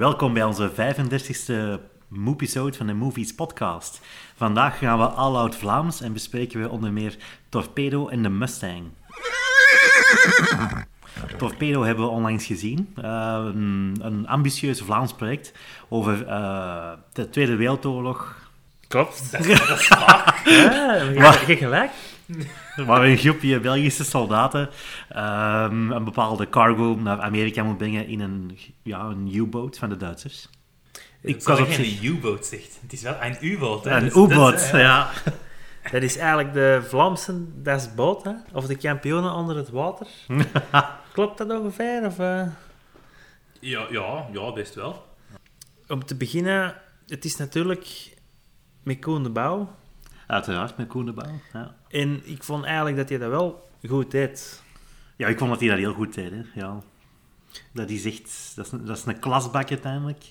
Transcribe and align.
Welkom 0.00 0.32
bij 0.32 0.44
onze 0.44 0.70
35e 0.70 1.80
episode 2.26 2.76
van 2.76 2.86
de 2.86 2.92
Movies 2.92 3.34
Podcast. 3.34 4.00
Vandaag 4.36 4.78
gaan 4.78 4.98
we 4.98 5.04
all 5.04 5.34
out 5.36 5.56
Vlaams 5.56 6.00
en 6.00 6.12
bespreken 6.12 6.60
we 6.60 6.68
onder 6.68 6.92
meer 6.92 7.16
Torpedo 7.48 8.08
en 8.08 8.22
de 8.22 8.28
Mustang. 8.28 8.84
Torpedo 11.38 11.82
hebben 11.82 12.04
we 12.04 12.10
onlangs 12.10 12.46
gezien. 12.46 12.94
Uh, 12.98 13.04
een, 13.54 13.96
een, 14.00 14.26
ambitieus 14.26 14.80
Vlaams 14.80 15.12
project 15.12 15.52
over 15.88 16.26
uh, 16.26 16.92
de 17.12 17.30
Tweede 17.30 17.56
Wereldoorlog. 17.56 18.48
Klopt, 18.88 19.30
dat, 19.32 19.44
is 19.46 19.88
waar. 19.88 20.42
ja, 21.14 21.34
je 21.46 21.56
gelijk. 21.56 21.90
Waar 22.86 23.04
een 23.04 23.16
groepje 23.16 23.60
Belgische 23.60 24.04
soldaten 24.04 24.68
um, 25.16 25.92
een 25.92 26.04
bepaalde 26.04 26.48
cargo 26.48 26.96
naar 27.00 27.20
Amerika 27.20 27.62
moet 27.62 27.78
brengen 27.78 28.06
in 28.06 28.20
een, 28.20 28.58
ja, 28.82 29.00
een 29.00 29.34
U-boot 29.34 29.78
van 29.78 29.88
de 29.88 29.96
Duitsers. 29.96 30.48
Ik 31.22 31.42
was 31.42 31.60
op 31.60 31.68
geen 31.70 31.98
U-boot 32.02 32.46
zegt. 32.46 32.78
Het 32.82 32.92
is 32.92 33.02
wel 33.02 33.16
een 33.20 33.36
U-boot. 33.40 33.86
Een 33.86 34.04
dus 34.04 34.14
U-boot, 34.14 34.68
ja. 34.72 34.78
ja. 34.78 35.10
Dat 35.92 36.02
is 36.02 36.16
eigenlijk 36.16 36.52
de 36.52 36.82
Vlaamse 36.88 37.62
das 37.62 37.94
boot, 37.94 38.24
hè? 38.24 38.32
of 38.52 38.66
de 38.66 38.76
kampioenen 38.76 39.32
onder 39.32 39.56
het 39.56 39.70
water. 39.70 40.06
Klopt 41.12 41.38
dat 41.38 41.50
ongeveer? 41.50 42.06
Of, 42.06 42.18
uh... 42.18 42.46
ja, 43.60 43.86
ja, 43.90 44.26
ja, 44.32 44.52
best 44.52 44.74
wel. 44.74 45.04
Om 45.88 46.04
te 46.04 46.14
beginnen, 46.14 46.74
het 47.06 47.24
is 47.24 47.36
natuurlijk 47.36 48.16
met 48.82 48.98
Koen 48.98 49.22
de 49.22 49.30
Bouw. 49.30 49.74
Uiteraard, 50.30 50.76
met 50.76 50.88
Koen 50.88 51.04
de 51.04 51.12
Bouw. 51.12 51.40
Ja. 51.52 51.74
En 51.88 52.20
ik 52.24 52.42
vond 52.42 52.64
eigenlijk 52.64 52.96
dat 52.96 53.08
hij 53.08 53.18
dat 53.18 53.30
wel 53.30 53.70
goed 53.88 54.10
deed. 54.10 54.62
Ja, 55.16 55.28
ik 55.28 55.38
vond 55.38 55.50
dat 55.50 55.60
hij 55.60 55.68
dat 55.68 55.78
heel 55.78 55.92
goed 55.92 56.14
deed. 56.14 56.30
Hè. 56.30 56.42
Ja. 56.54 56.80
Dat 57.72 57.90
is 57.90 58.04
echt... 58.04 58.52
Dat 58.56 58.66
is, 58.66 58.72
een, 58.72 58.84
dat 58.84 58.96
is 58.96 59.04
een 59.04 59.18
klasbak 59.18 59.70
uiteindelijk. 59.70 60.24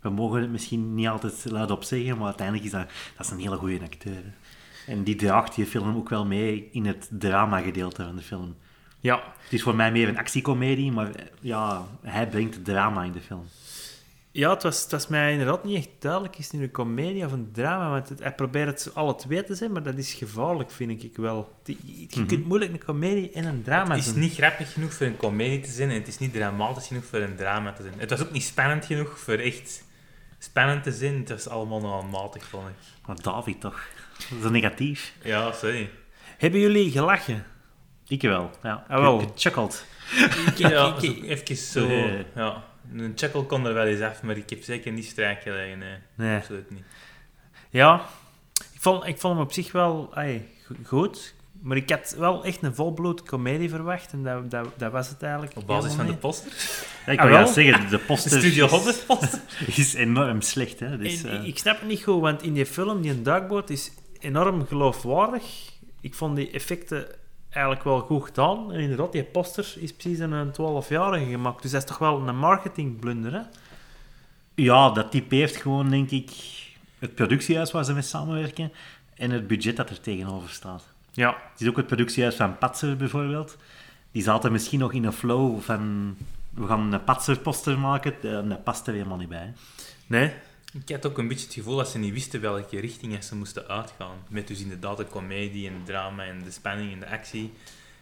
We 0.00 0.10
mogen 0.10 0.40
het 0.40 0.50
misschien 0.50 0.94
niet 0.94 1.08
altijd 1.08 1.44
luid 1.50 1.70
op 1.70 1.84
zeggen, 1.84 2.16
maar 2.16 2.26
uiteindelijk 2.26 2.66
is 2.66 2.72
dat, 2.72 2.88
dat 3.16 3.26
is 3.26 3.32
een 3.32 3.38
hele 3.38 3.56
goede 3.56 3.84
acteur. 3.84 4.22
En 4.86 5.02
die 5.02 5.14
draagt 5.14 5.54
die 5.54 5.66
film 5.66 5.96
ook 5.96 6.08
wel 6.08 6.26
mee 6.26 6.68
in 6.72 6.86
het 6.86 7.08
drama-gedeelte 7.10 8.04
van 8.04 8.16
de 8.16 8.22
film. 8.22 8.56
Ja. 9.00 9.22
Het 9.38 9.52
is 9.52 9.62
voor 9.62 9.74
mij 9.74 9.92
meer 9.92 10.08
een 10.08 10.18
actiecomedie, 10.18 10.92
maar 10.92 11.10
ja, 11.40 11.86
hij 12.02 12.28
brengt 12.28 12.64
drama 12.64 13.02
in 13.02 13.12
de 13.12 13.20
film. 13.20 13.44
Ja, 14.36 14.50
het 14.50 14.62
was, 14.62 14.82
het 14.82 14.90
was 14.90 15.06
mij 15.06 15.32
inderdaad 15.32 15.64
niet 15.64 15.76
echt 15.76 15.88
duidelijk. 15.98 16.38
Is 16.38 16.44
het 16.44 16.54
nu 16.54 16.62
een 16.62 16.70
comedie 16.70 17.24
of 17.24 17.32
een 17.32 17.48
drama? 17.52 17.90
Want 17.90 18.08
het, 18.08 18.18
hij 18.18 18.34
probeert 18.34 18.84
het 18.84 18.94
alle 18.94 19.14
twee 19.14 19.44
te 19.44 19.54
zijn, 19.54 19.72
maar 19.72 19.82
dat 19.82 19.96
is 19.96 20.14
gevaarlijk, 20.14 20.70
vind 20.70 21.02
ik 21.02 21.16
wel. 21.16 21.52
Je, 21.64 21.76
je 21.84 22.06
kunt 22.06 22.30
mhm. 22.30 22.40
moeilijk 22.46 22.72
een 22.72 22.84
comedie 22.84 23.30
en 23.30 23.44
een 23.44 23.62
drama 23.62 23.94
Het 23.94 24.06
is 24.06 24.14
niet 24.14 24.34
grappig 24.34 24.72
genoeg 24.72 24.92
voor 24.92 25.06
een 25.06 25.16
comedie 25.16 25.60
te 25.60 25.70
zijn 25.70 25.90
en 25.90 25.94
het 25.94 26.08
is 26.08 26.18
niet 26.18 26.32
dramatisch 26.32 26.86
genoeg 26.86 27.04
voor 27.04 27.18
een 27.18 27.36
drama 27.36 27.72
te 27.72 27.82
zijn. 27.82 27.94
Het 27.98 28.10
was 28.10 28.22
ook 28.22 28.30
niet 28.30 28.42
spannend 28.42 28.84
genoeg 28.84 29.18
voor 29.18 29.34
echt 29.34 29.84
spannend 30.38 30.82
te 30.82 30.92
zijn. 30.92 31.18
Het 31.18 31.28
was 31.28 31.48
allemaal 31.48 31.80
nogal 31.80 32.02
matig, 32.02 32.44
vond 32.44 32.68
ik. 32.68 32.74
Maar 33.06 33.22
David 33.22 33.60
toch? 33.60 33.88
Dat 34.30 34.44
is 34.44 34.50
negatief. 34.50 35.12
Ja, 35.22 35.52
sorry. 35.52 35.90
Hebben 36.38 36.60
jullie 36.60 36.90
gelachen? 36.90 37.44
Ik 38.08 38.22
wel, 38.22 38.50
ja. 38.62 38.84
Ah, 38.88 39.00
wel. 39.00 39.18
Gechuckeld. 39.18 39.84
ja, 40.56 40.96
even 41.00 41.56
zo... 41.56 41.88
Ja. 42.34 42.64
Een 42.92 43.12
chuckle 43.14 43.42
kon 43.42 43.66
er 43.66 43.74
wel 43.74 43.84
eens 43.84 44.00
af, 44.00 44.22
maar 44.22 44.36
ik 44.36 44.50
heb 44.50 44.62
zeker 44.62 44.92
niet 44.92 45.04
strijk 45.04 45.42
gelegen. 45.42 45.78
Nee, 45.78 45.98
nee. 46.14 46.36
absoluut 46.36 46.70
niet. 46.70 46.84
Ja, 47.70 48.04
ik 48.52 48.80
vond, 48.80 49.06
ik 49.06 49.18
vond 49.18 49.34
hem 49.34 49.42
op 49.42 49.52
zich 49.52 49.72
wel 49.72 50.14
ay, 50.14 50.48
goed. 50.82 51.34
Maar 51.60 51.76
ik 51.76 51.90
had 51.90 52.14
wel 52.18 52.44
echt 52.44 52.62
een 52.62 52.74
volbloed 52.74 53.22
comedie 53.22 53.68
verwacht. 53.68 54.12
En 54.12 54.22
dat, 54.22 54.50
dat, 54.50 54.68
dat 54.76 54.92
was 54.92 55.08
het 55.08 55.22
eigenlijk. 55.22 55.56
Op 55.56 55.66
basis 55.66 55.92
van 55.92 56.06
de 56.06 56.14
poster? 56.14 56.52
Ja, 57.06 57.12
ik 57.12 57.20
ah, 57.20 57.28
wil 57.28 57.46
zeggen, 57.46 57.90
de 57.90 57.98
poster... 58.06 58.30
De 58.30 58.38
Studio 58.38 58.66
poster 58.66 59.40
is 59.76 59.94
enorm 59.94 60.40
slecht. 60.40 60.80
Hè? 60.80 60.98
Dus, 60.98 61.24
uh... 61.24 61.46
Ik 61.46 61.58
snap 61.58 61.78
het 61.78 61.88
niet 61.88 62.02
goed, 62.02 62.20
want 62.20 62.42
in 62.42 62.52
die 62.52 62.66
film, 62.66 63.02
die 63.02 63.22
duikboot, 63.22 63.70
is 63.70 63.92
enorm 64.18 64.66
geloofwaardig. 64.66 65.44
Ik 66.00 66.14
vond 66.14 66.36
die 66.36 66.50
effecten 66.50 67.06
eigenlijk 67.56 67.84
wel 67.84 68.00
goed 68.00 68.24
gedaan. 68.24 68.72
En 68.72 68.80
inderdaad, 68.80 69.12
die 69.12 69.24
poster 69.24 69.74
is 69.78 69.92
precies 69.92 70.18
een 70.18 70.52
12-jarige 70.52 71.30
gemaakt. 71.30 71.62
Dus 71.62 71.70
dat 71.70 71.82
is 71.82 71.88
toch 71.88 71.98
wel 71.98 72.28
een 72.28 72.38
marketingblunder, 72.38 73.32
hè? 73.32 73.42
Ja, 74.54 74.90
dat 74.90 75.10
typeert 75.10 75.56
gewoon, 75.56 75.90
denk 75.90 76.10
ik, 76.10 76.30
het 76.98 77.14
productiehuis 77.14 77.72
waar 77.72 77.84
ze 77.84 77.92
mee 77.92 78.02
samenwerken 78.02 78.72
en 79.14 79.30
het 79.30 79.46
budget 79.46 79.76
dat 79.76 79.90
er 79.90 80.00
tegenover 80.00 80.50
staat. 80.50 80.84
Ja. 81.12 81.36
Het 81.52 81.60
is 81.60 81.68
ook 81.68 81.76
het 81.76 81.86
productiehuis 81.86 82.34
van 82.34 82.58
Patser 82.58 82.96
bijvoorbeeld. 82.96 83.56
Die 84.12 84.22
zaten 84.22 84.52
misschien 84.52 84.78
nog 84.78 84.92
in 84.92 85.04
een 85.04 85.12
flow 85.12 85.60
van 85.60 86.14
we 86.50 86.66
gaan 86.66 86.92
een 86.92 87.04
Patser-poster 87.04 87.78
maken. 87.78 88.14
Dat 88.48 88.64
past 88.64 88.86
er 88.86 88.92
helemaal 88.92 89.16
niet 89.16 89.28
bij. 89.28 89.52
Nee. 90.06 90.32
Ik 90.82 90.88
had 90.88 91.06
ook 91.06 91.18
een 91.18 91.28
beetje 91.28 91.44
het 91.44 91.54
gevoel 91.54 91.76
dat 91.76 91.88
ze 91.88 91.98
niet 91.98 92.12
wisten 92.12 92.40
welke 92.40 92.80
richting 92.80 93.24
ze 93.24 93.36
moesten 93.36 93.68
uitgaan. 93.68 94.16
Met 94.28 94.48
dus 94.48 94.60
inderdaad 94.60 94.96
de 94.96 95.06
comedie 95.06 95.68
en 95.68 95.82
drama 95.84 96.24
en 96.24 96.42
de 96.44 96.50
spanning 96.50 96.92
en 96.92 97.00
de 97.00 97.08
actie. 97.08 97.52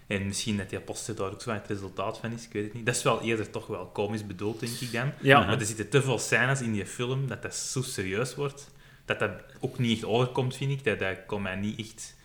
En 0.07 0.27
misschien 0.27 0.57
dat 0.57 0.71
die 0.71 0.81
poster 0.81 1.17
daar 1.17 1.33
ook 1.33 1.43
zo 1.43 1.51
het 1.51 1.67
resultaat 1.69 2.19
van 2.19 2.33
is, 2.33 2.45
ik 2.45 2.53
weet 2.53 2.65
het 2.65 2.75
niet. 2.75 2.87
Dat 2.87 2.97
is 2.97 3.03
wel 3.03 3.23
eerder 3.23 3.51
toch 3.51 3.67
wel 3.67 3.87
komisch 3.87 4.27
bedoeld, 4.27 4.61
denk 4.61 4.73
ik 4.73 4.93
dan. 4.93 5.13
Ja. 5.21 5.39
Maar 5.47 5.61
er 5.61 5.67
zitten 5.67 5.89
te 5.89 6.03
veel 6.03 6.19
scènes 6.19 6.61
in 6.61 6.73
die 6.73 6.87
film 6.87 7.29
dat 7.29 7.43
dat 7.43 7.55
zo 7.55 7.83
serieus 7.83 8.35
wordt. 8.35 8.71
Dat 9.05 9.19
dat 9.19 9.31
ook 9.61 9.79
niet 9.79 9.97
echt 9.97 10.05
overkomt, 10.05 10.57
vind 10.57 10.71
ik. 10.71 10.85
Dat, 10.85 10.99
dat 10.99 11.19
kon 11.27 11.43
mij 11.43 11.57
niet 11.57 11.79
echt 11.79 12.17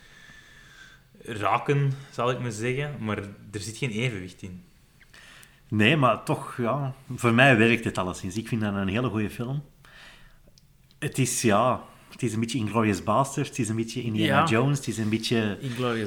raken, 1.21 1.93
zal 2.11 2.31
ik 2.31 2.39
maar 2.39 2.51
zeggen. 2.51 2.95
Maar 2.99 3.17
er 3.51 3.59
zit 3.59 3.77
geen 3.77 3.91
evenwicht 3.91 4.41
in. 4.41 4.63
Nee, 5.67 5.97
maar 5.97 6.23
toch, 6.23 6.57
ja. 6.57 6.93
Voor 7.15 7.33
mij 7.33 7.57
werkt 7.57 7.83
het 7.83 7.97
alleszins. 7.97 8.37
Ik 8.37 8.47
vind 8.47 8.61
dat 8.61 8.73
een 8.73 8.87
hele 8.87 9.09
goede 9.09 9.29
film. 9.29 9.63
Het 10.99 11.17
is, 11.17 11.41
ja... 11.41 11.83
Het 12.09 12.23
is 12.23 12.33
een 12.33 12.39
beetje 12.39 12.57
Inglourious 12.57 13.03
Basterds, 13.03 13.49
het 13.49 13.59
is 13.59 13.69
een 13.69 13.75
beetje 13.75 14.01
Indiana 14.01 14.45
Jones, 14.45 14.77
het 14.77 14.87
is 14.87 14.97
een 14.97 15.09
beetje 15.09 15.57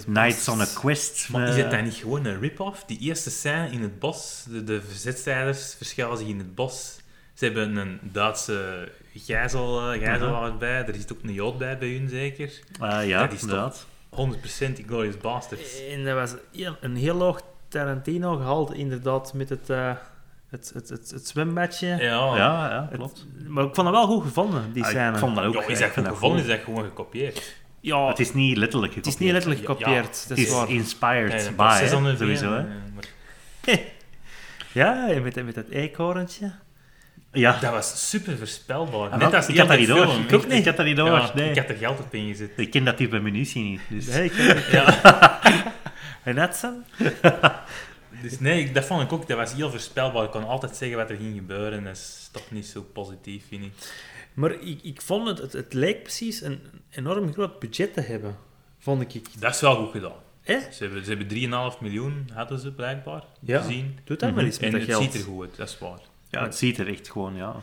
Knights 0.04 0.48
on 0.48 0.60
a 0.60 0.66
Quest. 0.74 1.28
Maar 1.28 1.48
is 1.48 1.56
het 1.56 1.70
dan 1.70 1.84
niet 1.84 1.94
gewoon 1.94 2.24
een 2.24 2.40
rip-off? 2.40 2.84
Die 2.84 2.98
eerste 2.98 3.30
scène 3.30 3.70
in 3.70 3.82
het 3.82 3.98
bos, 3.98 4.44
de, 4.48 4.64
de 4.64 4.82
verzetstrijders 4.82 5.74
verschuilen 5.74 6.18
zich 6.18 6.26
in 6.26 6.38
het 6.38 6.54
bos. 6.54 7.00
Ze 7.34 7.44
hebben 7.44 7.76
een 7.76 7.98
Duitse 8.02 8.88
gijzel, 9.14 9.94
uh, 9.94 10.00
gijzelaar 10.00 10.56
bij, 10.56 10.86
er 10.86 10.94
zit 10.94 11.12
ook 11.12 11.22
een 11.22 11.32
Jood 11.32 11.58
bij 11.58 11.78
bij 11.78 11.88
hun 11.88 12.08
zeker. 12.08 12.60
Uh, 12.82 13.08
ja, 13.08 13.20
dat 13.20 13.32
is 13.32 13.40
inderdaad. 13.40 13.86
100% 14.10 14.16
Inglourious 14.76 15.16
Basterds. 15.16 15.80
En 15.90 16.04
dat 16.04 16.14
was 16.14 16.34
een 16.80 16.96
heel 16.96 17.20
hoog 17.20 17.42
Tarantino 17.68 18.36
gehaald, 18.36 18.74
inderdaad, 18.74 19.34
met 19.34 19.48
het, 19.48 19.70
uh, 19.70 19.96
het, 20.52 20.70
het, 20.74 20.88
het, 20.88 21.10
het 21.10 21.28
zwembadje. 21.28 21.86
Ja, 21.86 21.96
ja, 21.96 22.68
ja 22.70 22.88
klopt. 22.92 23.26
maar 23.46 23.64
ik 23.64 23.74
vond 23.74 23.86
het 23.86 23.96
wel 23.96 24.06
goed 24.06 24.22
gevonden, 24.22 24.72
die 24.72 24.84
scène. 24.84 25.12
ik 25.12 25.18
vond 25.18 25.36
dat 25.36 25.44
ook. 25.44 25.54
Ja, 25.54 25.66
is 25.66 25.78
dat 25.78 25.90
goed 25.90 26.08
gevonden, 26.08 26.40
is 26.40 26.46
dat 26.46 26.60
gewoon 26.64 26.84
gekopieerd. 26.84 27.54
Ja, 27.80 28.08
het 28.08 28.18
is 28.18 28.34
niet 28.34 28.56
letterlijk 28.56 28.92
gekopieerd. 28.92 29.14
Het 29.14 29.14
is 29.14 29.20
niet 29.20 29.32
letterlijk 29.32 29.60
gekopieerd. 29.60 30.24
Ja, 30.28 30.34
het 30.34 30.38
is, 30.38 30.74
inspired 30.74 31.56
by, 31.56 31.78
hè, 31.80 32.16
sowieso. 32.16 32.52
Hè. 32.52 32.64
Ja, 34.72 35.20
met, 35.22 35.44
met 35.44 35.54
dat 35.54 35.68
eekhoorntje. 35.68 36.52
Ja. 37.32 37.58
Dat 37.60 37.72
was 37.72 38.08
super 38.08 38.38
voorspelbaar. 38.38 39.10
Ah, 39.10 39.18
Net 39.18 39.34
als 39.34 39.48
ik 39.48 39.58
had 39.58 39.68
dat 39.68 39.78
niet 39.78 39.88
door. 39.88 40.06
Ik, 40.06 40.30
ik, 40.30 40.44
ik 40.44 40.64
had 40.64 40.76
dat 40.76 40.86
niet 40.86 40.96
door. 40.96 41.10
Ja, 41.10 41.30
nee. 41.34 41.50
Ik 41.50 41.56
had 41.56 41.68
er 41.68 41.76
geld 41.76 42.00
op 42.00 42.14
ingezet. 42.14 42.50
Ik 42.56 42.70
ken 42.70 42.84
dat 42.84 42.96
type 42.96 43.18
munitie 43.18 43.62
niet. 43.62 43.80
Dus. 43.88 44.06
Nee, 44.06 44.24
ik 44.24 44.32
ken 44.32 44.62
ja. 44.78 45.40
En 46.22 46.34
dat 46.34 46.56
zijn? 46.56 46.84
Dus 48.22 48.38
nee, 48.38 48.72
dat 48.72 48.84
vond 48.84 49.02
ik 49.02 49.12
ook. 49.12 49.28
Dat 49.28 49.36
was 49.36 49.54
heel 49.54 49.70
voorspelbaar. 49.70 50.24
Ik 50.24 50.30
kon 50.30 50.46
altijd 50.46 50.76
zeggen 50.76 50.96
wat 50.96 51.10
er 51.10 51.16
ging 51.16 51.34
gebeuren. 51.34 51.84
Dat 51.84 51.96
is 51.96 52.28
toch 52.32 52.50
niet 52.50 52.66
zo 52.66 52.86
positief, 52.92 53.44
vind 53.48 53.64
ik. 53.64 53.72
Maar 54.34 54.52
ik, 54.52 54.82
ik 54.82 55.00
vond 55.00 55.28
het, 55.28 55.38
het, 55.38 55.52
het 55.52 55.72
leek 55.72 56.02
precies 56.02 56.42
een 56.42 56.60
enorm 56.90 57.32
groot 57.32 57.58
budget 57.58 57.94
te 57.94 58.00
hebben. 58.00 58.36
Vond 58.78 59.14
ik. 59.14 59.40
Dat 59.40 59.54
is 59.54 59.60
wel 59.60 59.76
goed 59.76 59.90
gedaan. 59.90 60.12
Eh? 60.42 60.58
Ze 60.70 60.84
hebben, 60.84 61.04
ze 61.04 61.14
hebben 61.14 61.72
3,5 61.74 61.78
miljoen, 61.80 62.28
hadden 62.32 62.58
ze 62.58 62.72
blijkbaar, 62.72 63.24
ja. 63.40 63.60
gezien. 63.60 63.98
Doe 64.04 64.16
dat 64.16 64.34
maar 64.34 64.44
eens 64.44 64.58
met 64.58 64.72
en 64.72 64.78
dat 64.78 64.80
het 64.80 64.90
geld. 64.90 65.02
ziet 65.02 65.14
er 65.14 65.28
goed 65.28 65.42
uit, 65.42 65.56
dat 65.56 65.68
is 65.68 65.78
waar. 65.78 66.00
Ja, 66.30 66.42
het 66.42 66.56
ziet 66.56 66.78
er 66.78 66.88
echt 66.88 67.10
gewoon, 67.10 67.36
ja. 67.36 67.56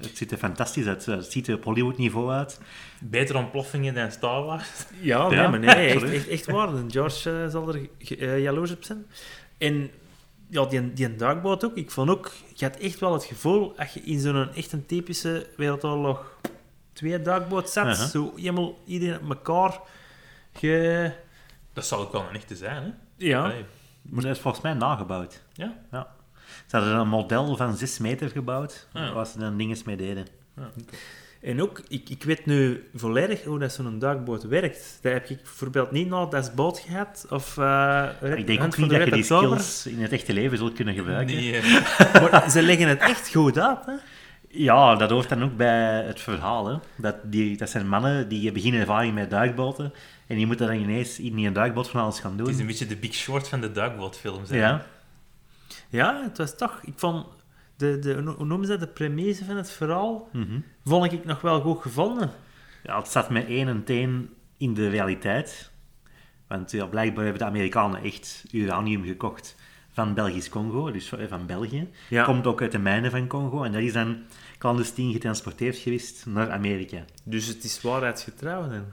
Het 0.00 0.16
ziet 0.16 0.32
er 0.32 0.38
fantastisch 0.38 0.86
uit. 0.86 1.06
Het 1.06 1.32
ziet 1.32 1.48
er 1.48 1.54
op 1.54 1.64
Hollywood-niveau 1.64 2.30
uit. 2.30 2.60
Betere 3.00 3.38
ontploffingen 3.38 3.94
dan 3.94 4.10
Star 4.10 4.44
Wars. 4.44 4.68
Ja, 5.00 5.28
nee, 5.28 5.48
maar 5.48 5.58
nee, 5.58 5.74
echt, 5.74 6.02
echt, 6.02 6.28
echt 6.28 6.46
waar. 6.46 6.68
George 6.88 7.30
uh, 7.30 7.48
zal 7.48 7.68
er 7.68 7.88
uh, 8.08 8.42
jaloers 8.42 8.72
op 8.72 8.84
zijn. 8.84 9.06
En 9.58 9.90
ja, 10.52 10.64
die, 10.64 10.92
die 10.92 11.16
duikboot 11.16 11.64
ook. 11.64 11.76
Ik 11.76 11.90
vond 11.90 12.10
ook... 12.10 12.32
Je 12.54 12.64
had 12.64 12.76
echt 12.76 12.98
wel 12.98 13.12
het 13.12 13.24
gevoel, 13.24 13.78
als 13.78 13.92
je 13.92 14.00
in 14.00 14.20
zo'n 14.20 14.54
echt 14.54 14.72
een 14.72 14.86
typische 14.86 15.46
Wereldoorlog 15.56 16.36
2 16.92 17.22
duikboot 17.22 17.70
zat, 17.70 17.86
uh 17.86 17.92
-huh. 17.92 18.08
zo 18.08 18.32
helemaal 18.36 18.78
iedereen 18.84 19.20
op 19.20 19.28
elkaar 19.28 19.80
ge... 20.52 21.12
Dat 21.72 21.86
zal 21.86 22.00
ook 22.00 22.12
wel 22.12 22.24
een 22.28 22.34
echte 22.34 22.56
zijn, 22.56 22.82
hè? 22.82 22.90
Ja. 23.16 23.42
Allee. 23.42 23.64
Maar 24.02 24.22
dat 24.22 24.36
is 24.36 24.42
volgens 24.42 24.62
mij 24.62 24.74
nagebouwd. 24.74 25.42
Ja? 25.52 25.76
Ja. 25.90 26.14
Ze 26.66 26.76
hadden 26.76 26.96
een 26.96 27.08
model 27.08 27.56
van 27.56 27.76
6 27.76 27.98
meter 27.98 28.28
gebouwd, 28.30 28.88
Ja. 28.92 29.12
waar 29.12 29.26
ze 29.26 29.38
dan 29.38 29.56
dingen 29.56 29.78
mee 29.84 29.96
deden. 29.96 30.26
Ja, 30.56 30.70
oké. 30.80 30.96
En 31.42 31.62
ook, 31.62 31.82
ik, 31.88 32.08
ik 32.08 32.22
weet 32.22 32.46
nu 32.46 32.88
volledig 32.94 33.44
hoe 33.44 33.58
dat 33.58 33.72
zo'n 33.72 33.98
duikboot 33.98 34.42
werkt. 34.42 34.98
Dat 35.00 35.12
heb 35.12 35.28
ik 35.28 35.42
bijvoorbeeld 35.42 35.90
niet 35.90 36.08
naar 36.08 36.30
dat 36.30 36.54
boot 36.54 36.78
gehad. 36.78 37.26
Of, 37.30 37.56
uh, 37.56 38.08
Ik 38.36 38.46
denk 38.46 38.62
ook 38.62 38.76
niet 38.76 38.90
dat 38.90 39.04
je 39.04 39.10
die 39.10 39.22
skills 39.22 39.86
in 39.86 40.02
het 40.02 40.12
echte 40.12 40.32
leven 40.32 40.58
zult 40.58 40.72
kunnen 40.72 40.94
gebruiken. 40.94 41.34
Nee, 41.34 41.60
Maar 42.30 42.50
ze 42.50 42.62
leggen 42.62 42.88
het 42.88 43.00
echt 43.00 43.30
goed 43.30 43.58
uit, 43.58 43.84
hè? 43.86 43.92
Ja, 44.48 44.94
dat 44.94 45.10
hoort 45.10 45.28
dan 45.28 45.42
ook 45.42 45.56
bij 45.56 46.04
het 46.04 46.20
verhaal. 46.20 46.66
Hè. 46.66 46.76
Dat, 46.96 47.16
die, 47.22 47.56
dat 47.56 47.70
zijn 47.70 47.88
mannen 47.88 48.28
die 48.28 48.60
geen 48.60 48.74
ervaring 48.74 49.14
met 49.14 49.30
duikboten. 49.30 49.92
En 50.26 50.36
die 50.36 50.46
moeten 50.46 50.66
dan 50.66 50.76
ineens 50.76 51.18
in 51.18 51.34
die 51.34 51.52
duikboot 51.52 51.88
van 51.88 52.00
alles 52.00 52.20
gaan 52.20 52.36
doen. 52.36 52.46
Het 52.46 52.54
is 52.54 52.60
een 52.60 52.66
beetje 52.66 52.86
de 52.86 52.96
Big 52.96 53.14
Short 53.14 53.48
van 53.48 53.60
de 53.60 53.72
duikbootfilms. 53.72 54.50
hè. 54.50 54.56
Ja, 54.56 54.86
Ja, 55.88 56.22
het 56.22 56.38
was 56.38 56.56
toch... 56.56 56.80
Ik 56.82 56.94
vond... 56.96 57.26
De, 57.82 57.98
de, 57.98 58.32
hoe 58.36 58.46
noemen 58.46 58.66
ze 58.66 58.72
dat? 58.72 58.80
De 58.80 58.86
premisse 58.86 59.44
van 59.44 59.56
het 59.56 59.70
verhaal 59.70 60.28
mhm. 60.32 60.60
vond 60.84 61.12
ik 61.12 61.24
nog 61.24 61.40
wel 61.40 61.60
goed 61.60 61.82
gevonden. 61.82 62.30
ja, 62.82 62.98
het 62.98 63.08
zat 63.08 63.30
met 63.30 63.46
één 63.46 63.68
en 63.68 63.84
teen 63.84 64.30
in 64.56 64.74
de 64.74 64.88
realiteit. 64.88 65.70
Want 66.46 66.70
ja, 66.70 66.86
blijkbaar 66.86 67.24
hebben 67.24 67.42
de 67.42 67.48
Amerikanen 67.48 68.02
echt 68.02 68.44
uranium 68.50 69.04
gekocht 69.04 69.56
van 69.92 70.14
Belgisch 70.14 70.48
Congo, 70.48 70.90
dus 70.90 71.08
van 71.08 71.18
van 71.28 71.46
België. 71.46 71.88
Ja. 72.08 72.24
Komt 72.24 72.46
ook 72.46 72.60
uit 72.60 72.72
de 72.72 72.78
mijnen 72.78 73.10
van 73.10 73.26
Congo. 73.26 73.62
En 73.62 73.72
dat 73.72 73.82
is 73.82 73.92
dan 73.92 74.18
clandestien 74.58 75.12
getransporteerd 75.12 75.76
geweest 75.76 76.26
naar 76.26 76.50
Amerika. 76.50 77.04
Dus 77.24 77.46
het 77.46 77.64
is 77.64 77.80
waarheidsgetrouw. 77.80 78.68
dan. 78.68 78.84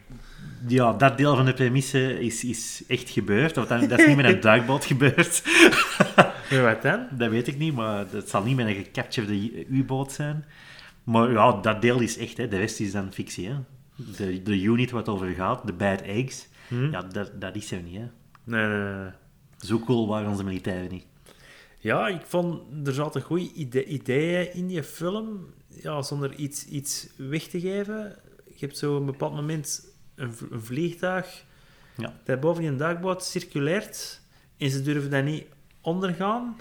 Ja, 0.67 0.93
dat 0.93 1.17
deel 1.17 1.35
van 1.35 1.45
de 1.45 1.53
premisse 1.53 2.19
is, 2.19 2.43
is 2.43 2.83
echt 2.87 3.09
gebeurd. 3.09 3.57
Of 3.57 3.67
dat, 3.67 3.89
dat 3.89 3.99
is 3.99 4.05
niet 4.05 4.15
met 4.15 4.25
een 4.25 4.39
duikboot 4.49 4.85
gebeurd. 4.85 5.43
Wat 6.49 6.81
dan? 6.81 7.07
Dat 7.11 7.29
weet 7.29 7.47
ik 7.47 7.57
niet, 7.57 7.73
maar 7.73 8.05
het 8.11 8.29
zal 8.29 8.43
niet 8.43 8.55
met 8.55 8.67
een 8.67 8.75
gecaptured 8.83 9.29
U-boot 9.69 10.11
zijn. 10.11 10.45
Maar 11.03 11.31
ja, 11.31 11.51
dat 11.61 11.81
deel 11.81 11.99
is 11.99 12.17
echt, 12.17 12.37
hè. 12.37 12.47
de 12.47 12.57
rest 12.57 12.79
is 12.79 12.91
dan 12.91 13.13
fictie. 13.13 13.47
Hè. 13.47 13.55
De, 13.95 14.41
de 14.43 14.61
unit 14.61 14.91
wat 14.91 15.07
over 15.09 15.27
gaat, 15.27 15.65
de 15.67 15.73
bad 15.73 16.01
eggs, 16.01 16.47
Hm? 16.67 16.91
ja, 16.91 17.01
dat, 17.01 17.31
dat 17.41 17.55
is 17.55 17.71
er 17.71 17.81
niet. 17.81 17.95
Hè. 17.97 18.05
Nee, 18.43 18.67
nee, 18.67 18.93
nee. 18.93 19.09
Zo 19.57 19.79
cool 19.79 20.07
waren 20.07 20.29
onze 20.29 20.43
militairen 20.43 20.91
niet. 20.91 21.05
Ja, 21.79 22.07
ik 22.07 22.21
vond 22.25 22.87
er 22.87 22.93
zaten 22.93 23.21
goede 23.21 23.51
ide- 23.53 23.85
ideeën 23.85 24.53
in 24.53 24.67
die 24.67 24.83
film. 24.83 25.53
Ja, 25.67 26.01
zonder 26.01 26.33
iets, 26.35 26.65
iets 26.65 27.07
weg 27.15 27.43
te 27.43 27.59
geven. 27.59 28.15
Je 28.45 28.65
hebt 28.65 28.77
zo 28.77 28.93
op 28.93 28.99
een 28.99 29.05
bepaald 29.05 29.33
moment 29.35 29.85
een, 30.15 30.33
een 30.51 30.61
vliegtuig 30.61 31.43
Ja. 31.97 32.13
dat 32.23 32.39
boven 32.39 32.61
die 32.63 32.75
duikboot 32.75 33.23
circuleert. 33.23 34.21
En 34.57 34.69
ze 34.69 34.81
durven 34.81 35.09
dat 35.11 35.23
niet 35.23 35.45
ondergaan. 35.89 36.57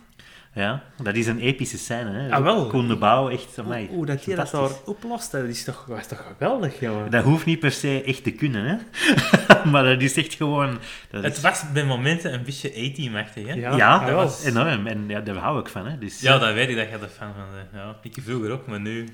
Ja, 0.55 0.83
dat 1.03 1.15
is 1.15 1.27
een 1.27 1.41
epische 1.41 1.79
scène. 1.79 2.11
Hè. 2.11 2.31
Ah, 2.33 2.43
wel. 2.43 2.67
Koen 2.67 2.89
de 2.89 2.97
Bouw, 2.97 3.29
echt, 3.29 3.59
amai, 3.59 3.89
hoe 3.89 4.07
dat 4.07 4.25
je 4.25 4.35
dat 4.35 4.51
daar 4.51 4.71
oplost, 4.85 5.31
dat 5.31 5.45
is 5.45 5.65
toch, 5.65 5.85
dat 5.89 5.99
is 5.99 6.07
toch 6.07 6.25
geweldig, 6.27 6.81
jongen. 6.81 7.11
Dat 7.11 7.25
hoeft 7.25 7.45
niet 7.45 7.59
per 7.59 7.71
se 7.73 8.03
echt 8.03 8.23
te 8.25 8.31
kunnen, 8.31 8.65
hè. 8.65 8.77
maar 9.71 9.85
dat 9.85 10.03
is 10.03 10.17
echt 10.17 10.35
gewoon... 10.35 10.79
Dat 11.11 11.23
Het 11.23 11.37
is- 11.37 11.43
was 11.43 11.73
bij 11.73 11.85
momenten 11.85 12.33
een 12.35 12.43
beetje 12.45 12.69
A-team-achtig, 12.91 13.47
hè? 13.47 13.53
Ja, 13.53 13.77
ja, 13.77 13.99
dat 14.05 14.15
was- 14.15 14.25
was 14.25 14.45
enorm. 14.45 14.87
En 14.87 15.05
ja, 15.09 15.21
daar 15.21 15.37
hou 15.37 15.61
ik 15.61 15.69
van, 15.69 15.87
hè. 15.87 15.99
Dus, 15.99 16.21
Ja, 16.21 16.39
dat 16.39 16.55
weet 16.55 16.69
ik 16.69 16.77
dat 16.77 16.89
je 16.89 16.93
er 16.99 17.09
fan 17.09 17.35
van 17.35 17.45
bent. 17.55 17.69
Ja, 17.73 17.97
ik 18.03 18.17
vroeger 18.23 18.51
ook, 18.51 18.67
maar 18.67 18.81
nu... 18.81 19.09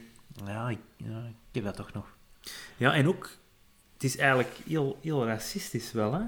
ja, 0.47 0.69
ik, 0.69 0.79
ja, 0.97 1.19
ik 1.29 1.35
heb 1.55 1.65
dat 1.65 1.77
toch 1.77 1.93
nog. 1.93 2.07
Ja, 2.77 2.95
en 2.95 3.09
ook, 3.09 3.31
het 3.95 4.05
is 4.05 4.17
eigenlijk 4.17 4.53
heel, 4.69 4.99
heel 5.03 5.27
racistisch 5.27 5.93
wel, 5.93 6.13
hè. 6.13 6.21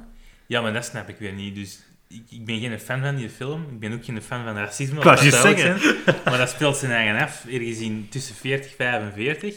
Ja, 0.47 0.61
maar 0.61 0.73
dat 0.73 0.85
snap 0.85 1.09
ik 1.09 1.19
weer 1.19 1.33
niet. 1.33 1.55
Dus 1.55 1.83
ik, 2.09 2.23
ik 2.31 2.45
ben 2.45 2.61
geen 2.61 2.81
fan 2.81 3.01
van 3.01 3.17
die 3.17 3.31
film. 3.31 3.63
Ik 3.71 3.79
ben 3.79 3.93
ook 3.93 4.05
geen 4.05 4.23
fan 4.23 4.45
van 4.45 4.57
racisme. 4.57 5.01
Dat 5.01 5.19
zijn. 5.19 5.81
Maar 6.25 6.39
dat 6.39 6.51
speelt 6.51 6.77
zijn 6.77 6.93
eigen 6.93 7.25
af. 7.25 7.45
Ergens 7.47 7.79
in 7.79 8.07
tussen 8.11 8.35
40 8.35 8.77
en 8.77 9.13
45. 9.13 9.57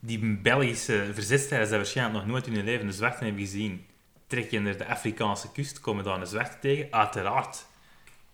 Die 0.00 0.38
Belgische 0.42 1.04
verzetstrijders 1.12 1.70
dat 1.70 1.78
waarschijnlijk 1.78 2.18
nog 2.18 2.26
nooit 2.26 2.46
in 2.46 2.54
hun 2.54 2.64
leven 2.64 2.86
de 2.86 2.92
zwarten 2.92 3.24
hebben 3.24 3.44
gezien, 3.44 3.86
trekken 4.26 4.62
naar 4.62 4.76
de 4.76 4.86
Afrikaanse 4.86 5.52
kust, 5.52 5.80
komen 5.80 6.04
daar 6.04 6.20
een 6.20 6.26
zwarte 6.26 6.56
tegen. 6.60 6.86
Uiteraard 6.90 7.66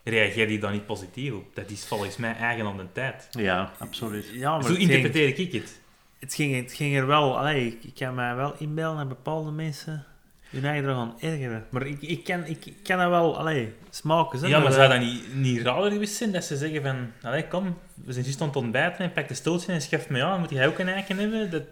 reageer 0.05 0.47
die 0.47 0.59
dan 0.59 0.73
niet 0.73 0.87
positief 0.87 1.33
op. 1.33 1.55
Dat 1.55 1.71
is 1.71 1.85
volgens 1.85 2.17
mij 2.17 2.37
eigen 2.37 2.67
aan 2.67 2.77
de 2.77 2.93
tijd. 2.93 3.29
Ja, 3.31 3.73
absoluut. 3.79 4.31
Ja, 4.33 4.57
maar 4.57 4.63
Zo 4.67 4.75
interpreteer 4.75 5.39
ik 5.39 5.53
het. 5.53 5.81
het, 6.19 6.35
ging, 6.35 6.55
het 6.57 6.73
ging 6.73 6.97
er 6.97 7.07
wel... 7.07 7.39
Allee, 7.39 7.67
ik, 7.67 7.85
ik 7.85 7.95
kan 7.95 8.15
mij 8.15 8.35
wel 8.35 8.55
inbeelden 8.59 8.99
dat 8.99 9.09
bepaalde 9.09 9.51
mensen 9.51 10.07
hun 10.53 10.65
eigen 10.65 10.89
er 10.89 10.95
gaan 10.95 11.15
ergeren. 11.21 11.67
Maar 11.71 11.87
ik, 11.87 12.03
ik, 12.03 12.25
kan, 12.25 12.45
ik, 12.45 12.67
ik 12.67 12.77
kan 12.83 12.99
dat 12.99 13.09
wel... 13.09 13.39
Allee, 13.39 13.73
smaken, 13.91 14.39
hè. 14.41 14.47
Ja, 14.47 14.57
maar 14.59 14.67
dat- 14.67 14.75
zou 14.75 14.89
dat 14.89 15.01
niet, 15.01 15.35
niet 15.35 15.61
raar 15.63 15.91
geweest 15.91 16.15
zijn 16.17 16.33
dat 16.33 16.45
ze 16.45 16.57
zeggen 16.57 16.83
van... 16.83 17.13
Allee, 17.23 17.49
kom, 17.49 17.79
we 18.05 18.13
zijn 18.13 18.25
juist 18.25 18.41
aan 18.41 18.47
het 18.47 18.57
ontbijten 18.57 19.05
en 19.05 19.13
pak 19.13 19.29
de 19.29 19.35
stoeltje 19.35 19.73
en 19.73 19.83
schaf 19.83 20.09
me 20.09 20.23
aan. 20.25 20.41
Moet 20.41 20.51
jij 20.51 20.67
ook 20.67 20.79
een 20.79 20.89
eiken 20.89 21.19
hebben? 21.19 21.51
Dat... 21.51 21.63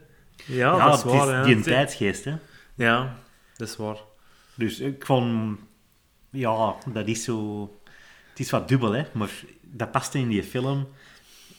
Ja, 0.46 0.76
Ja, 0.76 0.88
dat 0.88 0.98
is 0.98 1.04
waar, 1.04 1.26
is 1.26 1.30
ja. 1.32 1.42
die 1.42 1.54
Het- 1.54 1.64
tijdsgeest, 1.64 2.24
hè. 2.24 2.34
Ja, 2.74 3.16
dat 3.56 3.68
is 3.68 3.76
waar. 3.76 3.96
Dus 4.54 4.80
ik 4.80 5.06
vond... 5.06 5.58
Ja, 6.30 6.74
dat 6.92 7.06
is 7.08 7.24
zo... 7.24 7.62
Het 8.30 8.38
is 8.38 8.50
wat 8.50 8.68
dubbel, 8.68 8.92
hè. 8.92 9.02
Maar 9.12 9.30
dat 9.62 9.90
paste 9.90 10.18
in 10.18 10.28
die 10.28 10.42
film. 10.42 10.88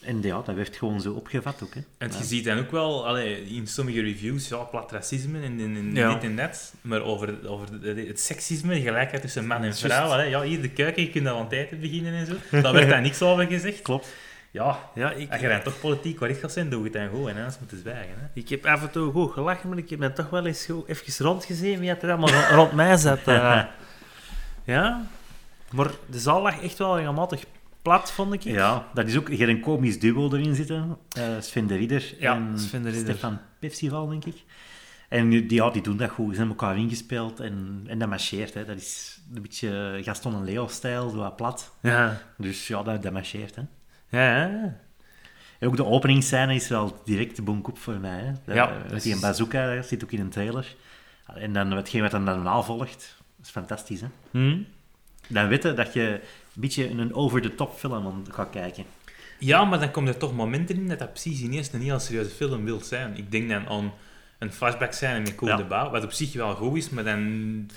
En 0.01 0.21
ja, 0.21 0.41
dat 0.45 0.55
werd 0.55 0.75
gewoon 0.75 1.01
zo 1.01 1.11
opgevat 1.13 1.63
ook, 1.63 1.73
hè. 1.73 1.81
En 1.97 2.11
Ja. 2.11 2.17
je 2.17 2.23
ziet 2.23 2.45
dan 2.45 2.57
ook 2.57 2.71
wel 2.71 3.07
allee, 3.07 3.43
in 3.45 3.67
sommige 3.67 4.01
reviews, 4.01 4.47
ja, 4.47 4.57
plat 4.57 4.91
racisme 4.91 5.37
en, 5.41 5.59
en, 5.59 5.75
en 5.75 5.91
Ja. 5.95 6.13
dit 6.13 6.23
en 6.23 6.35
dat. 6.35 6.73
Maar 6.81 7.01
over, 7.01 7.47
over 7.49 7.81
de- 7.81 8.05
het 8.07 8.19
seksisme, 8.19 8.73
de 8.73 8.81
gelijkheid 8.81 9.21
tussen 9.21 9.47
man 9.47 9.63
en 9.63 9.75
vrouw. 9.75 10.09
Allee, 10.09 10.29
ja, 10.29 10.41
hier 10.41 10.61
de 10.61 10.69
keuken, 10.69 11.01
je 11.03 11.09
kunt 11.09 11.27
al 11.27 11.39
aan 11.39 11.49
eten 11.49 11.79
beginnen 11.79 12.13
en 12.13 12.25
zo. 12.25 12.61
Daar 12.61 12.73
werd 12.73 12.89
daar 12.89 13.01
niks 13.09 13.21
over 13.21 13.45
gezegd. 13.47 13.81
Klopt. 13.81 14.07
Ja, 14.51 14.79
Ja, 14.95 15.11
ik, 15.11 15.31
als 15.31 15.41
je 15.41 15.47
dan 15.47 15.61
toch 15.61 15.79
politiek 15.79 16.17
correct 16.17 16.39
gaat 16.39 16.51
zijn, 16.51 16.69
doe 16.69 16.83
het 16.83 16.93
dan 16.93 17.09
goed. 17.09 17.27
En 17.27 17.35
anders 17.35 17.59
moet 17.59 17.69
je 17.71 17.77
zwijgen. 17.77 18.13
Hè. 18.17 18.25
ik 18.41 18.49
heb 18.49 18.65
af 18.65 18.81
en 18.81 18.91
toe 18.91 19.11
goed 19.11 19.31
gelachen, 19.31 19.69
maar 19.69 19.77
ik 19.77 19.89
heb 19.89 19.99
dan 19.99 20.13
toch 20.13 20.29
wel 20.29 20.45
eens 20.45 20.65
goed 20.65 20.87
even 20.87 21.25
rondgezien 21.25 21.79
wie 21.79 21.89
het 21.89 22.03
er 22.03 22.09
allemaal 22.11 22.29
ro- 22.29 22.55
rond 22.55 22.71
mij 22.71 22.97
zat. 22.97 23.19
eh. 23.27 23.61
ja, 24.63 25.05
maar 25.71 25.89
de 26.05 26.19
zaal 26.19 26.41
lag 26.41 26.61
echt 26.61 26.77
wel 26.77 26.97
regelmatig 26.97 27.43
plat, 27.81 28.11
vond 28.11 28.33
ik. 28.33 28.41
Ja, 28.41 28.87
dat 28.93 29.07
is 29.07 29.17
ook... 29.17 29.27
Hebt 29.29 29.41
een 29.41 29.59
komisch 29.61 29.99
duo 29.99 30.33
erin 30.33 30.55
zitten. 30.55 30.97
eh, 31.17 31.23
Sven 31.39 31.67
de 31.67 31.75
Ridder 31.75 32.13
Ja, 32.19 32.35
en 32.35 32.59
Sven 32.59 32.81
de 32.83 32.89
Ridder. 32.89 33.13
Stefan 33.15 33.39
Pefsival, 33.59 34.07
denk 34.07 34.25
ik. 34.25 34.43
En 35.09 35.29
die, 35.29 35.53
ja, 35.53 35.69
die 35.69 35.81
doen 35.81 35.97
dat 35.97 36.09
goed. 36.09 36.31
Ze 36.33 36.39
hebben 36.39 36.57
elkaar 36.57 36.77
ingespeeld 36.77 37.39
en, 37.39 37.83
en 37.87 37.99
dat 37.99 38.09
marcheert. 38.09 38.53
Hè. 38.53 38.65
Dat 38.65 38.77
is 38.77 39.21
een 39.35 39.41
beetje 39.41 39.99
Gaston 40.03 40.33
en 40.35 40.43
Leo-stijl, 40.43 41.09
zo 41.09 41.15
wat 41.17 41.35
plat. 41.35 41.71
Ja, 41.81 42.21
Dus 42.37 42.67
ja, 42.67 42.83
dat, 42.83 43.03
dat 43.03 43.13
marcheert. 43.13 43.55
Hè. 43.55 43.61
ja, 44.09 44.47
ja. 44.47 44.77
En 45.59 45.67
ook 45.67 45.75
de 45.75 45.85
openingsscène 45.85 46.55
is 46.55 46.67
wel 46.67 47.01
direct 47.05 47.35
de 47.35 47.59
voor 47.73 47.99
mij. 47.99 48.19
Hè. 48.19 48.31
Dat- 48.45 48.55
Ja, 48.55 48.77
dat 48.89 49.01
die 49.01 49.13
is- 49.13 49.19
bazooka, 49.19 49.75
dat 49.75 49.85
zit 49.85 50.03
ook 50.03 50.11
in 50.11 50.19
een 50.19 50.29
trailer. 50.29 50.75
En 51.35 51.53
dan 51.53 51.71
hetgeen 51.71 52.01
wat 52.01 52.11
dan 52.11 52.25
daarna 52.25 52.61
volgt, 52.61 53.17
is 53.43 53.49
fantastisch. 53.49 54.01
Hè. 54.01 54.07
Hm? 54.31 54.57
Dan 55.27 55.47
weet 55.47 55.63
je 55.63 55.73
dat 55.73 55.93
je 55.93 56.21
een 56.55 56.61
beetje 56.61 56.89
een 56.89 57.13
over-the-top 57.13 57.77
film 57.77 58.05
aan 58.05 58.25
gaat 58.31 58.49
kijken. 58.49 58.83
Ja, 59.39 59.65
maar 59.65 59.79
dan 59.79 59.91
komen 59.91 60.13
er 60.13 60.19
toch 60.19 60.33
momenten 60.35 60.75
in 60.75 60.87
dat 60.87 60.99
dat 60.99 61.09
precies 61.11 61.41
ineens 61.41 61.73
een 61.73 61.81
heel 61.81 61.99
serieuze 61.99 62.29
film 62.29 62.65
wil 62.65 62.81
zijn. 62.81 63.17
Ik 63.17 63.31
denk 63.31 63.49
dan 63.49 63.67
aan 63.67 63.93
een 64.39 64.51
flashback 64.53 64.91
scène 64.93 65.19
met 65.19 65.35
Ja. 65.41 65.55
de 65.55 65.63
Bouw, 65.63 65.89
wat 65.91 66.03
op 66.03 66.11
zich 66.11 66.33
wel 66.33 66.55
goed 66.55 66.77
is, 66.77 66.89
maar 66.89 67.03
dan 67.03 67.69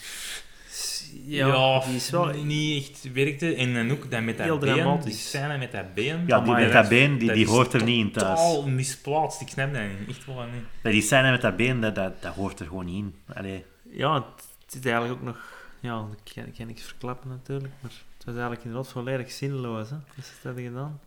Ja, 1.27 1.47
ja, 1.47 1.81
die 1.87 1.95
is 1.95 2.11
wel... 2.11 2.27
niet 2.45 2.89
echt 2.91 3.13
werkte. 3.13 3.55
En 3.55 3.75
dan 3.75 3.91
ook 3.91 4.11
dan 4.11 4.25
met 4.25 4.37
dat 4.37 4.47
Heel 4.47 4.59
been, 4.59 4.73
die 4.75 4.83
dramatisch. 4.83 5.29
scène 5.31 5.59
met 5.59 5.73
dat 5.73 5.95
been. 5.95 6.25
Ja, 6.27 6.41
die 6.41 6.53
met 6.53 6.63
dat- 6.63 6.73
dat 6.73 6.89
been, 6.89 7.19
die, 7.19 7.27
dat 7.27 7.37
die 7.37 7.47
hoort 7.49 7.73
er 7.73 7.83
niet 7.85 8.05
in 8.07 8.13
thuis. 8.13 8.39
Totaal 8.41 8.69
misplaatst, 8.69 9.41
ik 9.41 9.49
snap 9.49 9.73
dat 9.75 9.83
niet. 9.83 10.09
Echt 10.09 10.27
wel 10.27 10.45
niet. 10.53 10.93
Die 10.93 11.03
scène 11.03 11.31
met 11.31 11.41
dat 11.41 11.57
been, 11.57 11.81
dat, 11.81 11.95
dat, 11.95 12.23
dat 12.23 12.35
hoort 12.35 12.61
er 12.61 12.67
gewoon 12.67 12.85
niet 12.85 12.97
in. 13.05 13.15
Allee. 13.35 13.65
Ja, 13.91 14.15
het, 14.15 14.75
is 14.75 14.91
eigenlijk 14.91 15.13
ook 15.21 15.23
nog... 15.27 15.53
Ja, 15.81 16.07
ik 16.25 16.33
kan, 16.35 16.45
ik 16.47 16.55
kan 16.59 16.67
niks 16.67 16.83
verklappen 16.83 17.29
natuurlijk, 17.29 17.73
maar 17.81 17.91
het 18.25 18.35
was 18.35 18.35
eigenlijk 18.35 18.65
inderdaad 18.65 18.93
volledig 18.93 19.31
zinloos, 19.31 19.91
hè. 19.91 19.97
Dus 20.15 20.27
dat 20.27 20.43
hebben 20.43 20.65
gedaan. 20.65 21.01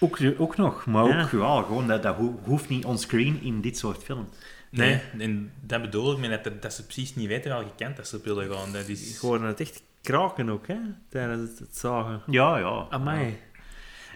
Ook, 0.00 0.18
ook 0.38 0.56
nog, 0.56 0.86
maar 0.86 1.02
ook 1.02 1.10
ja, 1.10 1.22
gewoon, 1.22 1.86
dat, 1.86 2.02
dat 2.02 2.16
ho- 2.16 2.38
hoeft 2.44 2.68
niet 2.68 2.84
onscreen 2.84 3.42
in 3.42 3.60
dit 3.60 3.78
soort 3.78 4.02
film. 4.02 4.28
Nee, 4.70 5.00
en 5.18 5.52
dat 5.60 5.80
bedoel 5.80 6.12
ik, 6.12 6.18
met 6.18 6.44
dat, 6.44 6.62
dat 6.62 6.72
ze 6.72 6.84
precies 6.84 7.14
niet 7.14 7.28
weten 7.28 7.50
welke 7.50 7.74
kant 7.76 7.96
dat 7.96 8.08
ze 8.08 8.16
op 8.16 8.24
willen 8.24 8.52
gaan. 8.54 8.72
Dat 8.72 8.88
is... 8.88 9.14
Ik 9.14 9.20
hoorde 9.20 9.46
het 9.46 9.60
echt 9.60 9.82
kraken 10.02 10.50
ook, 10.50 10.66
hè, 10.66 10.76
tijdens 11.08 11.50
het, 11.50 11.58
het 11.58 11.76
zagen. 11.76 12.22
Ja, 12.26 12.56
ja. 12.58 12.86
Amai. 12.90 13.26
Ja. 13.26 13.32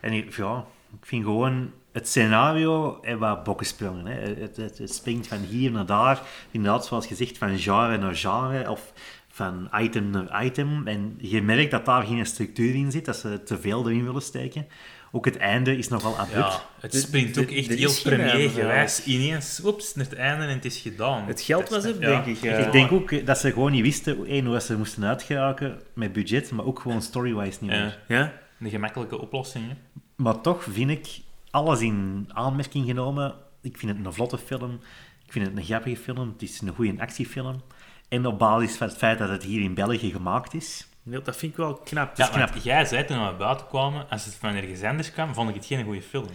En 0.00 0.12
ik, 0.12 0.36
ja, 0.36 0.64
ik 1.00 1.06
vind 1.06 1.24
gewoon 1.24 1.72
het 1.92 2.08
scenario 2.08 3.00
en 3.00 3.18
wat 3.18 3.44
bokkensprongen. 3.44 4.06
Hè. 4.06 4.20
Het, 4.20 4.56
het, 4.56 4.78
het 4.78 4.94
springt 4.94 5.26
van 5.26 5.38
hier 5.38 5.70
naar 5.70 5.86
daar, 5.86 6.22
inderdaad, 6.50 6.86
zoals 6.86 7.06
gezegd, 7.06 7.38
van 7.38 7.58
genre 7.58 7.98
naar 7.98 8.16
genre 8.16 8.70
of 8.70 8.92
van 9.38 9.68
item 9.80 10.10
naar 10.10 10.44
item. 10.44 10.86
En 10.86 11.14
je 11.18 11.42
merkt 11.42 11.70
dat 11.70 11.84
daar 11.84 12.02
geen 12.02 12.26
structuur 12.26 12.74
in 12.74 12.90
zit, 12.90 13.04
dat 13.04 13.16
ze 13.16 13.42
te 13.42 13.58
veel 13.58 13.88
erin 13.88 14.04
willen 14.04 14.22
steken. 14.22 14.66
Ook 15.12 15.24
het 15.24 15.36
einde 15.36 15.76
is 15.76 15.88
nogal 15.88 16.18
abrupt. 16.18 16.52
Ja, 16.52 16.60
het 16.80 16.92
Dit- 16.92 17.02
springt 17.02 17.38
ook 17.38 17.50
echt 17.50 17.68
heel 17.68 17.92
premiergewijs. 18.02 19.04
Ineens, 19.04 19.60
oeps, 19.64 19.94
naar 19.94 20.04
het 20.04 20.14
einde 20.14 20.44
en 20.44 20.54
het 20.54 20.64
is 20.64 20.78
gedaan. 20.78 21.26
Het 21.26 21.40
geld 21.40 21.68
was 21.68 21.86
op, 21.86 22.00
Ja. 22.02 22.08
denk 22.08 22.26
ik. 22.26 22.42
ja. 22.42 22.56
Ik 22.56 22.72
denk 22.72 22.92
ook 22.92 23.10
eh, 23.10 23.26
dat 23.26 23.38
ze 23.38 23.52
gewoon 23.52 23.72
niet 23.72 23.82
wisten 23.82 24.26
één, 24.26 24.44
hoe 24.46 24.60
ze 24.60 24.76
moesten 24.76 25.04
uitgeraken 25.04 25.80
met 25.92 26.12
budget, 26.12 26.50
maar 26.50 26.64
ook 26.64 26.80
gewoon 26.80 27.02
story-wise 27.02 27.58
niet 27.60 27.70
Ja. 27.70 27.78
meer. 27.78 27.98
Ja? 28.18 28.32
De 28.58 28.68
gemakkelijke 28.70 29.20
oplossing, 29.20 29.64
hè. 29.68 29.74
Maar 30.16 30.40
toch 30.40 30.62
vind 30.70 30.90
ik 30.90 31.06
alles 31.50 31.80
in 31.80 32.28
aanmerking 32.32 32.86
genomen. 32.86 33.34
Ik 33.62 33.78
vind 33.78 33.96
het 33.96 34.06
een 34.06 34.12
vlotte 34.12 34.38
film. 34.38 34.80
Ik 35.26 35.32
vind 35.32 35.46
het 35.46 35.56
een 35.56 35.64
grappige 35.64 35.96
film. 35.96 36.28
Het 36.32 36.42
is 36.42 36.60
een 36.60 36.74
goede 36.74 37.00
actiefilm. 37.00 37.62
En 38.08 38.26
op 38.26 38.38
basis 38.38 38.76
van 38.76 38.88
het 38.88 38.96
feit 38.96 39.18
dat 39.18 39.28
het 39.28 39.42
hier 39.42 39.62
in 39.62 39.74
België 39.74 40.10
gemaakt 40.10 40.54
is. 40.54 40.86
Nee, 41.02 41.22
dat 41.22 41.36
vind 41.36 41.52
ik 41.52 41.58
wel 41.58 41.74
knap. 41.74 42.16
Ja, 42.16 42.24
is 42.24 42.30
knap. 42.30 42.50
want 42.50 42.64
jij 42.64 42.84
zei 42.84 43.04
toen 43.04 43.26
we 43.26 43.32
buiten 43.32 43.66
kwamen, 43.66 44.06
als 44.10 44.24
het 44.24 44.34
van 44.34 44.54
ergens 44.54 44.82
anders 44.82 45.12
kwam, 45.12 45.34
vond 45.34 45.48
ik 45.48 45.54
het 45.54 45.66
geen 45.66 45.84
goede 45.84 46.02
film. 46.02 46.26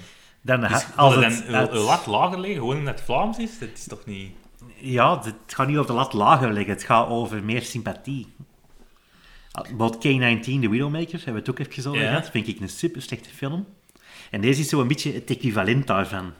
Dan, 0.41 0.59
Dus 0.59 0.71
als 0.71 0.85
als 0.95 1.13
dan 1.13 1.23
het 1.23 1.71
een 1.71 1.77
lat 1.77 2.05
lager 2.05 2.39
liggen, 2.39 2.59
gewoon 2.59 2.77
omdat 2.77 2.95
het 2.95 3.03
Vlaams 3.03 3.37
is, 3.37 3.59
dat 3.59 3.69
is 3.73 3.87
toch 3.87 4.05
niet... 4.05 4.31
Ja, 4.75 5.21
het 5.23 5.35
gaat 5.47 5.67
niet 5.67 5.77
over 5.77 5.91
de 5.91 5.97
lat 5.97 6.13
lager 6.13 6.53
liggen. 6.53 6.73
Het 6.73 6.83
gaat 6.83 7.07
over 7.07 7.43
meer 7.43 7.61
sympathie. 7.61 8.33
About 9.51 9.97
K-19, 9.97 10.41
The 10.43 10.69
Widowmakers, 10.69 11.23
hebben 11.23 11.43
we 11.43 11.49
het 11.49 11.49
ook 11.49 11.59
even 11.59 11.89
over 11.89 12.01
Ja. 12.01 12.07
gehad. 12.07 12.29
Vind 12.29 12.47
ik 12.47 12.59
een 12.59 12.69
super 12.69 13.01
slechte 13.01 13.29
film. 13.29 13.67
En 14.31 14.41
deze 14.41 14.61
is 14.61 14.69
zo 14.69 14.81
een 14.81 14.87
beetje 14.87 15.13
het 15.13 15.29
equivalent 15.29 15.87
daarvan. 15.87 16.33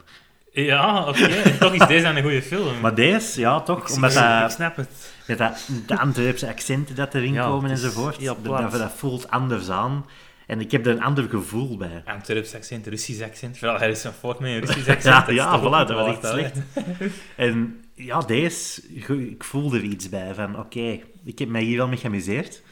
Ja, 0.54 1.08
oké. 1.08 1.28
Toch 1.60 1.72
is 1.72 1.86
deze 1.86 2.02
dan 2.02 2.16
een 2.16 2.22
goede 2.22 2.42
film. 2.42 2.80
Maar 2.80 2.94
deze, 2.94 3.40
ja, 3.40 3.60
toch? 3.60 3.88
Ik, 3.88 3.94
Omdat 3.94 4.10
ik 4.12 4.18
dat, 4.18 4.52
snap 4.52 4.76
het. 4.76 5.12
met 5.26 5.38
dat, 5.38 5.68
de 5.86 5.98
Antwerpse 5.98 6.48
accenten 6.48 6.94
dat 6.94 7.14
erin 7.14 7.32
Ja, 7.32 7.46
komen 7.46 7.70
is 7.70 7.82
enzovoort. 7.82 8.24
dat, 8.24 8.44
dat, 8.72 8.92
voelt 8.96 9.30
anders 9.30 9.70
aan. 9.70 10.06
En 10.46 10.60
ik 10.60 10.70
heb 10.70 10.86
er 10.86 10.92
een 10.92 11.02
ander 11.02 11.28
gevoel 11.28 11.76
bij. 11.76 12.02
Antwerps 12.04 12.54
accent, 12.54 12.86
Russisch 12.86 13.22
accent. 13.22 13.58
Vooral 13.58 13.78
Harrison 13.78 14.12
Ford 14.12 14.38
met 14.38 14.50
een 14.50 14.60
Russisch 14.60 14.88
accent. 14.96 15.02
Ja, 15.02 15.20
dat 15.20 15.28
is 15.28 15.34
ja 15.34 15.60
voilà, 15.60 15.88
dat 15.88 15.90
was 15.90 16.06
echt 16.08 16.26
slecht. 16.26 16.58
En 17.36 17.84
ja, 17.94 18.20
deze, 18.20 18.82
ik 19.28 19.44
voelde 19.44 19.76
er 19.78 19.84
iets 19.84 20.08
bij 20.08 20.34
van, 20.34 20.58
oké, 20.58 21.00
ik 21.24 21.38
heb 21.38 21.48
mij 21.48 21.62
hier 21.62 21.76
wel 21.76 21.88
mee 21.88 21.98
geamuseerd. 21.98 22.62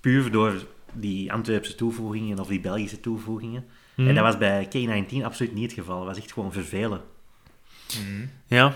Puur 0.00 0.30
door 0.30 0.52
die 0.92 1.32
Antwerpse 1.32 1.74
toevoegingen 1.74 2.38
of 2.38 2.46
die 2.46 2.60
Belgische 2.60 3.00
toevoegingen. 3.00 3.64
Mhm. 3.94 4.08
En 4.08 4.14
dat 4.14 4.24
was 4.24 4.38
bij 4.38 4.68
K-19 4.68 5.24
absoluut 5.24 5.54
niet 5.54 5.70
het 5.70 5.80
geval. 5.80 5.98
Dat 5.98 6.06
was 6.06 6.16
echt 6.16 6.32
gewoon 6.32 6.52
vervelen. 6.52 7.00
Mhm. 8.00 8.26
Ja. 8.46 8.72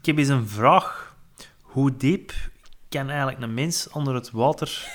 Ik 0.00 0.06
heb 0.06 0.18
eens 0.18 0.28
een 0.28 0.48
vraag. 0.48 1.14
Hoe 1.60 1.96
diep 1.96 2.32
kan 2.88 3.08
eigenlijk 3.10 3.40
een 3.42 3.54
mens 3.54 3.88
onder 3.92 4.14
het 4.14 4.30
water 4.30 4.86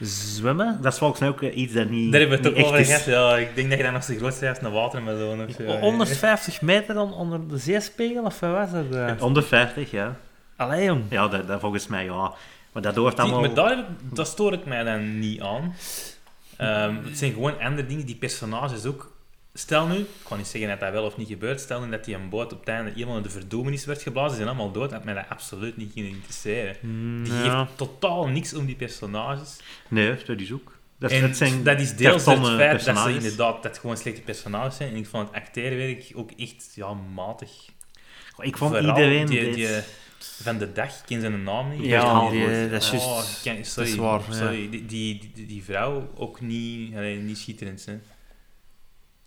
zwemmen? 0.00 0.78
Dat 0.82 0.92
is 0.92 0.98
volgens 0.98 1.20
mij 1.20 1.28
ook 1.28 1.42
eh, 1.42 1.56
iets 1.56 1.72
dat 1.72 1.88
niet, 1.88 2.12
Daar 2.12 2.20
hebben 2.20 2.38
we 2.40 2.44
het 2.48 2.56
niet 2.56 2.64
ook 2.66 2.72
echt 2.74 2.80
over 2.80 2.96
is. 2.96 3.02
gehad. 3.02 3.30
Ja, 3.30 3.36
ik 3.36 3.54
denk 3.54 3.68
dat 3.68 3.78
je 3.78 3.84
dan 3.84 3.92
nog 3.92 4.04
zo 4.04 4.14
groot 4.16 4.34
schrijft 4.34 4.60
naar 4.60 4.70
water 4.70 5.02
met 5.02 5.18
zo'n 5.18 5.44
of 5.46 5.54
zo. 5.54 5.78
150 5.78 6.60
meter 6.62 6.94
dan 6.94 7.12
onder 7.14 7.48
de 7.48 7.58
zeespiegel, 7.58 8.24
of 8.24 8.40
wat 8.40 8.50
was 8.50 8.70
dat? 8.70 8.94
eh? 8.94 9.22
Onder 9.22 9.42
50, 9.42 9.90
ja. 9.90 10.16
Allee, 10.56 10.84
jong. 10.84 11.02
Ja, 11.08 11.28
dat, 11.28 11.46
dat 11.46 11.60
volgens 11.60 11.86
mij, 11.86 12.04
ja. 12.04 12.34
Maar 12.72 12.82
dat 12.82 12.94
hoort 12.94 13.18
allemaal... 13.20 13.40
maar 13.40 13.54
daar, 13.54 13.84
daar 14.12 14.26
stoor 14.26 14.52
ik 14.52 14.64
mij 14.64 14.82
dan 14.84 15.18
niet 15.18 15.40
aan. 15.40 15.74
Ehm, 16.56 16.96
het 17.04 17.18
zijn 17.18 17.32
gewoon 17.32 17.60
andere 17.60 17.86
dingen. 17.86 18.06
Die 18.06 18.16
personages 18.16 18.84
ook. 18.84 19.12
Stel 19.56 19.86
nu, 19.86 19.98
ik 19.98 20.06
kan 20.22 20.38
niet 20.38 20.46
zeggen 20.46 20.70
dat 20.70 20.80
dat 20.80 20.92
wel 20.92 21.04
of 21.04 21.16
niet 21.16 21.28
gebeurt, 21.28 21.60
stel 21.60 21.80
nu 21.84 21.90
dat 21.90 22.04
die 22.04 22.14
een 22.14 22.28
boot 22.28 22.52
op 22.52 22.60
het 22.60 22.68
einde 22.68 22.92
iemand 22.94 23.16
in 23.16 23.22
de 23.22 23.30
verdoemenis 23.30 23.84
werd 23.84 24.02
geblazen, 24.02 24.30
ze 24.30 24.36
zijn 24.36 24.48
allemaal 24.48 24.72
dood, 24.72 24.90
dat 24.90 25.04
mij 25.04 25.14
dat 25.14 25.24
absoluut 25.28 25.76
niet 25.76 25.92
ging 25.92 26.06
interesseren. 26.08 26.76
Die 27.24 27.32
Ja. 27.32 27.64
geeft 27.64 27.76
totaal 27.76 28.26
niks 28.28 28.54
om 28.54 28.66
die 28.66 28.74
personages. 28.74 29.56
Nee, 29.88 30.16
dat 30.26 30.40
is 30.40 30.52
ook... 30.52 30.78
Dat, 30.98 31.10
en 31.10 31.20
dat 31.20 31.36
zijn 31.36 31.62
dat 31.62 31.80
is 31.80 31.96
deels 31.96 32.24
het 32.24 32.38
feit 32.38 32.38
dat 32.38 32.50
ze 32.50 32.56
personages. 32.56 33.14
inderdaad 33.14 33.62
dat 33.62 33.78
gewoon 33.78 33.96
slechte 33.96 34.20
personages 34.20 34.76
zijn. 34.76 34.90
En 34.90 34.96
ik 34.96 35.06
vond 35.06 35.26
het 35.28 35.36
acteerwerk 35.36 36.12
ook 36.14 36.30
echt 36.30 36.72
ja, 36.74 36.92
matig. 37.14 37.50
Ik 38.38 38.56
vond 38.56 38.70
Vooral 38.76 38.88
iedereen... 38.88 39.26
Die, 39.26 39.54
die, 39.54 39.68
van 40.42 40.58
de 40.58 40.72
dag, 40.72 40.88
ik 40.88 41.02
ken 41.06 41.20
zijn 41.20 41.42
naam 41.42 41.70
niet. 41.70 41.84
Ja, 41.84 42.30
die, 42.30 42.68
dat 42.68 42.82
is 42.82 42.90
Oh, 42.90 43.22
juist... 43.42 43.72
sorry, 43.72 43.88
dat 43.90 43.94
is 43.94 43.94
waar, 43.94 44.20
ja. 44.28 44.34
sorry. 44.34 44.70
Die, 44.70 44.86
die, 44.86 45.30
die, 45.34 45.46
die 45.46 45.64
vrouw 45.64 46.10
ook 46.14 46.40
niet, 46.40 46.94
allee, 46.94 47.16
niet 47.16 47.38
schitterend. 47.38 47.84
Hè. 47.84 47.98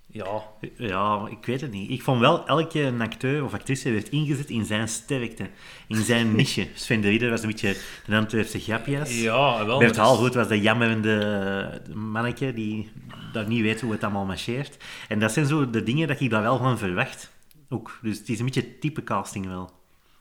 Ja, 0.09 0.41
Ja, 0.77 1.27
ik 1.29 1.45
weet 1.45 1.61
het 1.61 1.71
niet. 1.71 1.89
Ik 1.91 2.01
vond 2.01 2.19
wel 2.19 2.47
elke 2.47 2.93
acteur 2.99 3.43
of 3.43 3.53
actrice 3.53 3.91
werd 3.91 4.09
ingezet 4.09 4.49
in 4.49 4.65
zijn 4.65 4.87
sterkte, 4.87 5.49
in 5.87 6.03
zijn 6.03 6.35
niche. 6.35 6.67
Sven 6.73 7.01
de 7.01 7.09
Ridder 7.09 7.29
was 7.29 7.41
een 7.41 7.47
beetje 7.47 7.77
de 8.05 8.15
Antwerpse 8.15 8.59
grapjas. 8.59 9.21
ja 9.21 9.65
wel. 9.65 9.79
Bert 9.79 9.97
Haalgoed 9.97 10.33
was 10.33 10.47
de 10.47 10.61
jammerende 10.61 11.81
manneke 11.93 12.53
die 12.53 12.91
daar 13.33 13.47
niet 13.47 13.61
weet 13.61 13.81
hoe 13.81 13.91
het 13.91 14.03
allemaal 14.03 14.25
marcheert. 14.25 14.77
En 15.07 15.19
dat 15.19 15.31
zijn 15.31 15.45
zo 15.45 15.69
de 15.69 15.83
dingen 15.83 16.07
dat 16.07 16.19
ik 16.19 16.29
daar 16.29 16.41
wel 16.41 16.57
van 16.57 16.77
verwacht. 16.77 17.31
Ook. 17.69 17.99
Dus 18.01 18.17
het 18.17 18.29
is 18.29 18.39
een 18.39 18.45
beetje 18.45 18.79
type 18.79 19.03
casting 19.03 19.45
wel. 19.47 19.71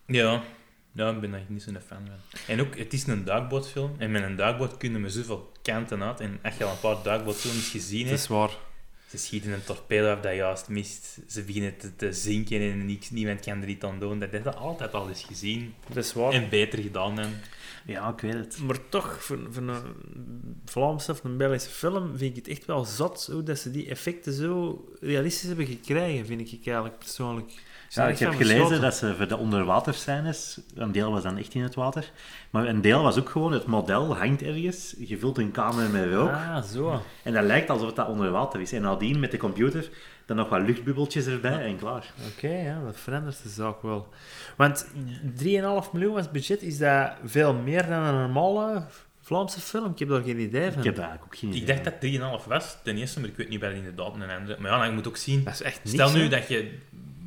Ja, 0.07 0.43
ja, 0.93 1.11
ik 1.11 1.21
ben 1.21 1.31
daar 1.31 1.43
niet 1.47 1.62
zo'n 1.62 1.78
fan 1.87 1.99
van. 2.07 2.40
En 2.47 2.61
ook, 2.61 2.76
het 2.78 2.93
is 2.93 3.07
een 3.07 3.25
duikbootfilm. 3.25 3.95
En 3.99 4.11
met 4.11 4.23
een 4.23 4.37
duikboot 4.37 4.76
kunnen 4.76 5.02
we 5.02 5.11
zoveel 5.11 5.52
kanten 5.62 6.02
uit. 6.02 6.21
En 6.21 6.38
als 6.43 6.57
je 6.57 6.64
al 6.64 6.71
een 6.71 6.81
paar 6.81 6.97
duikbootfilms 7.02 7.69
gezien 7.71 8.05
Dat 8.09 8.19
is 8.19 8.26
waar. 8.26 8.50
Ze 9.06 9.18
schieten 9.18 9.52
een 9.52 9.64
torpedo 9.64 10.12
af 10.12 10.20
dat 10.20 10.34
juist 10.34 10.68
mist. 10.68 11.18
Ze 11.26 11.42
beginnen 11.42 11.76
te, 11.76 11.96
te 11.96 12.12
zinken 12.12 12.60
en 12.60 12.86
niks, 12.86 13.10
niemand 13.10 13.40
kan 13.40 13.62
er 13.62 13.68
iets 13.68 13.84
aan 13.84 13.98
doen. 13.98 14.18
Dat 14.18 14.30
heb 14.30 14.44
je 14.44 14.54
altijd 14.54 14.92
al 14.92 15.08
eens 15.08 15.25
gezien. 15.25 15.75
Dat 15.88 16.04
is 16.04 16.12
waar. 16.12 16.32
En 16.32 16.48
beter 16.48 16.78
gedaan 16.78 17.16
dan. 17.16 17.30
Ja, 17.86 18.08
ik 18.08 18.20
weet 18.20 18.34
het. 18.34 18.58
Maar 18.58 18.88
toch, 18.88 19.25
voor, 19.25 19.38
voor 19.50 19.62
een 19.62 19.82
Vlaamse 20.64 21.12
of 21.12 21.25
een 21.25 21.36
Belgische 21.36 21.70
film, 21.70 22.18
vind 22.18 22.36
ik 22.36 22.44
het 22.44 22.56
echt 22.56 22.66
wel 22.66 22.84
zot 22.84 23.28
hoe 23.32 23.42
dat 23.42 23.58
ze 23.58 23.70
die 23.70 23.88
effecten 23.88 24.32
zo 24.32 24.84
realistisch 25.00 25.48
hebben 25.48 25.66
gekregen, 25.66 26.26
vind 26.26 26.40
ik 26.40 26.66
eigenlijk 26.66 26.98
persoonlijk. 26.98 27.52
Ja, 27.88 28.09
ik 28.09 28.19
heb 28.19 28.35
gelezen 28.35 28.81
dat 28.81 28.95
ze 28.95 29.14
voor 29.14 29.28
de 29.28 29.37
onderwaterscènes, 29.37 30.61
een 30.75 30.93
deel 30.93 31.11
was 31.12 31.23
dan 31.23 31.37
echt 31.38 31.55
in 31.55 31.62
het 31.62 31.75
water, 31.75 32.11
maar 32.50 32.66
een 32.66 32.81
deel 32.81 33.02
was 33.02 33.19
ook 33.19 33.28
gewoon, 33.28 33.52
het 33.52 33.66
model 33.66 34.16
hangt 34.16 34.43
ergens, 34.43 34.95
je 34.99 35.19
vult 35.19 35.38
een 35.38 35.50
kamer 35.50 35.90
met 35.90 36.12
rook, 36.12 36.28
Ah, 36.31 36.62
zo. 36.62 37.02
en 37.23 37.33
dat 37.33 37.45
lijkt 37.45 37.71
alsof 37.71 37.87
het 37.87 37.97
dat 37.97 38.09
onder 38.09 38.31
water 38.31 38.61
is. 38.61 38.73
En 38.73 38.83
nadien 38.83 39.21
met 39.21 39.31
de 39.31 39.37
computer 39.37 39.88
dan 40.26 40.37
nog 40.37 40.49
wat 40.49 40.61
luchtbubbeltjes 40.62 41.26
erbij 41.26 41.64
en 41.64 41.76
klaar. 41.78 42.12
Oké, 42.37 42.49
ja, 42.49 42.81
dat 42.85 42.97
verandert 42.97 43.43
de 43.43 43.49
zaak 43.49 43.83
wel. 43.83 44.09
Want 44.57 44.87
3,5 45.35 45.93
miljoen 45.93 46.16
als 46.16 46.31
budget, 46.31 46.62
is 46.62 46.78
dat 46.78 47.11
veel 47.25 47.55
meer 47.55 47.87
dan 47.88 48.02
een 48.02 48.14
normale 48.14 48.83
Vlaamse 49.21 49.61
film? 49.61 49.90
Ik 49.93 49.99
heb 49.99 50.09
daar 50.09 50.23
geen 50.23 50.38
idee 50.40 50.71
van. 50.71 50.78
Ik 50.78 50.85
heb 50.85 50.97
daar 50.97 51.09
eigenlijk 51.09 51.35
ook 51.35 51.38
geen 51.38 51.49
idee 51.49 51.61
Ik 51.76 51.85
dacht 51.85 52.00
dat 52.00 52.40
3,5 52.43 52.47
was, 52.49 52.76
ten 52.85 52.97
eerste, 52.97 53.21
maar 53.21 53.28
ik 53.28 53.37
weet 53.37 53.49
niet 53.49 53.61
bij 53.61 53.75
inderdaad 53.75 54.14
een 54.14 54.31
andere. 54.31 54.57
Maar 54.61 54.71
ja, 54.71 54.85
je 54.85 54.93
moet 54.93 55.09
ook 55.09 55.16
zien. 55.16 55.45
Dat 55.45 55.52
is 55.52 55.62
echt 55.62 55.76
niks, 55.85 55.90
Stel 55.90 56.12
nu 56.12 56.23
hè? 56.23 56.28
dat 56.28 56.49
je 56.49 56.78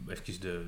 even 0.10 0.42
de 0.42 0.66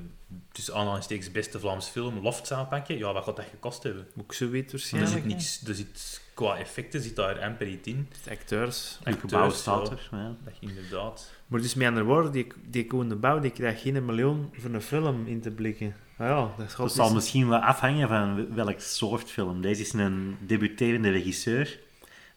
tussen 0.52 0.74
aanhalingstekens 0.74 1.30
beste 1.30 1.60
Vlaamse 1.60 1.90
film 1.90 2.18
Loft 2.22 2.46
zou 2.46 2.66
pakken, 2.66 2.98
ja, 2.98 3.12
wat 3.12 3.24
gaat 3.24 3.36
dat 3.36 3.44
gekost 3.50 3.82
hebben? 3.82 4.06
Ook 4.20 4.34
zo 4.34 4.50
weet 4.50 4.64
Er 4.64 4.70
waarschijnlijk. 4.70 5.12
zit 5.12 5.24
niks, 5.24 5.62
er 5.66 5.74
zit, 5.74 6.22
qua 6.34 6.56
effecten 6.56 7.00
zit 7.00 7.16
daar 7.16 7.40
amper 7.40 7.68
iets 7.68 7.88
in. 7.88 8.08
acteurs. 8.30 8.98
Het 9.02 9.20
gebouw 9.20 9.40
acteurs, 9.40 9.60
staat 9.60 9.88
ja. 9.88 9.94
er. 9.94 10.08
Ja. 10.18 10.36
Dat 10.44 10.54
inderdaad. 10.60 11.32
Maar 11.46 11.60
dus 11.60 11.74
met 11.74 11.86
andere 11.86 12.06
woorden, 12.06 12.32
die, 12.32 12.46
die 12.70 13.06
de 13.08 13.16
Bouw 13.16 13.40
die 13.40 13.50
krijgt 13.50 13.80
geen 13.80 14.04
miljoen 14.04 14.50
voor 14.52 14.70
een 14.70 14.82
film 14.82 15.26
in 15.26 15.40
te 15.40 15.50
blikken. 15.50 15.94
Ah 16.18 16.28
ja, 16.28 16.64
dat 16.78 16.92
zal 16.92 17.14
misschien 17.14 17.48
wel 17.48 17.58
afhangen 17.58 18.08
van 18.08 18.54
welk 18.54 18.80
soort 18.80 19.30
film. 19.30 19.60
Deze 19.60 19.80
is 19.80 19.92
een 19.92 20.36
debuterende 20.40 21.10
regisseur 21.10 21.78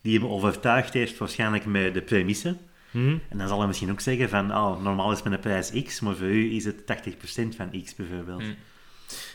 die 0.02 0.20
hem 0.20 0.28
overtuigd 0.28 0.94
heeft 0.94 1.18
waarschijnlijk 1.18 1.66
met 1.66 1.94
de 1.94 2.02
premisse. 2.02 2.58
Hm? 2.96 3.18
En 3.30 3.38
dan 3.38 3.48
zal 3.48 3.58
hij 3.58 3.68
misschien 3.68 3.92
ook 3.92 4.00
zeggen 4.00 4.30
van, 4.30 4.56
oh, 4.56 4.82
normaal 4.82 5.12
is 5.12 5.24
mijn 5.24 5.40
prijs 5.40 5.84
X, 5.84 6.00
maar 6.00 6.16
voor 6.16 6.28
u 6.28 6.56
is 6.56 6.66
het 6.66 6.82
80% 6.82 7.56
van 7.56 7.84
X 7.84 7.96
bijvoorbeeld. 7.96 8.42
Hm. 8.42 8.54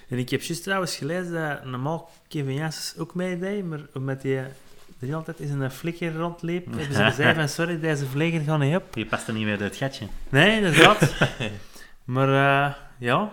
En 0.08 0.18
ik 0.18 0.30
heb 0.30 0.42
juist 0.42 0.62
trouwens 0.62 0.96
gelezen 0.96 1.32
dat 1.32 1.64
normaal 1.64 2.10
Kevin 2.28 2.54
Janssens 2.54 2.98
ook 2.98 3.14
meedeed, 3.14 3.64
maar 3.64 3.80
omdat 3.94 4.22
hij 4.22 4.52
er 5.00 5.14
altijd 5.14 5.40
in 5.40 5.60
een 5.60 5.70
flikker 5.70 6.14
rondliep, 6.14 6.66
hebben 6.76 6.94
ze 6.94 7.04
gezegd 7.04 7.34
van 7.34 7.48
sorry, 7.48 7.80
deze 7.80 8.06
vleger 8.06 8.40
gaat 8.40 8.58
niet 8.58 8.76
op. 8.76 8.94
Je 8.94 9.06
past 9.06 9.28
er 9.28 9.34
niet 9.34 9.42
meer 9.42 9.52
uit 9.52 9.60
het 9.60 9.76
gatje. 9.76 10.06
Nee, 10.28 10.56
inderdaad. 10.56 11.14
maar 12.04 12.28
eh, 12.28 12.74
ja, 12.98 13.32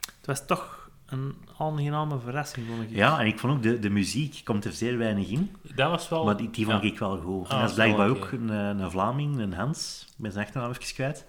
het 0.00 0.26
was 0.26 0.46
toch 0.46 0.83
een 1.18 1.34
aangename 1.58 2.18
verrassing, 2.18 2.66
vond 2.66 2.82
ik. 2.82 2.96
Ja, 2.96 3.20
en 3.20 3.26
ik 3.26 3.38
vond 3.38 3.52
ook 3.52 3.62
de, 3.62 3.78
de 3.78 3.90
muziek 3.90 4.40
komt 4.44 4.64
er 4.64 4.72
zeer 4.72 4.98
weinig 4.98 5.28
in, 5.28 5.56
Dat 5.74 5.90
was 5.90 6.08
wel. 6.08 6.24
maar 6.24 6.36
die, 6.36 6.50
die 6.50 6.64
vond 6.64 6.82
ja. 6.82 6.88
ik 6.88 6.98
wel 6.98 7.18
goed. 7.18 7.48
Ah, 7.48 7.52
en 7.54 7.58
dat 7.60 7.68
is 7.68 7.74
blijkbaar 7.74 8.08
ook 8.08 8.32
een, 8.32 8.50
eh, 8.50 8.68
een 8.84 8.90
Vlaming, 8.90 9.38
een 9.38 9.52
Hans, 9.52 10.06
ik 10.08 10.14
ben 10.16 10.32
zijn 10.32 10.44
achternaam 10.44 10.70
even 10.70 10.94
kwijt. 10.94 11.24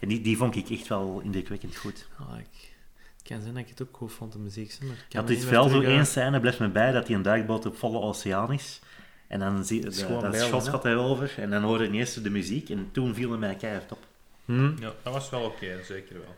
En 0.00 0.08
die, 0.08 0.20
die 0.20 0.36
vond 0.36 0.56
ik 0.56 0.70
echt 0.70 0.88
wel 0.88 1.20
indrukwekkend 1.24 1.76
goed. 1.76 2.08
Ah, 2.18 2.38
ik, 2.38 2.70
het 3.18 3.28
kan 3.28 3.40
zijn 3.42 3.54
dat 3.54 3.62
ik 3.62 3.68
het 3.68 3.82
ook 3.82 3.96
goed 3.96 4.12
vond, 4.12 4.32
de 4.32 4.38
muziek. 4.38 4.76
Maar 4.80 4.90
ik 4.90 5.04
kan 5.08 5.20
Ja, 5.22 5.28
het 5.28 5.38
is 5.38 5.44
wel 5.44 5.62
zo 5.62 5.68
terug, 5.68 5.84
eh, 5.84 5.94
één 5.94 6.06
scène, 6.06 6.40
blijft 6.40 6.58
me 6.58 6.68
bij, 6.68 6.92
dat 6.92 7.06
hij 7.06 7.16
een 7.16 7.22
duikboot 7.22 7.66
op 7.66 7.76
volle 7.76 8.00
oceaan 8.00 8.52
is. 8.52 8.80
En 9.26 9.38
dan 9.38 9.64
zie 9.64 9.76
je, 9.76 9.82
dat 10.20 10.36
schot 10.36 10.68
gaat 10.68 10.82
daarover. 10.82 11.34
En 11.36 11.50
dan 11.50 11.62
hoorde 11.62 11.84
je 11.84 11.90
eerst 11.90 12.22
de 12.22 12.30
muziek. 12.30 12.68
En 12.70 12.88
toen 12.92 13.14
viel 13.14 13.30
het 13.30 13.40
mij 13.40 13.54
keihard 13.54 13.92
op. 13.92 14.06
hm? 14.44 14.64
Ja, 14.80 14.92
dat 15.02 15.12
was 15.12 15.30
wel 15.30 15.42
oké, 15.42 15.82
zeker 15.84 16.14
wel. 16.14 16.34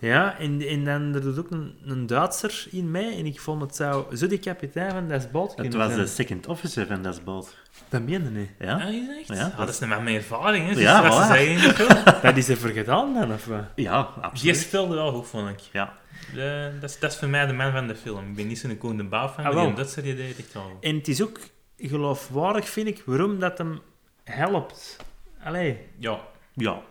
Ja, 0.00 0.38
en, 0.38 0.60
en 0.66 0.84
dan 0.84 1.14
er 1.14 1.20
doet 1.20 1.38
ook 1.38 1.50
een, 1.50 1.78
een 1.84 2.06
Duitser 2.06 2.66
in 2.70 2.90
mij. 2.90 3.18
En 3.18 3.26
ik 3.26 3.40
vond 3.40 3.60
het 3.62 3.76
zou 3.76 4.16
zo 4.16 4.26
die 4.26 4.38
kapitein 4.38 4.90
van 4.90 5.08
dat 5.08 5.30
boot 5.30 5.56
Het 5.56 5.74
was 5.74 5.86
zijn. 5.92 5.98
de 6.00 6.06
second 6.06 6.46
officer 6.46 6.86
van 6.86 7.02
dat 7.02 7.24
boot. 7.24 7.56
Dat 7.88 8.02
meende 8.02 8.30
niet. 8.30 8.50
Ja? 8.58 8.74
Ah, 8.84 8.92
is 8.94 9.08
echt? 9.18 9.28
Ja, 9.28 9.34
Ah, 9.44 9.48
dat- 9.48 9.56
dat 9.56 9.68
is 9.68 9.78
nog 9.78 9.88
mijn 9.88 10.06
ervaring, 10.16 10.66
hè? 10.68 10.74
Dus 10.74 10.82
Ja, 10.82 11.02
wat 11.02 11.12
ze 11.12 11.22
voilà. 11.22 11.26
zeggen 11.26 11.48
in 11.48 11.58
de 11.68 11.74
film. 11.74 12.04
Dat 12.22 12.36
is 12.36 12.48
er 12.48 12.56
voor 12.56 12.70
gedaan 12.70 13.14
dan, 13.14 13.32
of 13.32 13.46
wat? 13.46 13.64
Ja, 13.74 14.02
Die 14.14 14.22
absoluut. 14.22 14.56
speelde 14.56 14.94
wel 14.94 15.12
goed, 15.12 15.26
vond 15.26 15.48
ik. 15.48 15.60
Ja. 15.72 15.98
De- 16.34 16.72
dat, 16.80 16.90
is, 16.90 16.98
dat 16.98 17.12
is 17.12 17.18
voor 17.18 17.28
mij 17.28 17.46
de 17.46 17.52
man 17.52 17.72
van 17.72 17.86
de 17.86 17.94
film. 17.96 18.28
Ik 18.28 18.34
ben 18.34 18.46
niet 18.46 18.58
zo'n 18.58 18.78
Koen 18.78 18.96
de 18.96 19.04
Bouw 19.04 19.28
fan, 19.28 19.44
Ah, 19.44 19.54
maar 19.54 19.64
die 19.66 19.74
Duitser 19.74 20.02
die 20.02 20.16
deed 20.16 20.38
echt 20.38 20.52
wel. 20.52 20.76
En 20.80 20.96
het 20.96 21.08
is 21.08 21.22
ook 21.22 21.38
geloofwaardig, 21.78 22.68
vind 22.68 22.88
ik, 22.88 23.02
waarom 23.06 23.38
dat 23.38 23.58
hem 23.58 23.80
helpt. 24.24 24.96
Allee, 25.42 25.78
Ja, 25.98 26.20
Ja. 26.54 26.82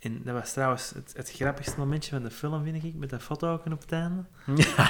En 0.00 0.20
dat 0.24 0.34
was 0.34 0.52
trouwens 0.52 0.92
het, 0.94 1.12
het 1.16 1.30
grappigste 1.36 1.74
momentje 1.78 2.10
van 2.10 2.22
de 2.22 2.30
film, 2.30 2.64
vind 2.64 2.84
ik, 2.84 2.94
met 2.94 3.10
dat 3.10 3.22
foto 3.22 3.52
ook 3.52 3.64
op 3.66 3.80
het 3.80 3.92
einde. 3.92 4.24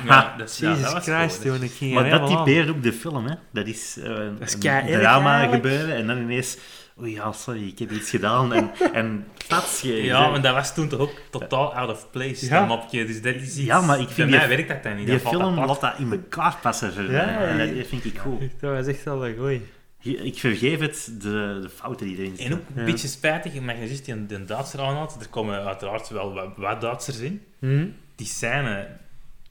Ja, 0.07 0.35
dat, 0.37 0.49
is- 0.51 0.59
ja, 0.63 0.69
Jesus 0.71 0.85
dat 0.85 0.93
was 0.93 1.05
Christ, 1.05 1.43
toen 1.43 1.63
ik 1.63 1.71
ging 1.71 1.95
Maar 1.95 2.11
dat 2.11 2.27
typeert 2.27 2.69
ook 2.69 2.83
de 2.83 2.93
film, 2.93 3.27
hè. 3.27 3.35
Dat 3.53 3.67
is, 3.67 3.97
eh, 3.99 4.05
een, 4.11 4.41
is 4.41 4.59
drama 4.59 5.33
eigenlijk. 5.39 5.65
gebeuren 5.65 5.97
en 5.97 6.07
dan 6.07 6.19
ineens... 6.19 6.59
Oei, 7.01 7.13
ja, 7.15 7.33
sorry, 7.33 7.67
ik 7.69 7.79
heb 7.79 7.91
iets 7.91 8.11
gedaan. 8.11 8.53
En, 8.53 8.71
en 8.93 9.27
pats, 9.49 9.81
je- 9.81 10.03
Ja, 10.03 10.29
maar 10.29 10.43
dat 10.43 10.55
was 10.55 10.75
toen 10.75 10.89
toch 10.89 11.01
ook 11.01 11.13
totaal 11.31 11.75
out 11.75 11.91
of 11.91 12.11
place, 12.11 12.47
Ja. 12.47 12.59
dat 12.59 12.69
mopje. 12.69 13.07
Dus 13.07 13.23
dat 13.23 13.35
is 13.35 13.43
iets... 13.43 13.57
Ja, 13.57 13.81
maar 13.81 13.99
ik 14.01 14.07
Bij 14.07 14.15
vind 14.15 14.31
mij 14.31 14.39
die- 14.39 14.49
werkt 14.49 14.69
dat 14.69 14.83
dan 14.83 14.97
niet. 14.97 15.07
Die 15.07 15.21
dat 15.23 15.29
film 15.33 15.55
laat 15.55 15.81
dat 15.81 15.95
in 15.99 16.13
elkaar 16.13 16.57
passen 16.63 16.93
voor 16.93 17.03
Ja, 17.03 17.25
mij. 17.25 17.37
En 17.49 17.67
ja. 17.69 17.75
dat 17.75 17.87
vind 17.87 18.05
ik 18.05 18.19
goed. 18.19 18.41
Dat 18.61 18.75
was 18.77 18.87
echt 18.87 19.05
wel 19.05 19.27
een 19.27 19.37
goeie. 19.37 19.63
Ik 20.03 20.39
vergeef 20.39 20.79
het, 20.81 21.11
de, 21.21 21.59
de 21.63 21.69
fouten 21.75 22.07
die 22.07 22.17
erin 22.17 22.31
En 22.31 22.37
zitten. 22.37 22.55
ook 22.59 22.65
een 22.75 22.81
Ja. 22.81 22.91
beetje 22.91 23.09
spijtig, 23.09 23.53
je 23.55 23.61
juist 23.61 24.05
die, 24.05 24.27
die 24.27 24.45
Duitser 24.45 24.81
aanhaalt. 24.81 25.17
Er 25.21 25.29
komen 25.29 25.65
uiteraard 25.65 26.09
wel 26.09 26.33
wat, 26.35 26.49
wat 26.57 26.81
Duitsers 26.81 27.19
in. 27.19 27.43
Hm? 27.59 27.87
Die 28.17 28.27
scène 28.27 28.97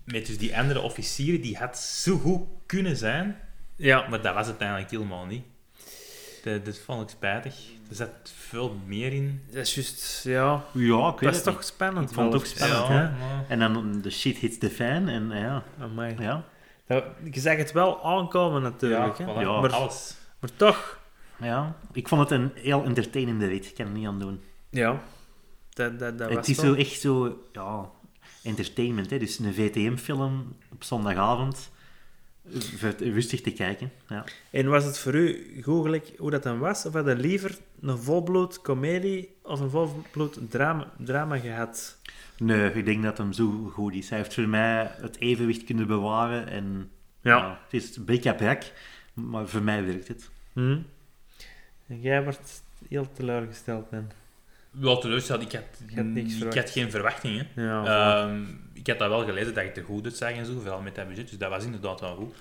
met 0.03 0.25
dus 0.25 0.37
die 0.37 0.57
andere 0.57 0.81
officieren, 0.81 1.41
die 1.41 1.57
had 1.57 1.77
zo 1.77 2.17
goed 2.17 2.41
kunnen 2.65 2.97
zijn, 2.97 3.37
Ja. 3.75 4.07
maar 4.09 4.21
dat 4.21 4.33
was 4.33 4.47
het 4.47 4.57
eigenlijk 4.57 4.91
helemaal 4.91 5.25
niet. 5.25 5.43
Dat, 6.43 6.65
dat 6.65 6.77
vond 6.85 7.01
ik 7.01 7.09
spijtig. 7.09 7.55
Er 7.89 7.95
zat 7.95 8.09
veel 8.49 8.77
meer 8.85 9.13
in. 9.13 9.41
Dat 9.51 9.65
is 9.65 9.75
juist, 9.75 10.23
ja... 10.23 10.63
Ja, 10.71 11.07
ik 11.07 11.13
weet 11.13 11.19
Dat 11.19 11.29
is 11.29 11.35
het 11.35 11.43
toch 11.43 11.55
niet. 11.55 11.65
spannend. 11.65 12.09
Ik 12.09 12.15
vond 12.15 12.33
het 12.33 12.41
ook 12.41 12.47
spannend, 12.47 12.87
ja, 12.87 12.93
hè? 12.93 13.01
maar- 13.09 13.45
En 13.47 13.59
dan 13.59 14.01
de 14.01 14.09
shit 14.09 14.37
hits 14.37 14.57
the 14.57 14.69
fan. 14.69 15.07
En 15.07 15.29
ja, 15.33 15.63
Amai. 15.79 16.15
ja. 16.19 16.43
Dat, 16.87 17.03
je 17.31 17.39
zag 17.39 17.57
het 17.57 17.71
wel 17.71 18.03
aankomen 18.05 18.61
natuurlijk, 18.61 19.17
ja, 19.17 19.25
hè. 19.25 19.33
voilà, 19.33 19.39
Ja. 19.39 19.59
Maar, 19.61 19.71
alles. 19.73 20.15
Maar 20.39 20.49
toch... 20.55 20.99
ja. 21.41 21.75
Ik 21.93 22.07
vond 22.07 22.21
het 22.29 22.31
een 22.39 22.51
heel 22.55 22.83
entertainende 22.83 23.47
rit. 23.47 23.65
Ik 23.65 23.75
kan 23.75 23.85
er 23.85 23.91
niet 23.91 24.07
aan 24.07 24.19
doen. 24.19 24.41
Ja. 24.69 25.01
Dat, 25.69 25.99
dat, 25.99 26.17
dat 26.17 26.27
was 26.27 26.37
het 26.37 26.47
is 26.47 26.57
wel- 26.57 26.65
zo 26.73 26.79
echt 26.79 26.99
zo... 26.99 27.43
Ja, 27.51 27.89
entertainment, 28.43 29.09
hè. 29.09 29.17
Dus 29.19 29.39
een 29.39 29.53
VTM-film 29.53 30.55
op 30.71 30.83
zondagavond. 30.83 31.71
Het 32.77 33.01
rustig 33.01 33.41
te 33.41 33.51
kijken. 33.51 33.91
Ja. 34.07 34.23
En 34.51 34.67
was 34.69 34.83
het 34.83 34.99
voor 34.99 35.13
u 35.15 35.57
goed 35.63 35.83
gelijk 35.83 36.11
hoe 36.17 36.31
dat 36.31 36.43
dan 36.43 36.59
was? 36.59 36.85
Of 36.85 36.93
had 36.93 37.05
je 37.05 37.15
liever 37.15 37.57
een 37.81 37.97
volbloed 37.97 38.61
comedie 38.61 39.35
of 39.43 39.59
een 39.59 39.69
volbloed 39.69 40.39
drama, 40.49 40.91
drama 40.97 41.37
gehad? 41.37 41.97
Nee, 42.37 42.71
ik 42.73 42.85
denk 42.85 43.03
dat 43.03 43.17
hem 43.17 43.33
zo 43.33 43.71
goed 43.73 43.93
is. 43.93 44.09
Hij 44.09 44.17
heeft 44.17 44.33
voor 44.33 44.47
mij 44.47 44.91
het 45.01 45.19
evenwicht 45.19 45.63
kunnen 45.63 45.87
bewaren. 45.87 46.47
En 46.47 46.91
Ja. 47.21 47.59
het 47.63 47.73
is 47.73 47.97
brak, 48.05 48.63
maar 49.17 49.47
voor 49.47 49.61
mij 49.61 49.85
werkt 49.85 50.07
het. 50.07 50.29
Hm? 50.53 50.77
En 51.87 52.01
jij 52.01 52.23
wordt 52.23 52.63
heel 52.89 53.11
teleurgesteld, 53.11 53.91
man. 53.91 54.11
Wel 54.71 54.99
teleurgesteld, 54.99 55.41
ik 55.41 55.51
had, 55.51 55.63
Je 55.89 55.95
had 55.95 56.05
niks 56.05 56.39
ik 56.39 56.53
had 56.53 56.69
geen 56.69 56.91
verwachtingen. 56.91 57.47
Ja. 57.55 57.85
Ehm, 57.85 58.43
ik 58.73 58.87
had 58.87 58.99
dat 58.99 59.09
wel 59.09 59.25
gelezen 59.25 59.53
dat 59.53 59.63
ik 59.63 59.69
het 59.69 59.77
er 59.77 59.83
goed 59.83 60.05
uitzag 60.05 60.31
en 60.31 60.45
zo, 60.45 60.59
vooral 60.59 60.81
met 60.81 60.95
dat 60.95 61.07
budget, 61.07 61.29
dus 61.29 61.37
dat 61.37 61.49
was 61.49 61.63
inderdaad 61.63 61.99
wel 61.99 62.15
goed. 62.15 62.35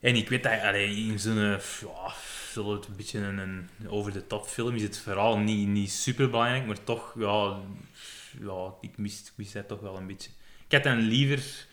En 0.00 0.16
ik 0.16 0.28
weet 0.28 0.42
dat 0.42 0.60
allee, 0.62 0.96
in 0.96 1.18
zo'n 1.18 1.34
ja, 1.34 2.14
een 2.54 2.96
beetje 2.96 3.18
een, 3.18 3.38
een 3.38 3.68
over-de-top 3.88 4.46
film 4.46 4.74
is 4.74 4.82
het 4.82 4.98
verhaal 4.98 5.38
niet, 5.38 5.68
niet 5.68 5.90
super 5.90 6.30
belangrijk, 6.30 6.66
maar 6.66 6.84
toch, 6.84 7.14
ja, 7.18 7.58
ja 8.40 8.74
ik, 8.80 8.98
mis, 8.98 9.20
ik 9.20 9.32
mis 9.34 9.52
dat 9.52 9.68
toch 9.68 9.80
wel 9.80 9.96
een 9.96 10.06
beetje. 10.06 10.30
Ik 10.66 10.72
had 10.72 10.82
dan 10.82 10.98
liever 10.98 11.66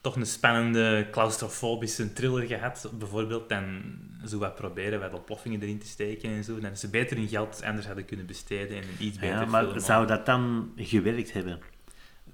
toch 0.00 0.16
een 0.16 0.26
spannende, 0.26 1.08
claustrofobische 1.10 2.12
thriller 2.12 2.46
gehad, 2.46 2.90
bijvoorbeeld, 2.98 3.48
dan 3.48 3.82
zo 4.26 4.38
wat 4.38 4.54
proberen 4.54 5.00
wat 5.00 5.14
oplossingen 5.14 5.62
erin 5.62 5.78
te 5.78 5.86
steken 5.86 6.30
en 6.30 6.44
zo. 6.44 6.58
Dan 6.60 6.76
ze 6.76 6.88
beter 6.88 7.16
hun 7.16 7.28
geld 7.28 7.62
anders 7.64 7.86
hadden 7.86 8.04
kunnen 8.04 8.26
besteden 8.26 8.76
en 8.76 8.82
een 8.82 9.06
iets 9.06 9.18
beter 9.18 9.36
Ja, 9.36 9.44
maar 9.44 9.80
zou 9.80 10.06
dat 10.06 10.26
dan 10.26 10.72
gewerkt 10.76 11.32
hebben? 11.32 11.60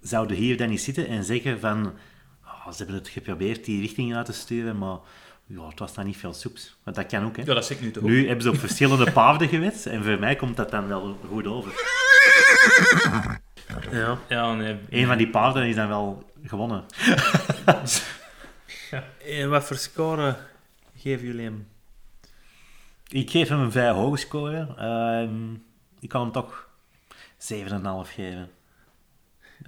Zouden 0.01 0.37
hier 0.37 0.57
dan 0.57 0.69
niet 0.69 0.81
zitten 0.81 1.07
en 1.09 1.25
zeggen 1.25 1.61
van... 1.61 1.93
"Ah, 2.43 2.71
ze 2.71 2.77
hebben 2.77 2.95
het 2.95 3.09
geprobeerd 3.09 3.65
die 3.65 3.81
richting 3.81 4.17
uit 4.17 4.27
te 4.27 4.33
sturen, 4.33 4.79
maar 4.79 4.99
ja, 5.47 5.69
het 5.69 5.79
was 5.79 5.95
dan 5.95 6.05
niet 6.05 6.17
veel 6.17 6.35
soeps. 6.35 6.77
Want 6.83 6.97
dat 6.97 7.07
kan 7.07 7.25
ook, 7.25 7.37
hè. 7.37 7.43
Ja, 7.43 7.55
dat 7.55 7.67
zeg 7.67 7.77
ik 7.77 7.83
nu 7.83 7.91
toch. 7.91 8.03
Nu 8.03 8.27
hebben 8.27 8.43
ze 8.43 8.51
op 8.51 8.59
verschillende 8.59 9.13
paarden 9.13 9.49
gewet 9.49 9.87
en 9.87 10.05
voor 10.05 10.19
mij 10.19 10.37
komt 10.37 10.57
dat 10.57 10.71
dan 10.71 10.89
wel 10.89 11.19
goed 11.29 11.47
over. 11.47 11.73
ja. 13.91 14.19
Ja, 14.29 14.55
nee. 14.55 14.79
Eén 14.91 15.07
van 15.07 15.17
die 15.19 15.31
paarden 15.31 15.67
is 15.69 15.75
dan 15.75 15.89
wel 15.89 16.31
gewonnen. 16.45 16.85
En 19.27 19.51
wat 19.51 19.65
voor 19.65 19.77
score 19.77 20.37
geven 20.97 21.27
jullie 21.27 21.45
hem? 21.45 21.69
Ik 23.09 23.31
geef 23.31 23.49
hem 23.49 23.61
een 23.61 23.73
vrij 23.73 23.91
hoge 23.91 24.17
score. 24.17 24.75
Ehm, 24.77 25.55
ik 26.01 26.09
kan 26.09 26.21
hem 26.21 26.33
toch 26.33 26.69
7,5 27.39 28.11
geven. 28.13 28.51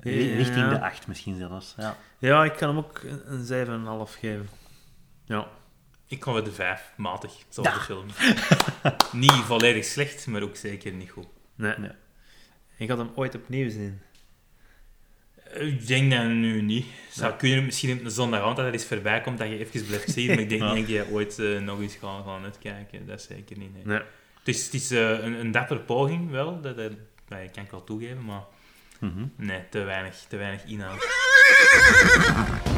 Ja. 0.03 0.11
Richting 0.37 0.69
de 0.69 0.81
8 0.81 1.07
misschien 1.07 1.37
zelfs. 1.37 1.75
Ja. 1.77 1.97
Ja, 2.19 2.45
ik 2.45 2.53
kan 2.53 2.69
hem 2.69 2.79
ook 2.79 3.01
een- 3.05 3.33
een 3.33 3.45
7,5 3.45 4.15
geven. 4.19 4.49
Ja. 5.25 5.47
Ik 6.07 6.21
kom 6.21 6.35
met 6.35 6.45
de 6.45 6.53
vijf, 6.53 6.93
matig, 6.97 7.33
zoals 7.49 7.69
Ja. 7.69 7.75
de 7.75 7.81
film. 7.81 8.07
niet 9.23 9.33
volledig 9.33 9.85
slecht, 9.85 10.27
maar 10.27 10.43
ook 10.43 10.57
zeker 10.57 10.93
niet 10.93 11.11
goed. 11.11 11.27
Nee. 11.55 11.75
Nee. 11.79 11.91
Ik 12.79 12.89
had 12.89 12.99
hem 12.99 13.11
ooit 13.15 13.35
opnieuw 13.35 13.71
zien. 13.71 14.01
Ik 15.55 15.87
denk 15.87 16.11
dat 16.13 16.25
nu 16.25 16.63
niet. 16.63 16.87
Zou 17.11 17.31
Ja. 17.33 17.37
kunnen 17.37 17.65
misschien 17.65 17.99
op 17.99 18.05
een 18.05 18.11
zondagavond 18.11 18.57
dat 18.57 18.67
er 18.67 18.73
eens 18.73 18.85
voorbij 18.85 19.21
komt 19.21 19.39
dat 19.39 19.49
je 19.49 19.59
even 19.59 19.87
blijft 19.87 20.11
zien, 20.11 20.27
maar 20.27 20.39
ik 20.39 20.49
denk 20.49 20.61
Ja. 20.69 20.73
niet 20.73 20.87
dat 20.87 20.97
je 20.97 21.11
ooit 21.13 21.39
eh, 21.39 21.59
nog 21.59 21.81
eens 21.81 21.95
gaan, 21.95 22.25
gaan 22.25 22.45
uitkijken. 22.45 23.07
Dat 23.07 23.19
is 23.21 23.27
zeker 23.27 23.59
niet. 23.59 23.75
Nee. 23.75 23.85
Nee. 23.85 23.99
Het 24.39 24.49
is, 24.57 24.65
het 24.65 24.75
is 24.75 24.91
eh, 24.91 25.11
een, 25.11 25.33
een 25.33 25.51
dapper 25.51 25.81
poging 25.81 26.31
wel, 26.31 26.61
dat, 26.61 26.77
dat, 26.77 26.93
dat 27.29 27.51
kan 27.53 27.65
ik 27.65 27.71
wel 27.71 27.85
toegeven, 27.85 28.25
maar 28.25 28.43
Mhm. 29.01 29.25
nee, 29.37 29.61
te 29.71 29.79
weinig, 29.83 30.25
te 30.29 30.37
weinig 30.37 30.65
inhoud. 30.65 31.07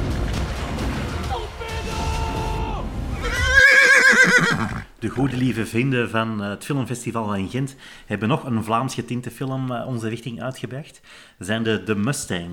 De 5.00 5.08
goede 5.08 5.36
lieve 5.36 5.66
vrienden 5.66 6.10
van 6.10 6.42
eh, 6.42 6.48
het 6.48 6.64
filmfestival 6.64 7.26
van 7.26 7.48
Gent 7.48 7.76
hebben 8.06 8.28
nog 8.28 8.44
een 8.44 8.64
Vlaams 8.64 8.94
getinte 8.94 9.30
film 9.30 9.72
eh, 9.72 9.86
onze 9.86 10.08
richting 10.08 10.42
uitgebracht. 10.42 11.00
Dat 11.38 11.46
zijn 11.46 11.62
de 11.62 11.82
The 11.82 11.94
Mustang. 11.94 12.48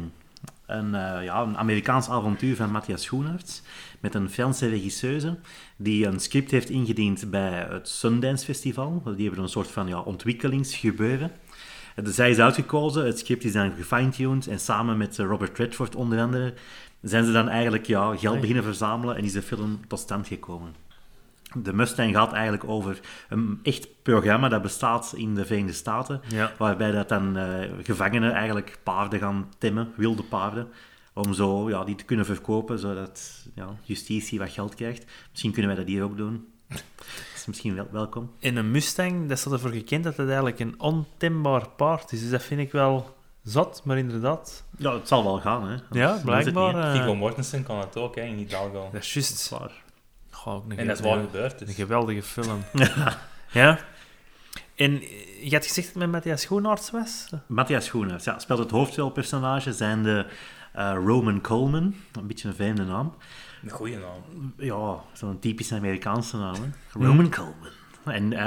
Een, 0.65 0.95
eh, 0.95 1.23
ja, 1.23 1.41
een 1.41 1.57
Amerikaans 1.57 2.09
avontuur 2.09 2.55
van 2.55 2.71
Matthias 2.71 3.03
Schoenaerts 3.03 3.61
met 3.99 4.15
een 4.15 4.29
Franse 4.29 4.67
regisseuse 4.67 5.37
die 5.77 6.05
een 6.05 6.19
script 6.19 6.51
heeft 6.51 6.69
ingediend 6.69 7.29
bij 7.29 7.67
het 7.69 7.89
Sundance 7.89 8.45
Festival. 8.45 9.01
Die 9.15 9.25
hebben 9.25 9.43
een 9.43 9.49
soort 9.49 9.71
van 9.71 9.87
ja, 9.87 9.99
ontwikkelingsgebeuren. 9.99 11.31
Zij 12.03 12.29
is 12.29 12.39
uitgekozen, 12.39 13.05
het 13.05 13.19
script 13.19 13.43
is 13.43 13.53
dan 13.53 13.73
gefine-tuned 13.75 14.47
en 14.47 14.59
samen 14.59 14.97
met 14.97 15.17
Robert 15.17 15.57
Redford 15.57 15.95
onder 15.95 16.19
andere 16.19 16.53
zijn 17.01 17.25
ze 17.25 17.31
dan 17.31 17.49
eigenlijk 17.49 17.85
ja, 17.85 18.15
geld 18.15 18.39
beginnen 18.39 18.63
verzamelen 18.63 19.15
en 19.15 19.23
is 19.23 19.33
de 19.33 19.41
film 19.41 19.79
tot 19.87 19.99
stand 19.99 20.27
gekomen. 20.27 20.86
De 21.55 21.73
Mustang 21.73 22.15
gaat 22.15 22.33
eigenlijk 22.33 22.63
over 22.69 22.99
een 23.29 23.59
echt 23.63 23.87
programma 24.03 24.49
dat 24.49 24.61
bestaat 24.61 25.13
in 25.15 25.35
de 25.35 25.45
Verenigde 25.45 25.73
Staten, 25.73 26.21
Ja. 26.27 26.51
waarbij 26.57 26.91
dat 26.91 27.09
dan 27.09 27.37
eh, 27.37 27.69
gevangenen 27.83 28.31
eigenlijk 28.31 28.77
paarden 28.83 29.19
gaan 29.19 29.49
temmen, 29.57 29.91
wilde 29.95 30.23
paarden, 30.23 30.67
om 31.13 31.33
zo 31.33 31.69
ja, 31.69 31.83
die 31.83 31.95
te 31.95 32.03
kunnen 32.03 32.25
verkopen, 32.25 32.79
zodat 32.79 33.45
ja, 33.55 33.67
justitie 33.83 34.39
wat 34.39 34.49
geld 34.49 34.75
krijgt. 34.75 35.05
Misschien 35.31 35.51
kunnen 35.51 35.75
wij 35.75 35.79
dat 35.83 35.89
hier 35.93 36.03
ook 36.03 36.17
doen. 36.17 36.47
Dat 36.67 36.83
is 37.35 37.45
misschien 37.45 37.75
wel 37.75 37.87
welkom. 37.91 38.31
In 38.39 38.57
een 38.57 38.71
Mustang, 38.71 39.29
dat 39.29 39.39
staat 39.39 39.53
ervoor 39.53 39.71
gekend 39.71 40.03
dat 40.03 40.17
het 40.17 40.27
eigenlijk 40.27 40.59
een 40.59 40.75
ontembaar 40.79 41.69
paard 41.69 42.11
is. 42.11 42.19
Dus 42.21 42.29
dat 42.29 42.43
vind 42.43 42.59
ik 42.61 42.71
wel 42.71 43.15
zot, 43.43 43.81
maar 43.83 43.97
inderdaad. 43.97 44.63
Ja, 44.77 44.93
het 44.93 45.07
zal 45.07 45.23
wel 45.23 45.39
gaan, 45.39 45.61
hè. 45.67 45.71
Anders- 45.73 45.83
Ja, 45.91 46.19
blijkbaar. 46.23 46.91
Viggo 46.95 47.15
Mortensen 47.15 47.63
kan 47.63 47.79
het 47.79 47.97
ook, 47.97 48.15
hè, 48.15 48.21
in 48.21 48.35
Hidalgo. 48.35 48.89
dat 48.91 49.01
is 49.01 49.13
juist. 49.13 49.51
Ook 49.53 49.69
een 50.69 50.77
En 50.77 50.87
dat 50.87 50.99
is 50.99 51.05
waar 51.05 51.17
een- 51.17 51.25
gebeurd. 51.25 51.59
Een 51.61 51.65
Dus. 51.67 51.75
geweldige 51.75 52.21
film. 52.21 52.61
ja. 53.51 53.79
En 54.75 55.01
eh, 55.01 55.43
je 55.49 55.55
had 55.55 55.65
gezegd 55.65 55.75
dat 55.75 55.85
het 55.85 55.95
met 55.95 56.11
Matthias 56.11 56.41
Schoenaerts 56.41 56.91
was? 56.91 57.29
Matthias 57.47 57.85
Schoenaerts, 57.85 58.25
ja, 58.25 58.39
speelt 58.39 58.59
het 58.59 58.71
hoofdrolpersonage, 58.71 59.73
zijn 59.73 60.03
de 60.03 60.25
eh, 60.73 60.93
Roman 61.05 61.41
Coleman, 61.41 61.95
een 62.13 62.27
beetje 62.27 62.47
een 62.47 62.55
vreemde 62.55 62.83
naam. 62.83 63.13
Een 63.63 63.69
goede 63.69 63.97
naam. 63.97 64.53
Ja, 64.57 64.95
zo'n 65.13 65.39
typische 65.39 65.75
Amerikaanse 65.75 66.37
naam. 66.37 66.55
hè. 66.55 66.99
Roman 67.05 67.29
Coleman. 67.31 67.75
En 68.05 68.33
eh, 68.33 68.43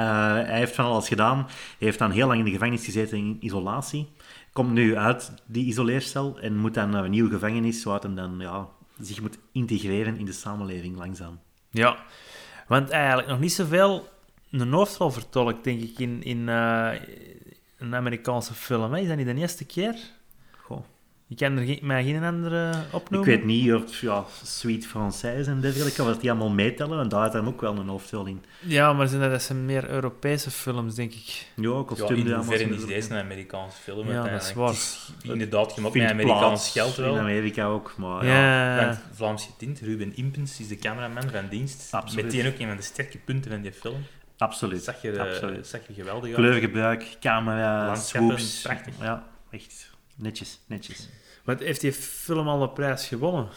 hij 0.46 0.58
heeft 0.58 0.74
van 0.74 0.84
alles 0.84 1.08
gedaan. 1.08 1.36
Hij 1.38 1.46
heeft 1.78 1.98
dan 1.98 2.10
heel 2.10 2.26
lang 2.26 2.38
in 2.38 2.44
de 2.44 2.50
gevangenis 2.50 2.84
gezeten 2.84 3.18
in 3.18 3.36
isolatie. 3.40 4.08
Komt 4.52 4.72
nu 4.72 4.96
uit 4.96 5.32
die 5.46 5.64
isoleercel 5.64 6.38
en 6.40 6.56
moet 6.56 6.74
dan 6.74 6.90
naar 6.90 7.04
een 7.04 7.10
nieuwe 7.10 7.30
gevangenis, 7.30 7.84
waar 7.84 8.00
hij 8.00 8.14
dan 8.14 8.34
ja, 8.38 8.68
zich 9.00 9.20
moet 9.20 9.38
integreren 9.52 10.16
in 10.18 10.24
de 10.24 10.32
samenleving 10.32 10.96
langzaam. 10.96 11.38
Ja. 11.70 12.04
Want 12.66 12.90
eigenlijk 12.90 13.28
nog 13.28 13.38
niet 13.40 13.52
zoveel 13.52 14.09
een 14.50 14.72
hoofdrol 14.72 15.11
vertolkt, 15.11 15.64
denk 15.64 15.80
ik, 15.80 15.98
in, 15.98 16.22
in 16.22 16.48
eh, 16.48 16.92
een 17.78 17.94
Amerikaanse 17.94 18.54
film. 18.54 18.94
Is 18.94 19.09
dat 19.09 19.16
niet 19.16 19.26
de 19.26 19.35
eerste 19.35 19.64
keer? 19.64 19.96
Je 21.31 21.37
kan 21.37 21.57
er 21.57 21.64
geen, 21.64 21.79
maar 21.83 22.03
geen 22.03 22.23
andere 22.23 22.71
Ik 22.71 22.95
opnoemen? 22.95 23.29
weet 23.29 23.45
niet 23.45 23.73
of 23.75 24.01
ja, 24.01 24.25
Sweet 24.45 24.87
Française 24.88 25.47
en 25.47 25.61
dergelijke, 25.61 26.03
of 26.03 26.16
die 26.19 26.31
allemaal 26.31 26.51
meetellen, 26.51 27.01
en 27.01 27.09
daar 27.09 27.21
had 27.21 27.33
hij 27.33 27.43
ook 27.43 27.61
wel 27.61 27.77
een 27.79 27.88
hoofdrol 27.88 28.27
in. 28.27 28.45
Ja, 28.61 28.93
maar 28.93 29.09
zijn 29.09 29.21
dat, 29.21 29.31
dat 29.31 29.43
zijn 29.43 29.64
meer 29.64 29.88
Europese 29.90 30.51
films, 30.51 30.95
denk 30.95 31.12
ik. 31.12 31.47
Ja, 31.57 31.62
Ja, 31.71 31.83
kostuumdrama's. 31.87 32.29
in 32.29 32.35
hoeverre 32.69 32.75
is 32.75 32.85
deze 32.87 33.11
een 33.14 33.19
Amerikaanse 33.25 33.77
film? 33.83 34.09
Ja, 34.11 34.29
dat 34.29 34.43
is 34.43 34.53
waar. 34.53 34.69
Het 34.69 34.77
is 34.77 35.11
inderdaad 35.23 35.73
gemaakt 35.73 35.95
met 35.95 36.11
Amerikaans 36.11 36.71
geld 36.71 36.97
wel. 36.97 37.14
In 37.14 37.21
Amerika 37.21 37.64
ook, 37.64 37.95
maar 37.97 38.25
ja, 38.27 38.77
ja. 38.77 38.85
Want 38.85 38.99
Vlaams 39.12 39.47
getint, 39.47 39.81
Ruben 39.81 40.16
Impens 40.16 40.61
is 40.61 40.69
de 40.69 40.77
cameraman 40.79 41.31
van 41.31 41.49
dienst. 41.51 41.88
Absoluut. 41.90 42.25
Meteen 42.25 42.47
ook 42.53 42.59
een 42.59 42.66
van 42.66 42.77
de 42.77 42.83
sterke 42.83 43.19
punten 43.19 43.51
van 43.51 43.61
die 43.61 43.73
film. 43.73 44.05
absoluut. 44.38 44.85
Dat 44.85 44.95
zag 44.95 45.03
je, 45.03 45.21
absoluut. 45.21 45.66
zag 45.66 45.81
je 45.87 45.95
geweldig 45.95 46.25
uit. 46.25 46.35
Kleurgebruik, 46.35 47.16
camera, 47.21 47.95
swoops. 47.95 48.61
prachtig. 48.62 48.95
Ja, 49.01 49.27
echt 49.51 49.90
netjes, 50.16 50.59
netjes. 50.66 51.09
Want 51.44 51.61
heeft 51.61 51.81
die 51.81 51.92
film 51.92 52.48
al 52.48 52.62
een 52.62 52.72
prijs 52.72 53.07
gewonnen? 53.07 53.48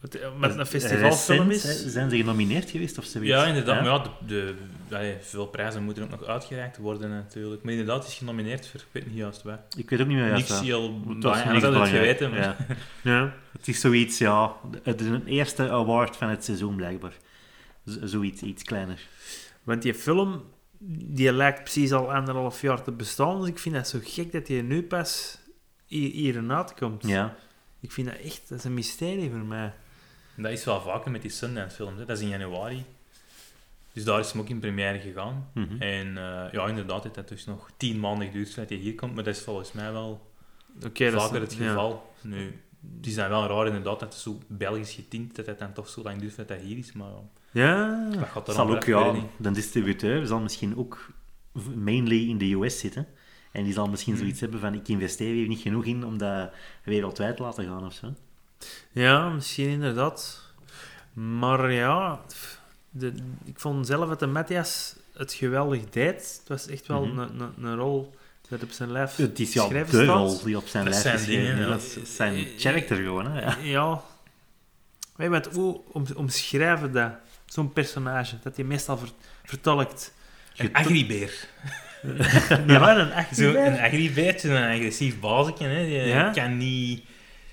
Wat- 0.00 0.12
Met 0.12 0.50
een 0.50 0.56
Recent, 0.56 0.68
festivalfilm 0.68 1.50
is? 1.50 1.86
Zijn 1.86 2.10
ze 2.10 2.16
genomineerd 2.16 2.70
geweest 2.70 2.98
of 2.98 3.04
zoiets? 3.04 3.30
Ja, 3.30 3.44
inderdaad. 3.46 3.82
Maar 3.84 3.92
ja, 3.92 4.02
de, 4.26 4.54
de, 4.88 4.94
allee, 4.96 5.16
veel 5.20 5.46
prijzen 5.46 5.82
moeten 5.82 6.02
ook 6.02 6.10
nog 6.10 6.24
uitgereikt 6.24 6.76
worden 6.76 7.10
natuurlijk. 7.10 7.62
Maar 7.62 7.72
inderdaad, 7.72 7.98
het 8.02 8.06
is 8.12 8.18
genomineerd 8.18 8.66
voor, 8.68 8.80
ik 8.80 8.86
weet 8.92 9.06
niet 9.06 9.16
juist 9.16 9.42
waar. 9.42 9.60
Ik 9.76 9.90
weet 9.90 10.00
ook 10.00 10.06
niet 10.06 10.16
meer 10.16 10.28
juist 10.28 10.48
Niks 10.50 10.62
heel 10.62 10.82
Het 11.08 11.20
belangrijk, 11.20 11.60
dat 11.60 11.72
had 11.74 11.82
het 11.82 11.90
geweten. 11.90 12.30
Maar. 12.30 12.38
ja. 12.40 12.56
Ja. 13.02 13.34
Het 13.58 13.68
is 13.68 13.80
zoiets, 13.80 14.18
ja, 14.18 14.52
het 14.82 15.00
is 15.00 15.06
een 15.06 15.26
eerste 15.26 15.70
award 15.70 16.16
van 16.16 16.28
het 16.28 16.44
seizoen 16.44 16.76
blijkbaar. 16.76 17.12
Z- 17.84 17.98
zoiets, 18.02 18.42
iets 18.42 18.62
kleiner. 18.62 19.00
Want 19.62 19.82
die 19.82 19.94
film, 19.94 20.44
die 21.04 21.32
lijkt 21.32 21.62
precies 21.62 21.92
al 21.92 22.12
anderhalf 22.12 22.60
jaar 22.60 22.82
te 22.82 22.92
bestaan. 22.92 23.40
Dus 23.40 23.48
ik 23.48 23.58
vind 23.58 23.74
dat 23.74 23.88
zo 23.88 23.98
gek 24.02 24.32
dat 24.32 24.46
die 24.46 24.62
nu 24.62 24.82
pas 24.82 25.38
hier, 25.86 26.10
hierin 26.10 26.52
uitkomt. 26.52 27.06
Ja, 27.06 27.36
Ik 27.80 27.92
vind 27.92 28.06
dat 28.06 28.16
echt, 28.16 28.48
dat 28.48 28.58
is 28.58 28.64
een 28.64 28.74
mysterie 28.74 29.30
voor 29.30 29.38
mij. 29.44 29.72
Dat 30.36 30.52
is 30.52 30.64
wel 30.64 30.80
vaker 30.80 31.10
met 31.10 31.22
die 31.22 31.30
Sundance 31.30 31.76
films. 31.76 31.98
Hè. 31.98 32.04
Dat 32.04 32.16
is 32.16 32.22
in 32.22 32.28
januari. 32.28 32.84
Dus 33.92 34.04
daar 34.04 34.20
is 34.20 34.32
hem 34.32 34.40
ook 34.40 34.48
in 34.48 34.58
première 34.60 34.98
gegaan. 34.98 35.48
mhm. 35.54 35.82
En 35.82 36.06
eh, 36.18 36.52
ja, 36.52 36.66
inderdaad, 36.66 37.04
het 37.04 37.16
heeft 37.16 37.28
dus 37.28 37.44
nog 37.44 37.70
tien 37.76 38.00
maanden 38.00 38.26
geduurd 38.26 38.48
voordat 38.48 38.68
hij 38.68 38.78
hier 38.78 38.94
komt. 38.94 39.14
Maar 39.14 39.24
dat 39.24 39.36
is 39.36 39.42
volgens 39.42 39.72
mij 39.72 39.92
wel 39.92 40.30
Oké, 40.84 41.04
dat 41.10 41.14
is- 41.14 41.22
vaker 41.26 41.40
het 41.40 41.54
ja. 41.54 41.68
geval. 41.68 42.14
Nu, 42.20 42.60
is 43.02 43.14
dan 43.14 43.28
wel 43.28 43.46
raar 43.46 43.66
inderdaad 43.66 44.00
dat 44.00 44.12
het 44.12 44.22
zo 44.22 44.38
Belgisch 44.46 44.92
getint 44.94 45.36
dat 45.36 45.46
het 45.46 45.58
dan 45.58 45.72
toch 45.72 45.88
zo 45.88 46.02
lang 46.02 46.20
duurt 46.20 46.34
voordat 46.34 46.56
hij 46.56 46.66
hier 46.66 46.78
is. 46.78 46.92
Maar 46.92 47.10
Ja, 47.50 48.08
dat 48.10 48.28
gaat 48.28 48.48
er 48.48 48.54
zal 48.54 48.66
dan 48.66 48.76
ook, 48.76 48.84
ja, 48.84 49.14
de 49.36 49.50
distributeur 49.50 50.26
zal 50.26 50.40
misschien 50.40 50.76
ook 50.76 51.10
mainly 51.74 52.28
in 52.28 52.38
de 52.38 52.52
US 52.54 52.78
zitten. 52.78 53.06
En 53.56 53.64
die 53.64 53.72
zal 53.72 53.86
misschien 53.86 54.12
Mhm. 54.12 54.22
zoiets 54.22 54.40
hebben 54.40 54.60
van, 54.60 54.74
ik 54.74 54.88
investeer 54.88 55.32
hier 55.34 55.48
niet 55.48 55.60
genoeg 55.60 55.84
in 55.84 56.04
om 56.04 56.18
dat 56.18 56.50
wereldwijd 56.82 57.36
te 57.36 57.42
laten 57.42 57.64
gaan 57.64 57.86
of 57.86 57.92
zo. 57.92 58.14
ja, 58.92 59.28
misschien 59.28 59.68
inderdaad. 59.68 60.42
Maar 61.12 61.72
ja, 61.72 62.20
de, 62.90 63.12
ik 63.44 63.60
vond 63.60 63.86
zelf 63.86 64.08
dat 64.08 64.18
de 64.20 64.26
Matthias 64.26 64.96
het 65.14 65.32
geweldig 65.32 65.84
deed. 65.90 66.16
Het 66.38 66.42
was 66.48 66.66
echt 66.66 66.86
wel 66.86 67.04
Mhm. 67.06 67.18
een, 67.18 67.40
een, 67.40 67.64
een 67.64 67.76
rol 67.76 68.14
dat 68.48 68.62
op 68.62 68.70
zijn 68.70 68.92
lijf 68.92 69.16
Het 69.16 69.40
is 69.40 69.52
ja 69.52 69.68
de 69.68 70.04
rol 70.04 70.42
die 70.42 70.56
op 70.56 70.66
zijn 70.66 70.84
Dat 70.84 70.92
lijf 70.92 71.04
zijn 71.04 71.18
geschreven 71.18 71.44
dingen, 71.44 71.58
is. 71.58 71.64
ja. 71.64 71.70
Dat 71.96 72.04
is 72.04 72.16
zijn 72.16 72.46
character 72.58 72.96
gewoon, 72.96 73.30
hè. 73.30 73.40
Ja. 73.40 73.56
Ja. 73.62 74.02
Weet 75.16 75.26
je 75.26 75.32
wat, 75.32 75.46
hoe 75.54 75.80
om, 75.92 76.04
omschrijven 76.16 76.92
dat? 76.92 77.12
Zo'n 77.46 77.72
personage, 77.72 78.36
dat 78.42 78.56
je 78.56 78.64
meestal 78.64 78.98
ver, 78.98 79.08
vertolkt. 79.44 80.14
Een 80.56 80.74
agribeer. 80.74 81.48
Ja, 82.66 82.98
een 82.98 83.08
Zo, 83.08 83.12
actie. 83.12 83.46
een 83.46 84.56
een 84.56 84.74
agressief 84.76 85.20
bazetje. 85.20 85.66
Hè. 85.66 85.84
Die 85.84 85.94
Ja? 86.06 86.30
kan 86.30 86.56
niet... 86.56 87.02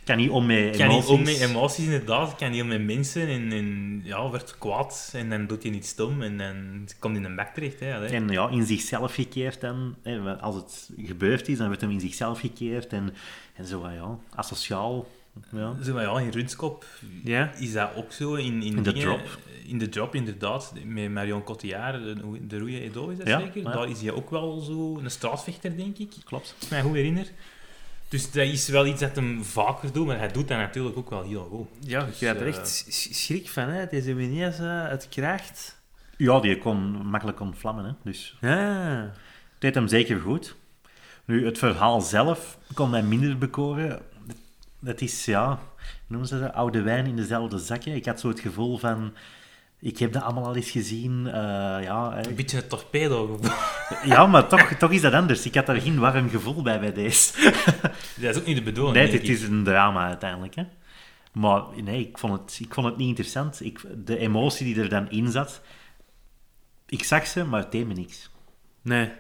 Kan 0.03 0.17
niet 0.17 0.29
om 0.29 0.45
met 0.45 0.77
kan 0.77 0.87
niet 0.87 1.03
emoties. 1.07 1.09
om 1.09 1.23
met 1.23 1.39
emoties, 1.39 1.85
inderdaad. 1.85 2.35
Kan 2.35 2.51
niet 2.51 2.61
om 2.61 2.67
met 2.67 2.81
mensen. 2.85 3.27
En, 3.27 3.51
en 3.51 4.01
ja, 4.03 4.29
wordt 4.29 4.57
kwaad. 4.57 5.13
En 5.15 5.29
dan 5.29 5.47
doet 5.47 5.63
hij 5.63 5.71
iets 5.71 5.89
stom. 5.89 6.21
En 6.21 6.37
dan 6.37 6.87
komt 6.99 7.15
hij 7.15 7.23
in 7.23 7.29
een 7.29 7.35
bek 7.35 7.47
terecht. 7.53 7.79
Hè, 7.79 7.95
allee. 7.95 8.09
En 8.09 8.29
ja, 8.29 8.49
in 8.49 8.65
zichzelf 8.65 9.13
gekeerd 9.15 9.61
dan. 9.61 9.95
Hè, 10.03 10.19
als 10.37 10.55
het 10.55 10.89
gebeurd 11.05 11.47
is, 11.47 11.57
dan 11.57 11.65
wordt 11.67 11.81
hem 11.81 11.91
in 11.91 11.99
zichzelf 11.99 12.39
gekeerd. 12.39 12.93
En, 12.93 13.13
en 13.55 13.65
zo, 13.65 13.89
ja, 13.89 14.17
asociaal. 14.35 15.07
Ja. 15.51 15.75
Zo, 15.83 15.93
maar 15.93 16.03
ja, 16.03 16.19
in 16.19 16.29
Rutskop 16.29 16.85
Ja? 17.23 17.51
is 17.53 17.73
dat 17.73 17.89
ook 17.95 18.11
zo. 18.11 18.33
In, 18.33 18.45
in, 18.45 18.61
In 18.61 18.75
de 18.75 18.81
dingen- 18.93 19.01
drop. 19.01 19.37
In 19.67 19.77
de 19.77 19.89
drop, 19.89 20.15
inderdaad. 20.15 20.73
Met 20.85 21.11
Marion 21.11 21.43
Cotillard, 21.43 22.03
de, 22.03 22.47
de 22.47 22.57
Rouille 22.57 22.79
Edo 22.81 23.09
is 23.09 23.17
dat 23.17 23.27
Ja, 23.27 23.39
zeker? 23.39 23.61
ja. 23.61 23.71
Daar 23.71 23.89
is 23.89 24.01
hij 24.01 24.11
ook 24.11 24.29
wel 24.29 24.59
zo 24.59 24.97
een 24.97 25.11
straatvechter, 25.11 25.77
denk 25.77 25.97
ik. 25.97 26.11
Klopt. 26.25 26.53
Als 26.55 26.63
ik 26.65 26.69
mij 26.69 26.81
goed 26.81 26.93
herinner. 26.95 27.27
Dus 28.09 28.31
dat 28.31 28.45
is 28.45 28.67
wel 28.67 28.85
iets 28.85 28.99
dat 29.01 29.15
hem 29.15 29.43
vaker 29.43 29.91
doet, 29.93 30.05
maar 30.07 30.17
hij 30.17 30.31
doet 30.31 30.47
dat 30.47 30.57
natuurlijk 30.57 30.97
ook 30.97 31.09
wel 31.09 31.23
heel 31.23 31.43
goed. 31.43 31.67
Ja, 31.89 31.99
je 31.99 32.05
Dus, 32.05 32.17
krijgt 32.17 32.39
er 32.39 32.47
eh, 32.47 32.53
echt 32.53 32.67
s- 32.67 33.23
schrik 33.25 33.49
van, 33.49 33.67
hè. 33.67 33.85
Deze 33.87 34.13
Menias 34.13 34.59
eh, 34.59 34.87
het 34.87 35.07
krijgt. 35.09 35.81
Ja, 36.17 36.39
die 36.39 36.57
kon 36.57 37.07
makkelijk 37.07 37.39
ontvlammen. 37.39 37.85
Hè. 37.85 37.91
Dus 38.03 38.37
Ja. 38.41 38.49
het 39.11 39.19
deed 39.59 39.75
hem 39.75 39.87
zeker 39.87 40.19
goed. 40.19 40.55
Nu, 41.25 41.45
het 41.45 41.57
verhaal 41.57 42.01
zelf 42.01 42.57
kon 42.73 42.89
mij 42.89 43.03
minder 43.03 43.37
bekoren. 43.37 44.01
Het 44.83 45.01
is, 45.01 45.25
ja, 45.25 45.59
noemen 46.07 46.27
ze 46.27 46.39
dat? 46.39 46.53
Oude 46.53 46.81
wijn 46.81 47.05
in 47.05 47.15
dezelfde 47.15 47.57
zakje. 47.57 47.95
Ik 47.95 48.05
had 48.05 48.19
zo 48.19 48.27
het 48.27 48.39
gevoel 48.39 48.77
van... 48.77 49.13
Ik 49.79 49.97
heb 49.97 50.13
dat 50.13 50.23
allemaal 50.23 50.45
al 50.45 50.55
eens 50.55 50.71
gezien. 50.71 51.27
eh, 51.27 51.33
ja. 51.83 52.25
Een 52.25 52.35
beetje 52.35 52.57
een 52.57 52.67
torpedo. 52.67 53.39
ja, 54.05 54.27
maar 54.27 54.47
toch, 54.47 54.61
toch 54.61 54.91
is 54.91 55.01
dat 55.01 55.13
anders. 55.13 55.45
Ik 55.45 55.55
had 55.55 55.65
daar 55.65 55.81
geen 55.81 55.99
warm 55.99 56.29
gevoel 56.29 56.61
bij 56.61 56.79
bij 56.79 56.93
deze. 56.93 57.33
dat 58.21 58.35
is 58.35 58.37
ook 58.37 58.45
niet 58.45 58.55
de 58.55 58.63
bedoeling. 58.63 58.95
Nee, 58.95 59.11
het 59.11 59.29
is 59.29 59.43
een 59.43 59.63
drama 59.63 60.07
uiteindelijk. 60.07 60.55
Hè. 60.55 60.63
Maar 61.33 61.63
nee, 61.83 62.07
ik 62.07 62.17
vond, 62.17 62.39
het, 62.39 62.59
ik 62.59 62.73
vond 62.73 62.87
het 62.87 62.97
niet 62.97 63.07
interessant. 63.07 63.65
Ik, 63.65 63.81
de 64.05 64.17
emotie 64.17 64.65
die 64.73 64.83
er 64.83 64.89
dan 64.89 65.09
in 65.09 65.31
zat, 65.31 65.61
ik 66.85 67.03
zag 67.03 67.27
ze, 67.27 67.45
maar 67.45 67.61
het 67.61 67.71
deed 67.71 67.87
me 67.87 67.93
niks. 67.93 68.29
Nee. 68.81 69.11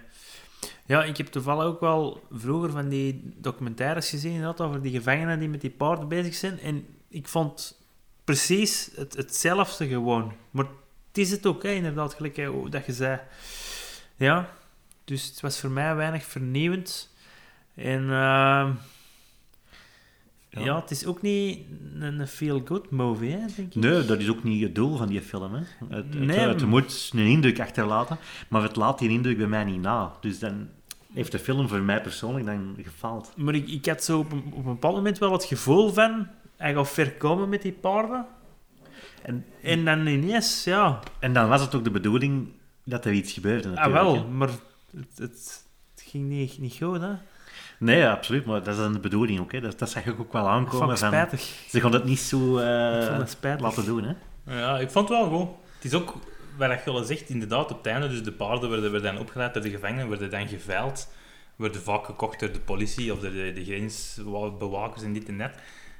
Ja, 0.85 1.03
ik 1.03 1.17
heb 1.17 1.27
toevallig 1.27 1.63
ook 1.63 1.79
wel 1.79 2.23
vroeger 2.31 2.71
van 2.71 2.89
die 2.89 3.33
documentaires 3.37 4.09
gezien 4.09 4.31
inderdaad, 4.31 4.61
over 4.61 4.81
die 4.81 4.91
gevangenen 4.91 5.39
die 5.39 5.49
met 5.49 5.61
die 5.61 5.69
paarden 5.69 6.07
bezig 6.07 6.35
zijn. 6.35 6.59
En 6.59 6.85
ik 7.09 7.27
vond 7.27 7.81
precies 8.23 8.89
het, 8.95 9.13
hetzelfde 9.15 9.87
gewoon. 9.87 10.33
Maar 10.51 10.65
het 11.07 11.17
is 11.17 11.31
het 11.31 11.45
ook, 11.45 11.63
hè, 11.63 11.69
inderdaad, 11.69 12.13
gelijk 12.13 12.35
hè, 12.35 12.69
dat 12.69 12.85
je 12.85 12.93
zei. 12.93 13.19
Ja, 14.15 14.49
dus 15.05 15.25
het 15.25 15.41
was 15.41 15.59
voor 15.59 15.71
mij 15.71 15.95
weinig 15.95 16.25
vernieuwend. 16.25 17.13
En 17.75 18.11
ehm, 18.11 18.71
ja. 20.53 20.65
Ja. 20.65 20.75
het 20.79 20.91
is 20.91 21.05
ook 21.05 21.21
niet 21.21 21.59
een, 21.99 22.27
feel-good 22.27 22.89
movie, 22.91 23.31
hè, 23.31 23.45
denk 23.55 23.73
ik. 23.73 23.75
Nee, 23.75 24.05
dat 24.05 24.19
is 24.19 24.29
ook 24.29 24.43
niet 24.43 24.63
het 24.63 24.75
doel 24.75 24.97
van 24.97 25.07
die 25.07 25.21
film. 25.21 25.53
Hè. 25.53 25.61
Het, 25.95 26.13
Nee, 26.19 26.39
het 26.39 26.65
moet 26.65 27.11
een 27.13 27.19
indruk 27.25 27.59
achterlaten, 27.59 28.17
maar 28.47 28.61
het 28.61 28.75
laat 28.75 28.99
die 28.99 29.09
indruk 29.09 29.37
bij 29.37 29.47
mij 29.47 29.63
niet 29.63 29.81
na. 29.81 30.11
Dus 30.21 30.39
dan 30.39 30.67
heeft 31.13 31.31
de 31.31 31.39
film 31.39 31.67
voor 31.67 31.81
mij 31.81 32.01
persoonlijk 32.01 32.45
dan 32.45 32.75
gefaald. 32.83 33.33
Maar 33.35 33.53
ik, 33.55 33.69
ik 33.69 33.85
had 33.85 34.03
zo 34.03 34.19
op 34.19 34.31
een, 34.31 34.43
op 34.45 34.57
een 34.57 34.63
bepaald 34.63 34.95
moment 34.95 35.17
wel 35.17 35.31
het 35.31 35.43
gevoel 35.43 35.89
van... 35.93 36.27
Hij 36.57 36.73
gaat 36.73 36.89
ver 36.89 37.11
komen 37.11 37.49
met 37.49 37.61
die 37.61 37.71
paarden. 37.71 38.25
En, 39.21 39.45
En 39.61 39.85
dan 39.85 40.07
ineens, 40.07 40.63
ja... 40.63 40.99
en 41.19 41.33
dan 41.33 41.49
was 41.49 41.61
het 41.61 41.75
ook 41.75 41.83
de 41.83 41.91
bedoeling 41.91 42.47
dat 42.83 43.05
er 43.05 43.11
iets 43.13 43.31
gebeurde 43.33 43.67
Ah, 43.69 43.75
natuurlijk. 43.75 44.03
wel, 44.03 44.15
hè. 44.15 44.27
maar 44.27 44.49
het, 44.49 45.17
het, 45.17 45.65
het 45.95 46.03
ging 46.05 46.29
niet, 46.29 46.59
niet 46.59 46.75
goed, 46.81 47.01
hè. 47.01 47.11
Nee, 47.79 48.07
absoluut, 48.07 48.45
maar 48.45 48.63
dat 48.63 48.73
is 48.73 48.79
dan 48.81 48.93
de 48.93 48.99
bedoeling 48.99 49.39
ook. 49.39 49.51
Hè. 49.51 49.61
Dat, 49.61 49.79
dat 49.79 49.89
zag 49.89 50.05
ik 50.05 50.19
ook 50.19 50.33
wel 50.33 50.41
Ik 50.41 50.47
vond 50.47 50.59
aankomen. 50.59 50.97
Van, 50.97 51.07
spijtig. 51.07 51.41
ze 51.69 51.81
gaan 51.81 51.93
het 51.93 52.03
niet 52.03 52.19
zo 52.19 52.57
eh, 52.57 52.97
Ik 53.01 53.07
vond 53.07 53.19
het 53.19 53.29
spijtig. 53.29 53.61
laten 53.61 53.85
doen. 53.85 54.03
Hè. 54.03 54.13
Ja, 54.59 54.79
ik 54.79 54.89
vond 54.91 55.09
het 55.09 55.17
wel 55.17 55.29
goed. 55.29 55.49
Het 55.75 55.85
is 55.85 55.93
ook, 55.93 56.13
wat 56.57 56.81
je 56.85 56.91
al 56.91 57.03
zegt, 57.03 57.29
inderdaad, 57.29 57.71
op 57.71 57.77
het 57.77 57.85
einde, 57.87 58.07
dus 58.07 58.23
de 58.23 58.31
paarden 58.31 58.69
werden, 58.69 58.91
werden 58.91 59.13
dan 59.13 59.21
opgeleid 59.21 59.53
door 59.53 59.63
de 59.63 59.69
gevangenen, 59.69 60.09
werden 60.09 60.29
dan 60.29 60.47
geveild, 60.47 61.07
werden 61.55 61.81
vaak 61.81 62.05
gekocht 62.05 62.39
door 62.39 62.51
de 62.51 62.59
politie 62.59 63.13
of 63.13 63.19
door 63.19 63.31
de, 63.31 63.53
de 63.53 63.63
grensbewakers 63.65 65.03
en 65.03 65.13
dit 65.13 65.27
en 65.27 65.37
dat. 65.37 65.51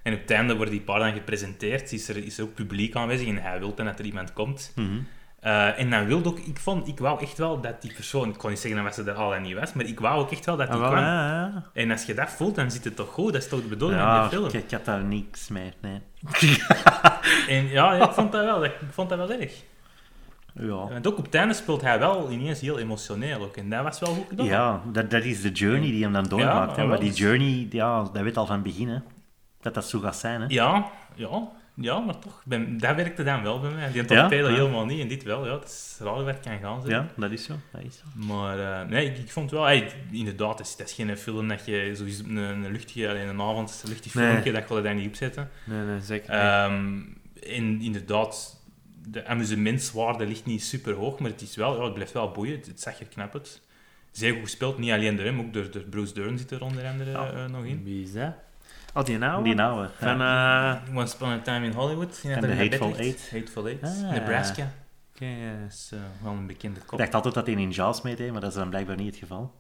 En 0.04 0.14
op 0.14 0.20
het 0.22 0.32
einde 0.32 0.56
worden 0.56 0.74
die 0.74 0.84
paarden 0.84 1.08
dan 1.08 1.18
gepresenteerd, 1.18 1.92
is 1.92 2.10
er, 2.10 2.18
is 2.18 2.38
er 2.38 2.44
ook 2.44 2.54
publiek 2.54 2.96
aanwezig 2.96 3.28
en 3.28 3.42
hij 3.42 3.60
wil 3.60 3.76
dan 3.76 3.86
dat 3.86 4.00
er 4.00 4.06
iemand 4.06 4.34
komt. 4.34 4.72
Mhm. 4.76 4.98
Eh, 5.44 5.80
en 5.80 5.90
dan 5.90 6.06
wilde 6.06 6.30
ook, 6.30 6.40
ik 6.40 6.58
vond, 6.60 6.88
ik 6.88 7.00
wou 7.00 7.22
echt 7.22 7.38
wel 7.38 7.62
dat 7.62 7.82
die 7.82 7.94
persoon, 7.94 8.30
ik 8.30 8.38
kon 8.38 8.50
niet 8.50 8.60
zeggen 8.60 8.84
dat 8.84 8.94
ze 8.96 9.04
er 9.04 9.14
al 9.14 9.36
en 9.36 9.42
niet 9.42 9.60
was, 9.60 9.74
maar 9.74 9.86
ik 9.86 10.00
wou 10.00 10.20
ook 10.22 10.32
echt 10.32 10.46
wel 10.46 10.58
dat 10.58 10.72
die 10.72 10.82
Ah, 10.82 10.88
kwam. 10.88 11.00
ja, 11.04 11.28
ja. 11.54 11.64
En 11.74 11.92
als 11.92 12.04
je 12.06 12.14
dat 12.14 12.30
voelt, 12.30 12.56
dan 12.56 12.72
zit 12.72 12.84
het 12.84 12.96
toch 12.96 13.10
goed, 13.14 13.34
dat 13.34 13.42
is 13.42 13.48
toch 13.50 13.62
de 13.62 13.68
bedoeling 13.68 14.02
Ja, 14.02 14.14
van 14.14 14.22
die 14.30 14.38
film. 14.38 14.48
ik, 14.48 14.54
ik 14.66 14.72
had 14.72 14.86
daar 14.86 15.04
niks 15.04 15.48
mee. 15.48 15.74
Nee. 15.82 16.02
En 17.48 17.68
ja, 17.68 17.94
ja, 17.94 18.04
ik 18.06 18.12
vond 18.12 18.32
dat 18.32 18.44
wel, 18.44 18.64
ik 18.64 18.76
vond 18.92 19.10
dat 19.10 19.18
wel 19.18 19.32
erg. 19.32 19.54
Ja. 20.54 20.68
Want 20.88 21.08
ook 21.08 21.18
op 21.18 21.26
het 21.26 21.36
einde 21.36 21.54
speelt 21.54 21.82
hij 21.82 22.00
wel 22.00 22.32
ineens 22.32 22.60
heel 22.62 22.80
emotioneel 22.80 23.42
ook. 23.42 23.58
En 23.58 23.70
dat 23.70 23.84
was 23.84 24.00
wel 24.00 24.14
goed 24.14 24.26
gedaan. 24.30 24.46
Ja, 24.46 24.82
dat, 24.92 25.12
dat 25.12 25.24
is 25.24 25.42
de 25.42 25.52
journey 25.52 25.90
die 25.92 26.04
hem 26.04 26.14
dan 26.14 26.24
doormaakt. 26.24 26.76
Ja. 26.76 26.84
Maar 26.86 27.00
die 27.00 27.12
journey, 27.14 27.68
ja, 27.72 28.02
dat 28.14 28.22
weet 28.22 28.38
al 28.38 28.46
van 28.46 28.56
het 28.56 28.64
begin. 28.64 28.90
Hè. 28.90 28.98
Dat 29.62 29.74
dat 29.74 29.86
zo 29.86 30.00
gaat 30.00 30.16
zijn. 30.16 30.42
Hè. 30.42 30.46
Ja, 30.50 30.86
ja. 31.16 31.50
Ja, 31.76 32.00
maar 32.00 32.20
toch, 32.20 32.42
dat 32.78 32.96
werkte 32.96 33.24
dan 33.24 33.44
wel 33.44 33.60
bij 33.60 33.72
mij. 33.72 33.92
Die 33.92 34.06
torpedo 34.06 34.48
Ja. 34.50 34.54
helemaal 34.56 34.86
niet 34.86 35.00
en 35.02 35.08
dit 35.08 35.24
wel. 35.24 35.46
Ja, 35.46 35.54
het 35.60 35.64
is 35.70 35.98
raar 36.00 36.14
hoe 36.14 36.26
dat 36.26 36.40
kan 36.40 36.60
gaan. 36.60 36.82
Zeg. 36.82 36.92
Ja, 36.92 37.08
dat 37.18 37.32
is 37.32 37.44
zo. 37.44 37.54
Dat 37.72 37.82
is 37.84 37.98
zo. 37.98 38.26
Maar 38.26 38.60
eh, 38.82 38.88
nee, 38.90 39.06
ik, 39.06 39.18
ik 39.18 39.32
vond 39.32 39.52
wel, 39.52 39.64
hey, 39.64 39.92
inderdaad, 40.12 40.58
het 40.58 40.68
is, 40.68 40.76
dat 40.76 40.88
is 40.88 40.94
geen 40.94 41.18
film 41.18 41.48
dat 41.48 41.66
je 41.66 41.92
sowieso 41.96 42.24
een, 42.24 42.36
een 42.38 42.72
luchtige, 42.72 43.10
alleen 43.10 43.28
een 43.28 43.42
avond, 43.42 43.82
een 43.84 43.90
luchtig 43.90 44.14
Nee. 44.14 44.30
filmpje, 44.30 44.52
dat 44.52 44.68
wil 44.68 44.78
je 44.78 44.84
daar 44.84 44.96
niet 44.96 45.08
opzetten. 45.08 45.50
Nee, 45.66 45.82
nee, 45.86 46.02
zeker. 46.02 46.30
Ehm 46.34 47.02
en 47.48 47.82
inderdaad, 47.82 48.62
de 49.08 49.26
amusementswaarde 49.26 50.26
ligt 50.26 50.46
niet 50.46 50.64
super 50.64 50.94
hoog, 50.94 51.20
maar 51.20 51.30
het 51.32 51.42
is 51.42 51.56
wel, 51.56 51.78
ja, 51.78 51.84
het 51.84 51.94
blijft 51.94 52.12
wel 52.14 52.32
boeien. 52.32 52.56
Het, 52.58 52.66
het 52.66 52.82
zag 52.82 53.00
er 53.00 53.06
knap 53.06 53.34
uit. 53.34 53.62
Zeer 54.12 54.34
goed 54.34 54.42
gespeeld, 54.44 54.78
niet 54.78 54.92
alleen 54.92 55.16
door 55.16 55.26
hem, 55.26 55.40
ook 55.40 55.54
door, 55.54 55.72
door 55.72 55.82
Bruce 55.82 56.14
Dern 56.14 56.38
zit 56.38 56.52
er 56.52 56.62
onder 56.64 56.86
andere 56.88 57.12
Ja. 57.12 57.32
eh, 57.32 57.46
nog 57.46 57.66
in. 57.66 57.84
Wie 57.84 58.04
is 58.04 58.14
dat? 58.14 58.34
Oh, 58.94 59.04
die 59.06 59.18
nou? 59.18 59.44
Die 59.44 59.54
nauwe. 59.54 59.90
Van, 60.00 60.18
ja. 60.18 60.82
eh, 60.88 60.96
Once 60.98 61.16
Upon 61.16 61.30
a 61.30 61.40
Time 61.40 61.66
in 61.66 61.72
Hollywood. 61.72 62.22
En 62.24 62.42
The 62.42 62.54
Hateful 62.56 62.96
Eight. 62.96 63.32
Hateful 63.32 63.68
Eight. 63.68 63.84
Ah. 63.84 64.10
Nebraska. 64.12 64.72
oké, 65.16 65.26
ja. 65.26 65.52
Dat 65.62 65.72
is 65.72 65.90
eh, 65.94 66.00
wel 66.22 66.32
een 66.32 66.48
bekende 66.48 66.80
Ik 66.80 66.86
kop. 66.86 66.98
dacht 67.00 67.14
altijd 67.14 67.34
dat 67.34 67.46
hij 67.48 67.56
in 67.56 67.72
Jaws 67.72 68.02
meedeed, 68.02 68.32
maar 68.32 68.42
dat 68.42 68.50
is 68.50 68.56
dan 68.58 68.70
blijkbaar 68.70 68.96
niet 68.96 69.06
het 69.06 69.16
geval. 69.16 69.54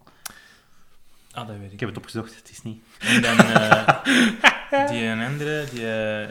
Ah, 1.32 1.48
dat 1.48 1.58
weet 1.58 1.66
ik. 1.68 1.72
Ik 1.74 1.80
heb 1.80 1.90
het 1.90 1.98
opgezocht, 1.98 2.36
het 2.36 2.50
is 2.50 2.62
niet. 2.62 2.84
En 3.00 3.22
dan 3.22 3.38
eh, 3.38 4.90
die 4.90 5.04
een 5.04 5.22
andere, 5.26 5.66
die, 5.72 5.92
eh, 5.92 6.28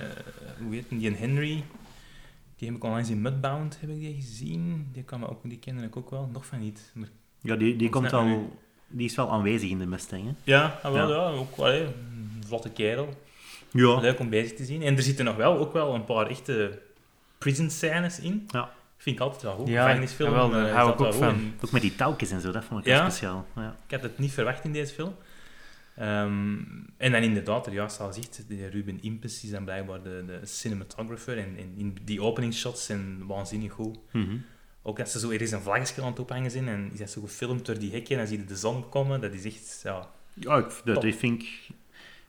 hoe 0.63 0.75
heet 0.75 0.85
die, 0.89 1.09
een 1.09 1.17
Henry, 1.17 1.65
die 2.57 2.69
heb 2.69 2.77
ik 2.77 2.85
onlangs 2.85 3.09
in 3.11 3.23
Mudbound 3.23 3.79
heb 3.81 3.91
ik 3.91 3.99
die 4.01 4.15
gezien. 4.15 4.89
Die, 4.93 5.03
kan 5.03 5.21
me 5.21 5.29
ook, 5.29 5.41
die 5.43 5.59
kende 5.59 5.83
ik 5.85 5.97
ook 5.97 6.11
wel, 6.11 6.29
nog 6.33 6.47
van 6.47 6.59
niet. 6.59 6.91
Maar, 6.95 7.09
Ja, 7.41 7.57
die, 7.57 7.77
die, 7.77 7.89
komt 7.89 8.11
wel, 8.11 8.57
die 8.89 9.07
is 9.07 9.15
wel 9.15 9.31
aanwezig 9.31 9.71
in 9.71 9.79
de 9.79 9.87
Mustang. 9.87 10.25
Hè? 10.25 10.33
ja, 10.45 10.79
ah, 10.83 10.93
wel, 10.93 11.09
Ja. 11.11 11.15
ja. 11.15 11.31
ook 11.31 11.57
wel, 11.57 11.95
vlotte 12.53 12.71
kerel. 12.71 13.09
Ja. 13.71 14.01
Leuk 14.01 14.19
om 14.19 14.29
bezig 14.31 14.57
te 14.57 14.65
zien. 14.65 14.83
En 14.83 14.97
er 14.97 15.03
zitten 15.03 15.25
nog 15.25 15.37
wel, 15.37 15.59
ook 15.59 15.73
wel 15.73 15.95
een 15.95 16.05
paar 16.05 16.27
echte 16.27 16.79
prison 17.39 17.71
scènes 17.71 18.21
in. 18.21 18.45
Ja. 18.49 18.71
Vind 18.97 19.17
ik 19.17 19.23
altijd 19.23 19.43
wel 19.43 19.55
goed. 19.55 19.69
Ja, 19.69 19.83
Gevangenisfilm, 19.83 20.31
jawel, 20.31 20.51
daar 20.51 20.63
eh, 20.63 20.69
is 20.69 20.75
hou 20.75 20.93
ik 20.93 21.01
ook 21.01 21.15
van. 21.15 21.29
En 21.29 21.55
Ook 21.65 21.71
met 21.71 21.83
die 21.83 21.95
touwtjes 21.95 22.31
en 22.31 22.41
zo, 22.41 22.53
dat 22.53 22.65
vond 22.65 22.81
ik 22.81 22.87
Ja. 22.87 23.01
wel 23.01 23.11
speciaal. 23.11 23.47
Ja. 23.57 23.77
Ik 23.87 23.91
had 23.95 24.03
het 24.03 24.19
niet 24.19 24.33
verwacht 24.33 24.65
in 24.65 24.73
deze 24.73 24.95
film. 24.95 25.15
Ehm, 25.97 26.57
en 26.97 27.13
dan 27.13 27.23
inderdaad, 27.23 27.67
er 27.67 27.73
juist 27.73 28.01
al 28.01 28.13
zegt, 28.13 28.45
die 28.49 28.67
Ruben 28.69 29.03
Impes 29.03 29.45
is 29.45 29.51
dan 29.51 29.65
blijkbaar 29.65 30.03
de, 30.03 30.25
de 30.27 30.41
cinematographer. 30.43 31.39
En, 31.39 31.57
en 31.59 31.73
in 31.77 31.97
die 32.05 32.23
openingsshots 32.23 32.85
zijn 32.85 33.27
waanzinnig 33.27 33.73
goed. 33.73 33.99
Mhm. 34.13 34.37
Ook 34.83 34.97
dat 34.97 35.11
ze 35.11 35.19
zo 35.19 35.31
ergens 35.31 35.51
een 35.51 35.61
vlaggetje 35.61 36.03
aan 36.03 36.09
het 36.11 36.19
ophangen 36.19 36.51
zijn 36.51 36.69
en 36.69 36.91
is 36.93 36.99
dat 36.99 37.11
zo 37.11 37.21
gefilmd 37.21 37.67
door 37.67 37.79
die 37.79 37.91
hekken 37.93 38.11
en 38.13 38.19
dan 38.19 38.27
zie 38.27 38.39
je 38.39 38.45
de 38.45 38.57
zon 38.57 38.89
komen. 38.89 39.21
Dat 39.21 39.33
is 39.33 39.45
echt, 39.45 39.81
ja... 39.83 40.09
Ja, 40.35 40.57
ik, 40.57 40.81
dat, 40.85 41.05
vind 41.05 41.43
ik, 41.43 41.49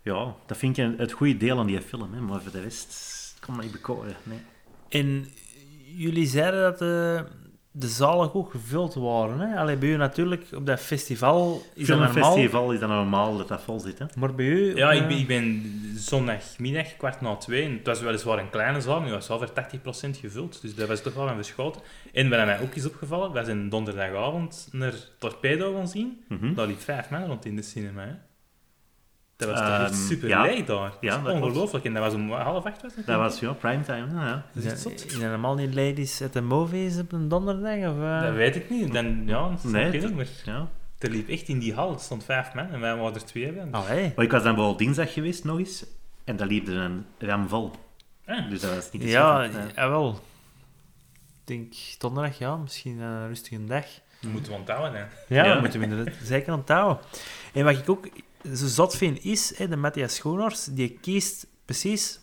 ja, 0.04 0.36
dat 0.46 0.58
vind 0.58 0.78
ik 0.78 0.94
het 0.98 1.12
goede 1.12 1.38
deel 1.38 1.60
aan 1.60 1.68
die 1.68 1.82
film. 1.82 2.14
Hè, 2.14 2.22
maar 2.22 2.42
voor 2.42 2.52
de 2.52 2.62
rest 2.62 3.36
kan 3.40 3.56
me 3.56 3.62
niet 3.62 3.72
bekoren. 3.72 4.16
Nee. 4.24 4.40
En 4.90 5.28
jullie 5.96 6.28
zeiden 6.28 6.62
dat 6.62 6.80
de, 6.80 7.26
de 7.72 7.88
zalen 7.88 8.30
goed 8.30 8.52
gevuld 8.52 8.94
waren. 8.94 9.40
Hè? 9.40 9.58
Allee, 9.58 9.78
bij 9.78 9.90
u 9.90 9.96
natuurlijk, 9.96 10.46
op 10.56 10.66
dat 10.66 10.80
festival 10.80 11.62
is 11.74 11.88
dat 11.88 11.98
normaal. 12.00 12.14
Filmfestival 12.14 12.72
is 12.72 12.80
dan 12.80 12.90
normaal 12.90 13.38
dat 13.38 13.48
dat 13.48 13.62
vol 13.62 13.80
zit. 13.80 14.00
Hè? 14.00 14.06
Maar 14.18 14.36
bij 14.36 14.46
u... 14.46 14.76
Ja, 14.76 14.92
ik 14.92 15.08
ben, 15.08 15.18
ik 15.18 15.28
ben 15.28 15.64
zondagmiddag, 15.96 16.98
kwart 16.98 17.22
na 17.22 17.36
twee, 17.36 17.64
en 17.64 17.72
het 17.72 17.88
was 17.88 18.02
weliswaar 18.02 18.40
een 18.40 18.50
kleine 18.50 18.82
zaal, 18.82 18.96
maar 18.96 19.06
die 19.06 19.14
was 19.14 19.28
wel 19.28 19.38
voor 19.38 19.52
80% 20.08 20.20
gevuld. 20.20 20.62
Dus 20.62 20.76
dat 20.76 20.88
was 20.88 21.02
toch 21.02 21.14
wel 21.14 21.28
een 21.28 21.36
verschoten. 21.36 21.82
En 22.14 22.30
wat 22.30 22.46
mij 22.46 22.62
ook 22.62 22.76
is 22.76 22.86
opgevallen, 22.86 23.32
we 23.32 23.44
zijn 23.44 23.70
donderdagavond 23.70 24.70
naar 24.72 24.94
Torpedo 25.20 25.76
gaan 25.76 25.88
zien. 25.88 26.24
Mhm. 26.28 26.54
Daar 26.54 26.68
liep 26.68 26.82
vijf 26.82 27.10
man 27.10 27.26
rond 27.26 27.46
in 27.46 27.56
de 27.56 27.62
cinema. 27.62 28.04
Hè. 28.04 28.14
Dat 29.36 29.50
was 29.50 29.60
toch 29.60 29.80
echt 29.80 29.96
super 29.96 30.28
ja. 30.28 30.42
leeg 30.42 30.66
daar. 30.66 30.92
Ja, 31.02 31.16
dat 31.16 31.24
dat 31.24 31.34
is 31.34 31.40
klopt. 31.40 31.42
ongelooflijk. 31.42 31.86
En 31.86 31.94
dat 31.94 32.04
was 32.04 32.14
om 32.14 32.32
half 32.32 32.66
acht, 32.66 32.82
was 32.82 32.96
het? 32.96 33.06
Dat 33.06 33.18
was 33.18 33.40
ja, 33.40 33.54
primetime. 33.54 34.08
Ja. 34.14 34.46
Dat 34.54 34.64
is 34.64 34.64
Zijn 34.64 34.78
zot. 34.78 35.00
zijn 35.08 35.22
helemaal 35.22 35.56
niet 35.56 35.74
ladies 35.76 36.22
at 36.22 36.32
the 36.32 36.42
movies 36.42 37.00
op 37.00 37.12
een 37.12 37.28
donderdag? 37.28 37.78
Of, 37.92 38.02
eh? 38.02 38.22
Dat 38.22 38.34
weet 38.34 38.56
ik 38.56 38.70
niet. 38.70 38.94
Dan, 38.94 39.24
ja, 39.26 39.50
dat 39.50 39.64
Nee, 39.64 39.90
nee, 39.90 40.02
dat- 40.02 40.10
ik, 40.10 40.16
maar 40.16 40.28
Ja. 40.46 40.68
er 41.00 41.10
liep 41.10 41.30
echt 41.30 41.48
in 41.48 41.60
die 41.60 41.74
hal, 41.74 41.94
er 41.94 42.00
stond 42.00 42.24
vijf 42.24 42.54
man 42.54 42.70
en 42.70 42.80
wij 42.80 42.96
waren 42.96 43.14
er 43.14 43.26
twee 43.26 43.52
bij. 43.52 43.68
Allee. 43.72 44.12
Maar 44.16 44.26
ik 44.26 44.32
was 44.32 44.44
dan 44.44 44.56
wel 44.56 44.78
dinsdag 44.78 45.14
geweest 45.14 45.44
nog 45.44 45.58
eens. 45.60 45.86
En 46.24 46.36
daar 46.36 46.48
liep 46.48 46.68
er 46.68 46.78
een 46.78 47.06
ram 47.18 47.48
vol. 47.48 47.72
Ah. 48.26 48.50
Dus 48.50 48.62
dat 48.62 48.76
was 48.76 48.92
niet 48.92 49.02
te 49.02 49.08
Ja, 49.08 49.44
schatten, 49.50 49.72
jawel. 49.76 50.10
Ik 50.12 51.48
denk 51.48 51.74
donderdag, 51.98 52.38
ja. 52.38 52.56
Misschien 52.56 53.00
een 53.00 53.28
rustige 53.28 53.66
dag. 53.66 53.86
Dat 54.22 54.32
moeten 54.32 54.52
we 54.52 54.58
onthouden. 54.58 55.00
Hè. 55.00 55.36
Ja, 55.36 55.44
Ja. 55.46 55.54
dat 55.54 55.62
moeten 55.62 55.80
we 55.80 55.86
inderdaad 55.86 56.14
zeker 56.24 56.54
onthouden. 56.54 57.04
En 57.54 57.64
wat 57.64 57.78
ik 57.78 57.90
ook 57.90 58.08
zo 58.44 58.68
zot 58.68 58.96
vind 58.96 59.24
is, 59.24 59.58
hè, 59.58 59.68
de 59.68 59.76
Matthias 59.76 60.16
Schoonhorst, 60.16 60.76
die 60.76 60.98
kiest 61.02 61.48
precies 61.66 62.20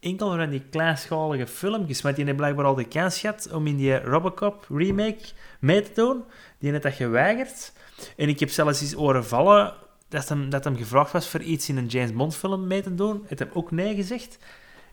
enkel 0.00 0.36
van 0.36 0.50
die 0.50 0.62
kleinschalige 0.70 1.46
filmpjes, 1.46 2.02
maar 2.02 2.14
die 2.14 2.24
heeft 2.24 2.36
blijkbaar 2.36 2.64
al 2.64 2.74
de 2.74 2.84
kans 2.84 3.18
gehad 3.18 3.48
om 3.52 3.66
in 3.66 3.76
die 3.76 3.98
Robocop 3.98 4.66
remake 4.68 5.24
mee 5.60 5.82
te 5.82 5.90
doen. 5.94 6.24
Die 6.58 6.70
heeft 6.70 6.82
dat 6.82 6.92
geweigerd. 6.92 7.72
En 8.16 8.28
ik 8.28 8.40
heb 8.40 8.50
zelfs 8.50 8.80
eens 8.80 8.92
horen 8.92 9.24
vallen 9.24 9.74
dat 10.08 10.28
hem, 10.28 10.50
dat 10.50 10.64
hem 10.64 10.76
gevraagd 10.76 11.12
was 11.12 11.28
voor 11.28 11.42
iets 11.42 11.68
in 11.68 11.76
een 11.76 11.86
James 11.86 12.12
Bond 12.12 12.36
film 12.36 12.66
mee 12.66 12.82
te 12.82 12.94
doen. 12.94 13.24
Het 13.26 13.38
heb 13.38 13.56
ook 13.56 13.70
nee 13.70 13.94
gezegd. 13.94 14.38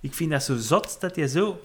Ik 0.01 0.13
vind 0.13 0.32
dat 0.32 0.43
zo 0.43 0.58
zot 0.58 1.01
dat 1.01 1.15
je 1.15 1.27
zo... 1.27 1.60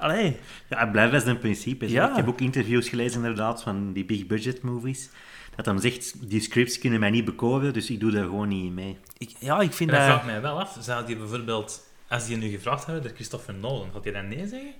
Allee, 0.00 0.36
Ja, 0.68 0.78
het 0.78 0.92
blijft 0.92 1.12
best 1.12 1.26
een 1.26 1.38
principe. 1.38 1.84
zeg. 1.88 1.94
Ja. 1.96 2.10
Ik 2.10 2.16
heb 2.16 2.28
ook 2.28 2.40
interviews 2.40 2.88
gelezen 2.88 3.16
inderdaad 3.20 3.62
van 3.62 3.92
die 3.92 4.04
big 4.04 4.26
budget 4.26 4.62
movies. 4.62 5.10
Dat 5.56 5.66
hij 5.66 5.78
zegt, 5.80 6.30
die 6.30 6.40
scripts 6.40 6.78
kunnen 6.78 7.00
mij 7.00 7.10
niet 7.10 7.24
bekoren, 7.24 7.72
dus 7.72 7.90
ik 7.90 8.00
doe 8.00 8.10
daar 8.10 8.24
gewoon 8.24 8.48
niet 8.48 8.72
mee. 8.72 8.96
ik, 9.18 9.30
ja, 9.38 9.60
ik 9.60 9.72
vind 9.72 9.90
En 9.90 9.96
dat 9.96 10.06
dat... 10.06 10.14
vraagt 10.14 10.32
mij 10.32 10.40
wel 10.42 10.60
af, 10.60 10.76
zou 10.80 11.06
die 11.06 11.16
bijvoorbeeld, 11.16 11.86
als 12.08 12.26
die 12.26 12.36
nu 12.36 12.48
gevraagd 12.48 12.84
hadden 12.84 13.02
door 13.02 13.12
Christopher 13.14 13.54
Nolan, 13.54 13.88
had 13.92 14.04
hij 14.04 14.12
dan 14.12 14.28
nee 14.28 14.46
zeggen? 14.48 14.72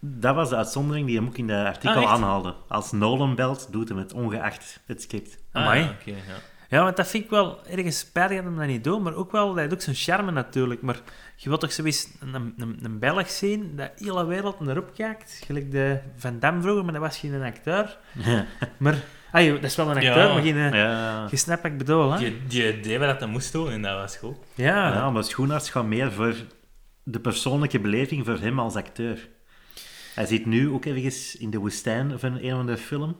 Dat 0.00 0.34
was 0.34 0.48
de 0.48 0.56
uitzondering 0.56 1.06
die 1.06 1.16
hem 1.16 1.26
ook 1.26 1.38
in 1.38 1.46
de 1.46 1.64
artikel 1.66 2.02
Ah, 2.06 2.12
aanhaalde. 2.12 2.54
Als 2.68 2.92
Nolan 2.92 3.34
belt, 3.34 3.68
doet 3.70 3.88
hem 3.88 3.98
het 3.98 4.12
ongeacht 4.12 4.80
het 4.86 5.02
script. 5.02 5.38
Amai. 5.52 5.82
Ah, 5.82 5.90
oké, 5.90 6.10
ja. 6.10 6.16
Ja, 6.70 6.82
want 6.84 6.96
dat 6.96 7.08
vind 7.08 7.24
ik 7.24 7.30
wel 7.30 7.66
ergens 7.66 7.98
spijtig 7.98 8.36
dat 8.36 8.46
hem 8.46 8.56
dat 8.56 8.66
niet 8.66 8.84
doet, 8.84 9.02
maar 9.02 9.14
ook 9.14 9.32
wel, 9.32 9.48
dat 9.48 9.56
heeft 9.58 9.72
ook 9.72 9.80
zijn 9.80 9.96
charme 9.96 10.30
natuurlijk. 10.30 10.82
Maar 10.82 11.00
je 11.36 11.48
wilt 11.48 11.60
toch 11.60 11.72
zoiets 11.72 12.08
een, 12.20 12.54
een, 12.58 12.78
een 12.82 12.98
Belg 12.98 13.30
zien, 13.30 13.72
dat 13.76 13.98
de 13.98 14.04
hele 14.04 14.26
wereld 14.26 14.60
naar 14.60 14.76
op 14.76 14.94
kijkt. 14.94 15.40
Gelijk 15.46 15.70
de 15.70 15.98
Van 16.16 16.38
Damme 16.38 16.60
vroeger, 16.62 16.84
maar 16.84 16.92
dat 16.92 17.02
was 17.02 17.18
geen 17.18 17.42
acteur. 17.42 17.98
Maar, 18.76 19.04
ah, 19.32 19.42
joh, 19.44 19.54
dat 19.54 19.64
is 19.64 19.76
wel 19.76 19.86
een 19.90 19.96
acteur, 19.96 20.16
Ja. 20.26 20.32
maar 20.32 20.42
geen... 20.42 20.56
eh, 20.56 20.72
Ja, 20.72 21.26
Je 21.30 21.36
snapt 21.36 21.62
wat 21.62 21.70
ik 21.72 21.78
bedoel, 21.78 22.12
hè? 22.12 22.18
Die, 22.18 22.46
die 22.46 22.80
deed 22.80 22.98
wat 22.98 23.18
hij 23.20 23.28
moest 23.28 23.52
doen 23.52 23.70
en 23.70 23.82
dat 23.82 23.98
was 24.00 24.16
goed. 24.16 24.36
Ja. 24.54 24.92
ja, 24.92 25.10
maar 25.10 25.24
Schoenaerts 25.24 25.70
gaat 25.70 25.84
meer 25.86 26.12
voor 26.12 26.34
de 27.02 27.20
persoonlijke 27.20 27.80
beleving 27.80 28.24
voor 28.24 28.38
hem 28.38 28.58
als 28.58 28.74
acteur. 28.76 29.28
Hij 30.14 30.26
zit 30.26 30.46
nu 30.46 30.70
ook 30.70 30.84
ergens 30.84 31.36
in 31.36 31.50
de 31.50 31.58
woestijn 31.58 32.18
van 32.18 32.38
een 32.38 32.52
of 32.52 32.58
andere 32.58 32.78
film. 32.78 33.16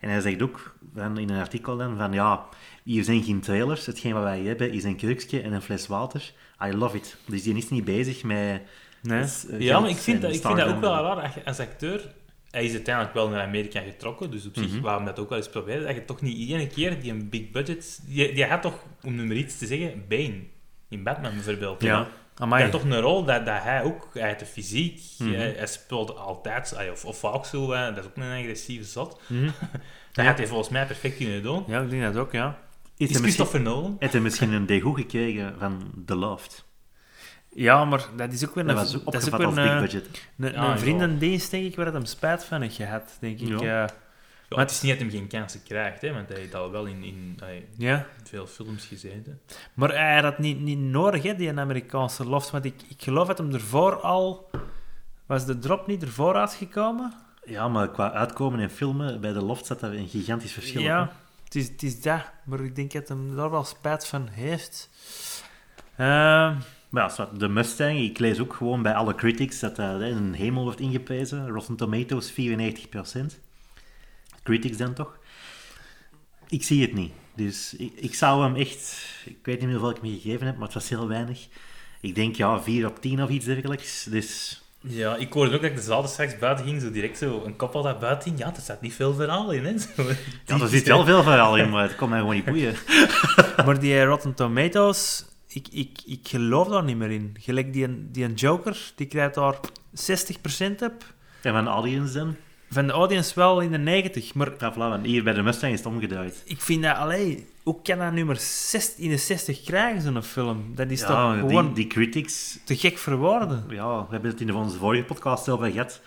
En 0.00 0.10
hij 0.10 0.20
zegt 0.20 0.42
ook 0.42 0.74
van, 0.94 1.18
in 1.18 1.30
een 1.30 1.40
artikel 1.40 1.76
dan 1.76 1.96
van 1.96 2.12
ja, 2.12 2.44
hier 2.86 3.04
zijn 3.04 3.22
geen 3.22 3.40
trailers. 3.40 3.86
Hetgeen 3.86 4.12
wat 4.12 4.22
wij 4.22 4.40
hebben 4.40 4.72
is 4.72 4.84
een 4.84 4.96
krukje 4.96 5.40
en 5.40 5.52
een 5.52 5.62
fles 5.62 5.86
water. 5.86 6.32
I 6.64 6.72
love 6.76 6.96
it. 6.96 7.16
Dus 7.26 7.42
die 7.42 7.56
is 7.56 7.68
niet 7.70 7.84
bezig 7.84 8.22
met... 8.22 8.62
Nee. 9.02 9.22
eh, 9.50 9.60
Ja, 9.60 9.80
maar 9.80 9.90
ik 9.90 9.96
vind, 9.96 10.22
dat, 10.22 10.34
ik 10.34 10.40
vind 10.40 10.56
dat 10.56 10.68
ook 10.68 10.80
wel 10.80 10.92
raar. 11.02 11.22
Als, 11.22 11.34
je- 11.34 11.44
als 11.44 11.58
acteur, 11.60 12.12
hij 12.50 12.64
is 12.64 12.72
uiteindelijk 12.72 13.14
wel 13.14 13.28
naar 13.28 13.46
Amerika 13.46 13.80
getrokken, 13.80 14.30
dus 14.30 14.46
op 14.46 14.56
zich, 14.56 14.70
Mhm. 14.72 14.80
waarom 14.80 15.04
dat 15.04 15.18
ook 15.18 15.28
wel 15.28 15.38
eens 15.38 15.48
proberen, 15.48 15.86
dat 15.86 15.94
je 15.94 16.04
toch 16.04 16.20
niet 16.20 16.36
iedere 16.36 16.66
keer 16.66 17.00
die 17.00 17.10
een 17.12 17.28
big 17.28 17.50
budget... 17.50 18.00
Die, 18.06 18.32
die 18.34 18.44
had 18.44 18.62
toch, 18.62 18.78
om 19.02 19.14
nummer 19.14 19.36
iets 19.36 19.58
te 19.58 19.66
zeggen, 19.66 20.04
Bane. 20.08 20.40
In 20.88 21.02
Batman 21.02 21.32
bijvoorbeeld. 21.34 21.82
Ja. 21.82 22.08
Amai. 22.38 22.64
Dat 22.64 22.74
is 22.74 22.80
toch 22.80 22.90
een 22.90 23.00
rol 23.00 23.24
dat, 23.24 23.46
dat 23.46 23.62
hij 23.62 23.82
ook 23.82 24.08
uit 24.18 24.38
de 24.38 24.46
fysiek, 24.46 25.00
Mhm. 25.18 25.32
hij, 25.32 25.54
hij 25.56 25.66
speelt 25.66 26.16
altijd, 26.16 26.76
of, 26.92 27.04
of 27.04 27.18
vaak 27.18 27.44
zo, 27.44 27.66
dat 27.66 27.96
is 27.98 28.04
ook 28.04 28.16
een 28.16 28.22
agressieve 28.42 28.84
zot. 28.84 29.20
Mhm. 29.26 29.50
Dat 30.12 30.24
had 30.26 30.38
hij 30.38 30.46
volgens 30.46 30.68
mij 30.68 30.86
perfect 30.86 31.16
kunnen 31.16 31.42
doen. 31.42 31.64
Ja, 31.66 31.80
ik 31.80 31.90
denk 31.90 32.02
dat 32.02 32.16
ook, 32.16 32.32
ja. 32.32 32.58
Is 32.96 33.10
Is 33.10 33.16
Christopher 33.16 33.60
Nolan? 33.60 33.96
heeft 33.98 34.12
hij 34.12 34.22
misschien 34.22 34.52
een 34.52 34.66
degoe 34.66 34.94
gekregen 34.96 35.54
van 35.58 35.92
The 36.06 36.14
Loft? 36.14 36.64
Ja, 37.48 37.84
maar 37.84 38.06
dat 38.16 38.32
is 38.32 38.48
ook 38.48 38.54
weer 38.54 38.64
Dat 38.64 38.76
een, 38.76 38.82
was 38.82 38.96
ook 38.96 39.12
dat 39.12 39.22
is 39.22 39.28
ook 39.28 39.34
opgevat 39.34 39.54
weer 39.54 39.64
als 39.64 39.72
een, 39.72 39.80
big 39.80 40.02
budget. 40.02 40.28
een, 40.38 40.52
Ja, 40.52 40.70
een 40.70 40.78
vriendendienst, 40.78 41.50
denk 41.50 41.64
ik, 41.64 41.76
waar 41.76 41.84
het 41.84 41.94
hem 41.94 42.04
spijt 42.04 42.44
van 42.44 42.60
heeft 42.60 42.76
gehad, 42.76 43.16
denk 43.20 43.40
ik. 43.40 43.48
Ja. 43.48 43.62
Ja. 43.62 43.90
Ja, 44.48 44.58
het 44.58 44.70
is 44.70 44.80
niet 44.80 44.92
dat 44.92 45.00
hij 45.00 45.10
geen 45.10 45.28
kansen 45.28 45.62
krijgt, 45.62 46.02
hè, 46.02 46.12
want 46.12 46.28
hij 46.28 46.38
heeft 46.38 46.54
al 46.54 46.70
wel 46.70 46.84
in, 46.86 47.02
in 47.04 47.38
ja. 47.76 48.06
veel 48.24 48.46
films 48.46 48.84
gezeten. 48.84 49.40
Maar 49.74 49.90
hij 49.90 50.14
had 50.14 50.22
dat 50.22 50.38
niet, 50.38 50.60
niet 50.60 50.78
nodig, 50.78 51.22
hè, 51.22 51.34
die 51.34 51.58
Amerikaanse 51.58 52.24
loft. 52.24 52.50
Want 52.50 52.64
ik, 52.64 52.74
ik 52.88 53.02
geloof 53.02 53.26
dat 53.26 53.38
hem 53.38 53.52
ervoor 53.54 54.00
al... 54.00 54.50
Was 55.26 55.46
de 55.46 55.58
drop 55.58 55.86
niet 55.86 56.02
ervoor 56.02 56.34
uitgekomen? 56.34 57.12
Ja, 57.44 57.68
maar 57.68 57.90
qua 57.90 58.12
uitkomen 58.12 58.60
en 58.60 58.70
filmen, 58.70 59.20
bij 59.20 59.32
The 59.32 59.42
Loft 59.42 59.66
zat 59.66 59.80
daar 59.80 59.92
een 59.92 60.08
gigantisch 60.08 60.52
verschil 60.52 60.80
op, 60.80 60.86
hè. 60.86 60.92
Ja, 60.92 61.12
het 61.46 61.54
is, 61.54 61.68
het 61.68 61.82
is 61.82 62.00
dat. 62.00 62.32
Maar 62.44 62.60
ik 62.60 62.76
denk 62.76 62.92
dat 62.92 63.08
hem 63.08 63.36
daar 63.36 63.50
wel 63.50 63.64
spijt 63.64 64.06
van 64.06 64.28
heeft. 64.28 64.90
Ehm, 65.96 66.54
Maar 66.90 67.14
ja, 67.16 67.30
de 67.38 67.48
Mustang, 67.48 67.98
ik 67.98 68.18
lees 68.18 68.40
ook 68.40 68.54
gewoon 68.54 68.82
bij 68.82 68.94
alle 68.94 69.14
critics 69.14 69.60
dat 69.60 69.76
dat 69.76 70.00
in 70.00 70.16
een 70.16 70.34
hemel 70.34 70.62
wordt 70.62 70.80
ingeprezen. 70.80 71.48
Rotten 71.48 71.76
Tomatoes 71.76 72.30
94%. 72.30 73.40
Critics 74.42 74.76
dan 74.76 74.94
toch? 74.94 75.18
Ik 76.48 76.62
zie 76.62 76.82
het 76.82 76.92
niet. 76.94 77.12
Dus 77.34 77.74
ik, 77.74 77.92
ik 77.94 78.14
zou 78.14 78.42
hem 78.42 78.54
echt... 78.56 78.96
Ik 79.24 79.38
weet 79.42 79.58
niet 79.58 79.68
meer 79.68 79.78
hoeveel 79.78 79.96
ik 79.96 80.02
me 80.02 80.20
gegeven 80.20 80.46
heb, 80.46 80.56
maar 80.56 80.64
het 80.64 80.74
was 80.74 80.88
heel 80.88 81.08
weinig. 81.08 81.46
Ik 82.00 82.14
denk 82.14 82.36
ja, 82.36 82.62
4 82.62 82.86
op 82.86 83.00
10 83.00 83.22
of 83.22 83.30
iets 83.30 83.44
dergelijks. 83.44 84.04
Dus 84.04 84.62
Ja, 84.88 85.16
ik 85.16 85.32
hoorde 85.32 85.54
ook 85.54 85.60
dat 85.60 85.70
ik 85.70 85.76
de 85.76 85.82
zaal 85.82 86.06
straks 86.08 86.38
buiten 86.38 86.64
ging, 86.64 86.80
zo 86.80 86.90
direct 86.90 87.18
zo 87.18 87.42
een 87.44 87.56
kop 87.56 87.74
al 87.74 87.82
dat 87.82 87.98
buiten 88.00 88.22
ging. 88.28 88.38
Ja, 88.38 88.54
er 88.54 88.60
staat 88.62 88.80
niet 88.80 88.94
veel 88.94 89.14
verhaal 89.14 89.50
in, 89.50 89.64
hè. 89.64 89.78
Zo, 89.96 90.02
ja, 90.46 90.60
er 90.60 90.68
zit 90.68 90.86
wel 90.86 91.04
veel 91.04 91.22
verhaal 91.22 91.56
in, 91.56 91.70
maar 91.70 91.82
het 91.82 91.96
komt 91.96 92.10
mij 92.10 92.18
gewoon 92.18 92.34
niet 92.34 92.44
boeien. 92.44 92.74
Maar 93.66 93.80
die 93.80 94.02
Rotten 94.04 94.34
Tomatoes, 94.34 95.24
ik, 95.48 95.68
ik, 95.70 95.98
ik 96.06 96.20
geloof 96.28 96.68
daar 96.68 96.84
niet 96.84 96.96
meer 96.96 97.10
in. 97.10 97.36
Gelijk 97.40 97.72
die, 97.72 98.10
die 98.10 98.24
een 98.24 98.34
Joker, 98.34 98.92
die 98.96 99.06
krijgt 99.06 99.34
daar 99.34 99.54
60% 99.54 99.58
op. 100.82 101.14
En 101.42 101.52
van 101.52 101.68
audience 101.68 102.18
dan? 102.18 102.36
Van 102.70 102.86
de 102.86 102.92
audience 102.92 103.32
wel 103.34 103.60
in 103.60 103.70
de 103.70 103.78
90, 103.78 104.34
maar 104.34 104.50
Ja, 104.58 104.72
voilà, 104.74 105.02
hier 105.02 105.22
bij 105.24 105.32
de 105.32 105.42
Mustang 105.42 105.72
is 105.72 105.78
het 105.78 105.88
omgedraaid. 105.88 106.42
ik 106.44 106.60
vind 106.60 106.82
dat, 106.82 106.96
allee, 106.96 107.46
hoe 107.66 107.82
kan 107.82 107.98
dat 107.98 108.12
nummer 108.12 108.36
60, 108.38 108.98
in 109.04 109.10
de 109.10 109.16
60 109.16 109.62
krijgen, 109.62 110.02
zo'n 110.02 110.22
film? 110.22 110.72
Dat 110.74 110.90
is 110.90 111.00
Ja, 111.00 111.06
toch 111.06 111.32
die, 111.40 111.48
gewoon 111.48 111.74
die 111.74 111.86
critics... 111.86 112.58
te 112.64 112.76
gek 112.76 112.98
voor 112.98 113.16
woorden. 113.16 113.64
Ja, 113.68 113.98
we 113.98 114.06
hebben 114.10 114.30
het 114.30 114.40
in 114.40 114.54
onze 114.54 114.78
vorige 114.78 115.04
podcast 115.04 115.48
over 115.48 115.70
gehad. 115.70 116.00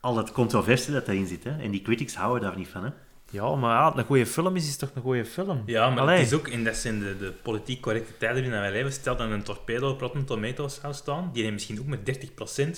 Al 0.00 0.14
dat 0.14 0.32
controversie 0.32 0.92
dat 0.92 1.06
daarin 1.06 1.26
zit, 1.26 1.44
hè. 1.44 1.50
En 1.62 1.70
die 1.70 1.82
critics 1.82 2.14
houden 2.14 2.48
daar 2.48 2.56
niet 2.58 2.68
van, 2.68 2.84
hè. 2.84 2.90
Ja, 3.30 3.54
maar 3.54 3.70
ja, 3.70 3.96
een 3.98 4.04
goede 4.04 4.26
film 4.26 4.56
is, 4.56 4.68
is 4.68 4.76
toch 4.76 4.90
een 4.94 5.02
goede 5.02 5.24
film? 5.24 5.62
Ja, 5.66 5.90
maar 5.90 5.98
Allee. 6.00 6.16
het 6.18 6.26
is 6.26 6.32
ook, 6.32 6.48
en 6.48 6.64
dat 6.64 6.76
zijn 6.76 6.98
de, 6.98 7.16
de 7.18 7.32
politiek 7.42 7.80
correcte 7.80 8.16
tijden 8.16 8.42
waarin 8.42 8.60
wij 8.60 8.72
leven, 8.72 8.92
stel 8.92 9.16
dat 9.16 9.30
een 9.30 9.42
torpedo 9.42 9.90
op 9.90 10.00
Rotten 10.00 10.24
Tomatoes 10.24 10.78
zou 10.80 10.94
staan, 10.94 11.30
die 11.32 11.42
heeft 11.42 11.54
misschien 11.54 11.80
ook 11.80 11.86
met 11.86 12.18
30%, 12.18 12.70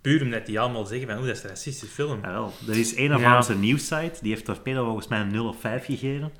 puur 0.00 0.22
omdat 0.22 0.46
die 0.46 0.60
allemaal 0.60 0.84
zeggen 0.84 1.06
van, 1.08 1.16
oeh, 1.16 1.26
dat 1.26 1.36
is 1.36 1.42
een 1.42 1.48
racistische 1.48 1.94
film. 1.94 2.20
Jawel, 2.22 2.52
er 2.68 2.78
is 2.78 2.94
één 2.94 3.12
of 3.14 3.20
Ja. 3.20 3.26
Vlaamse 3.28 3.54
nieuwssite, 3.54 4.18
die 4.20 4.32
heeft 4.32 4.44
Torpedo 4.44 4.84
volgens 4.84 5.08
mij 5.08 5.20
een 5.20 5.30
0 5.32 5.48
of 5.48 5.60
5 5.60 5.84
gegeven. 5.84 6.32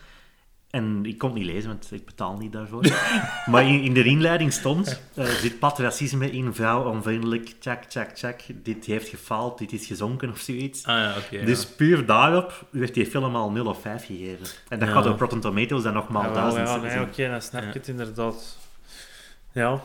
En 0.73 1.01
ik 1.05 1.19
kon 1.19 1.29
het 1.31 1.39
niet 1.39 1.49
lezen, 1.49 1.69
want 1.69 1.89
ik 1.93 2.05
betaal 2.05 2.37
niet 2.37 2.53
daarvoor. 2.53 2.83
maar 3.51 3.67
in, 3.69 3.83
in 3.83 3.95
de 3.95 4.05
inleiding 4.05 4.53
stond, 4.53 5.01
eh 5.15 5.25
zit 5.27 5.59
pad 5.59 5.79
racisme 5.79 6.31
in, 6.31 6.55
vrouw 6.55 6.85
onvriendelijk, 6.91 7.55
tjak, 7.59 7.85
tjak, 7.85 8.11
tjak, 8.11 8.41
dit 8.63 8.85
heeft 8.85 9.09
gefaald, 9.09 9.59
dit 9.59 9.73
is 9.73 9.87
gezonken 9.87 10.31
of 10.31 10.39
zoiets. 10.39 10.85
Ah 10.85 10.97
ja, 10.97 11.15
oké. 11.19 11.45
Dus 11.45 11.67
puur 11.67 12.07
daarop 12.07 12.67
werd 12.71 12.95
die 12.95 13.07
film 13.07 13.37
al 13.37 13.51
0 13.51 13.67
of 13.67 13.81
5 13.81 14.07
gegeven. 14.07 14.47
En 14.69 14.79
dat 14.79 14.89
Ja. 14.89 14.95
gaat 14.95 15.07
op 15.07 15.21
Rotten 15.21 15.41
Tomatoes 15.41 15.83
dan 15.83 15.93
nog 15.93 16.09
maal 16.09 16.23
Ja, 16.23 16.33
wel, 16.33 16.41
duizend 16.55 16.69
ja, 16.69 16.77
nee, 16.97 17.07
oké, 17.07 17.29
dan 17.29 17.43
snap 17.43 17.63
Ja. 17.63 17.69
ik 17.69 17.75
het 17.75 17.89
inderdaad. 17.89 18.59
Ja. 19.53 19.83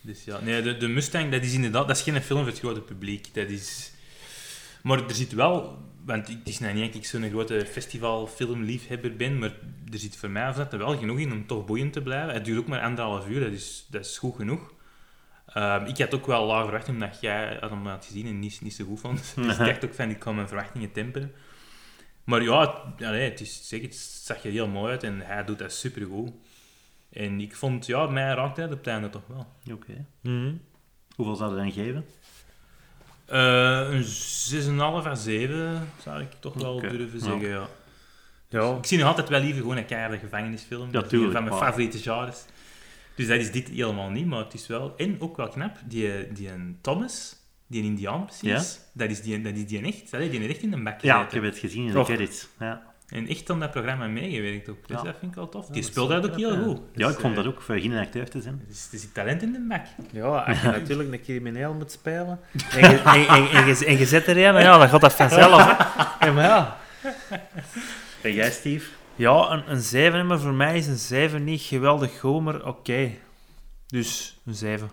Dus 0.00 0.24
ja, 0.24 0.40
nee, 0.42 0.62
de, 0.62 0.76
de 0.76 0.88
Mustang, 0.88 1.30
dat 1.32 1.42
is 1.42 1.52
inderdaad, 1.54 1.88
dat 1.88 1.96
is 1.96 2.02
geen 2.02 2.22
film 2.22 2.40
voor 2.40 2.48
het 2.50 2.58
grote 2.58 2.80
publiek. 2.80 3.34
Dat 3.34 3.48
is... 3.48 3.92
Maar 4.82 4.98
er 5.08 5.14
zit 5.14 5.32
wel, 5.32 5.78
want 6.04 6.28
het 6.28 6.48
is 6.48 6.58
nou 6.58 6.74
niet 6.74 6.86
dat 6.86 6.94
ik 6.94 7.04
zo'n 7.04 7.30
grote 7.30 7.66
festivalfilmliefhebber 7.66 9.16
ben, 9.16 9.38
maar 9.38 9.52
er 9.92 9.98
zit 9.98 10.16
voor 10.16 10.30
mij 10.30 10.54
er 10.54 10.78
wel 10.78 10.98
genoeg 10.98 11.18
in 11.18 11.32
om 11.32 11.46
toch 11.46 11.64
boeiend 11.64 11.92
te 11.92 12.02
blijven. 12.02 12.34
Het 12.34 12.44
duurt 12.44 12.58
ook 12.58 12.66
maar 12.66 12.80
anderhalf 12.80 13.28
uur, 13.28 13.40
dat 13.40 13.52
is, 13.52 13.86
dat 13.90 14.04
is 14.04 14.18
goed 14.18 14.36
genoeg. 14.36 14.72
Ehm, 15.46 15.84
ik 15.86 15.98
had 15.98 16.14
ook 16.14 16.26
wel 16.26 16.46
laag 16.46 16.62
verwacht, 16.62 16.88
omdat 16.88 17.20
jij 17.20 17.58
had 17.60 17.70
hem 17.70 17.86
had 17.86 18.04
gezien 18.04 18.26
en 18.26 18.38
niet, 18.38 18.60
niet 18.60 18.74
zo 18.74 18.84
goed 18.84 19.00
vond. 19.00 19.32
Dus 19.36 19.58
ik 19.58 19.66
dacht 19.66 19.84
ook 19.84 19.94
van, 19.94 20.10
ik 20.10 20.18
kan 20.18 20.34
mijn 20.34 20.48
verwachtingen 20.48 20.92
temperen. 20.92 21.32
Maar 22.24 22.42
ja, 22.42 22.60
het, 22.60 23.06
allee, 23.06 23.30
het, 23.30 23.40
is, 23.40 23.68
zeg, 23.68 23.80
het 23.80 23.94
zag 23.96 24.44
er 24.44 24.50
heel 24.50 24.68
mooi 24.68 24.90
uit 24.90 25.02
en 25.02 25.20
hij 25.20 25.44
doet 25.44 25.58
dat 25.58 25.72
supergoed. 25.72 26.32
En 27.10 27.40
ik 27.40 27.56
vond, 27.56 27.86
ja, 27.86 28.06
mij 28.06 28.34
raakte 28.34 28.60
het 28.60 28.72
op 28.72 28.78
het 28.78 28.86
einde 28.86 29.10
toch 29.10 29.26
wel. 29.26 29.46
Oké. 29.72 30.06
Mhm. 30.20 30.54
Hoeveel 31.16 31.36
zou 31.36 31.50
je 31.50 31.56
dan 31.56 31.72
geven? 31.72 32.04
Eh, 33.26 33.88
een 33.90 34.04
6,5 34.04 35.06
à 35.06 35.14
7 35.14 35.88
zou 36.02 36.20
ik 36.20 36.28
toch 36.40 36.54
wel 36.54 36.80
durven 36.80 37.18
ja. 37.18 37.24
zeggen, 37.24 37.48
ja. 37.48 37.68
Ja. 38.48 38.76
Ik 38.76 38.86
zie 38.86 38.98
nog 38.98 39.06
altijd 39.06 39.28
wel 39.28 39.40
liever 39.40 39.60
gewoon 39.60 39.76
een 39.76 39.86
keiharde 39.86 40.18
gevangenisfilm. 40.18 40.86
Ja, 40.86 40.92
Dat 40.92 41.02
is 41.02 41.08
tuurlijk, 41.08 41.30
Een 41.30 41.36
van 41.36 41.44
mijn 41.44 41.56
maar- 41.56 41.66
favoriete 41.66 41.98
genres. 41.98 42.44
Dus 43.16 43.26
dat 43.26 43.38
is 43.38 43.52
dit 43.52 43.68
helemaal 43.68 44.10
niet, 44.10 44.26
maar 44.26 44.38
het 44.44 44.54
is 44.54 44.66
wel... 44.66 44.94
En 44.96 45.20
ook 45.20 45.36
wel 45.36 45.48
knap, 45.48 45.76
die, 45.84 46.32
die 46.32 46.50
een 46.50 46.78
Thomas, 46.80 47.36
die 47.66 47.80
een 47.82 47.86
Indiaan 47.88 48.24
precies, 48.24 48.80
dat, 48.92 49.10
is 49.10 49.22
die, 49.22 49.40
dat 49.40 49.54
is 49.54 49.66
die 49.66 49.78
een 49.78 49.84
echt. 49.84 50.14
Allee, 50.14 50.30
die 50.30 50.40
heeft 50.40 50.52
echt 50.52 50.62
in 50.62 50.70
de 50.70 50.82
bak 50.82 51.00
Ja, 51.00 51.24
ik 51.24 51.30
heb 51.30 51.42
het 51.42 51.58
gezien 51.58 51.86
in 51.86 51.92
de 51.92 52.02
credits. 52.02 52.48
Ja. 52.58 52.93
En 53.14 53.28
echt 53.28 53.50
aan 53.50 53.60
dat 53.60 53.70
programma 53.70 54.06
meegewerkt 54.06 54.68
ook. 54.68 54.88
Dus 54.88 54.96
Ja. 54.96 55.02
dat 55.02 55.14
vind 55.18 55.30
ik 55.30 55.36
wel 55.36 55.48
tof. 55.48 55.66
Die 55.66 55.82
speelt 55.82 56.08
dat 56.08 56.30
ook 56.30 56.36
heel 56.36 56.62
goed. 56.64 56.80
ja, 56.94 57.06
Dus, 57.06 57.14
ik 57.14 57.20
vond 57.20 57.36
dat 57.36 57.46
ook, 57.46 57.62
voor 57.62 57.78
geen 57.78 57.96
acteur 57.96 58.30
te 58.30 58.40
zijn. 58.40 58.60
Er 58.64 58.70
is, 58.70 58.88
er 58.92 58.98
zit 58.98 59.14
talent 59.14 59.42
in 59.42 59.52
de 59.52 59.66
bak. 59.68 59.80
Ja, 60.12 60.26
als 60.26 60.60
je 60.60 60.66
natuurlijk 60.78 61.12
een 61.12 61.22
crimineel 61.22 61.74
moet 61.74 61.90
spelen 61.92 62.40
en 62.70 62.90
je, 62.90 62.98
en, 62.98 63.26
en, 63.26 63.48
en 63.50 63.66
je, 63.66 63.84
en 63.86 63.98
je 63.98 64.06
zet 64.06 64.26
er 64.26 64.36
een, 64.36 64.42
ja, 64.62 64.78
dan 64.78 64.88
gaat 64.88 65.00
dat 65.00 65.12
vanzelf. 65.14 65.64
hè. 65.64 66.26
Ja, 66.26 66.32
maar 66.32 66.44
ja. 66.44 66.76
En 68.22 68.32
jij, 68.32 68.50
Steve? 68.50 68.90
Ja, 69.16 69.50
een, 69.50 69.62
een 69.70 69.80
7, 69.80 70.26
maar 70.26 70.40
voor 70.40 70.54
mij 70.54 70.76
is 70.76 70.86
een 70.86 70.96
7 70.96 71.44
niet 71.44 71.60
geweldig 71.62 72.20
goed, 72.20 72.42
maar 72.42 72.64
oké. 72.66 73.10
Dus 73.86 74.40
een 74.46 74.54
7. 74.54 74.90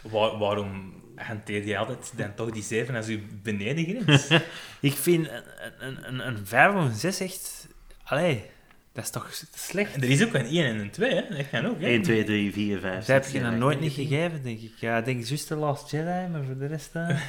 Waar- 0.00 0.38
waarom 0.38 0.92
hanteer 1.16 1.66
je 1.66 1.78
altijd 1.78 2.12
dan 2.16 2.34
toch 2.34 2.50
die 2.50 2.62
7 2.62 2.94
als 2.94 3.06
je 3.06 3.20
benedengrens? 3.42 4.28
Ik 4.80 4.92
vind 4.92 5.28
een, 5.28 5.42
een, 5.78 6.08
een, 6.08 6.26
een 6.26 6.46
5 6.46 6.74
of 6.74 6.84
een 6.84 6.94
6 6.94 7.20
echt... 7.20 7.68
Allee, 8.04 8.50
dat 8.94 9.04
is 9.04 9.10
toch 9.10 9.30
slecht? 9.54 9.96
er 9.96 10.04
is 10.10 10.24
ook 10.24 10.34
een 10.34 10.46
1 10.46 10.64
en 10.66 10.78
een 10.78 10.90
2, 10.90 11.14
hè? 11.14 11.36
Dat 11.36 11.50
kan 11.50 11.66
ook, 11.66 11.80
hè? 11.80 11.86
1, 11.86 12.02
2, 12.02 12.24
3, 12.24 12.52
4, 12.52 12.80
5, 12.80 12.96
Dat 13.04 13.06
heb 13.06 13.32
je 13.32 13.40
nog 13.40 13.54
nooit 13.56 13.80
niet 13.80 13.92
gegeven, 13.92 14.42
denk 14.42 14.60
ik. 14.60 14.72
Ja, 14.76 14.96
ik 14.98 15.04
denk 15.04 15.24
juist 15.24 15.46
The 15.46 15.56
Last 15.56 15.90
Jedi, 15.90 16.28
maar 16.32 16.44
voor 16.44 16.58
de 16.58 16.66
rest... 16.66 16.90
eh. 16.92 17.08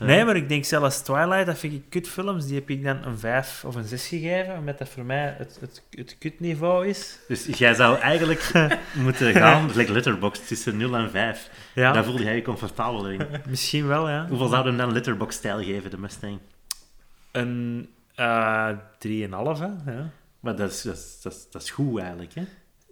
Nee, 0.00 0.24
maar 0.24 0.36
ik 0.36 0.48
denk 0.48 0.64
zelfs 0.64 1.02
Twilight, 1.02 1.46
dat 1.46 1.58
vind 1.58 1.72
ik 1.72 1.82
kutfilms, 1.88 2.46
die 2.46 2.54
heb 2.54 2.70
ik 2.70 2.84
dan 2.84 3.04
een 3.04 3.18
5 3.18 3.64
of 3.66 3.74
een 3.74 3.84
6 3.84 4.06
gegeven, 4.06 4.56
omdat 4.58 4.78
dat 4.78 4.88
voor 4.88 5.04
mij 5.04 5.34
het, 5.38 5.58
het, 5.60 5.82
het 5.90 6.16
kutniveau 6.18 6.86
is. 6.88 7.18
Dus 7.28 7.46
jij 7.46 7.74
zou 7.74 7.98
eigenlijk 7.98 8.50
moeten 9.04 9.32
gaan, 9.32 9.70
like 9.74 9.92
Letterboxd, 9.92 10.46
tussen 10.48 10.76
0 10.76 10.96
en 10.96 11.10
5. 11.10 11.50
Ja, 11.74 11.92
Daar 11.92 12.04
voelde 12.04 12.22
jij 12.22 12.34
je 12.34 12.42
comfortabeler 12.42 13.12
in. 13.12 13.26
misschien 13.48 13.86
wel, 13.86 14.08
ja. 14.08 14.26
Hoeveel 14.28 14.48
zou 14.48 14.70
je 14.70 14.76
dan 14.76 14.92
Letterboxd-stijl 14.92 15.62
geven, 15.62 15.90
de 15.90 15.98
Mustang? 15.98 16.38
Een 17.32 17.88
eh 18.14 18.68
3,5, 18.68 18.76
hè. 19.06 19.92
Ja. 19.92 20.10
Maar 20.44 20.56
dat 20.56 20.70
is, 20.70 20.82
dat 20.82 20.94
is, 20.94 21.18
dat 21.22 21.32
is, 21.32 21.46
dat 21.50 21.62
is 21.62 21.70
goed 21.70 22.00
eigenlijk, 22.00 22.34
hè? 22.34 22.42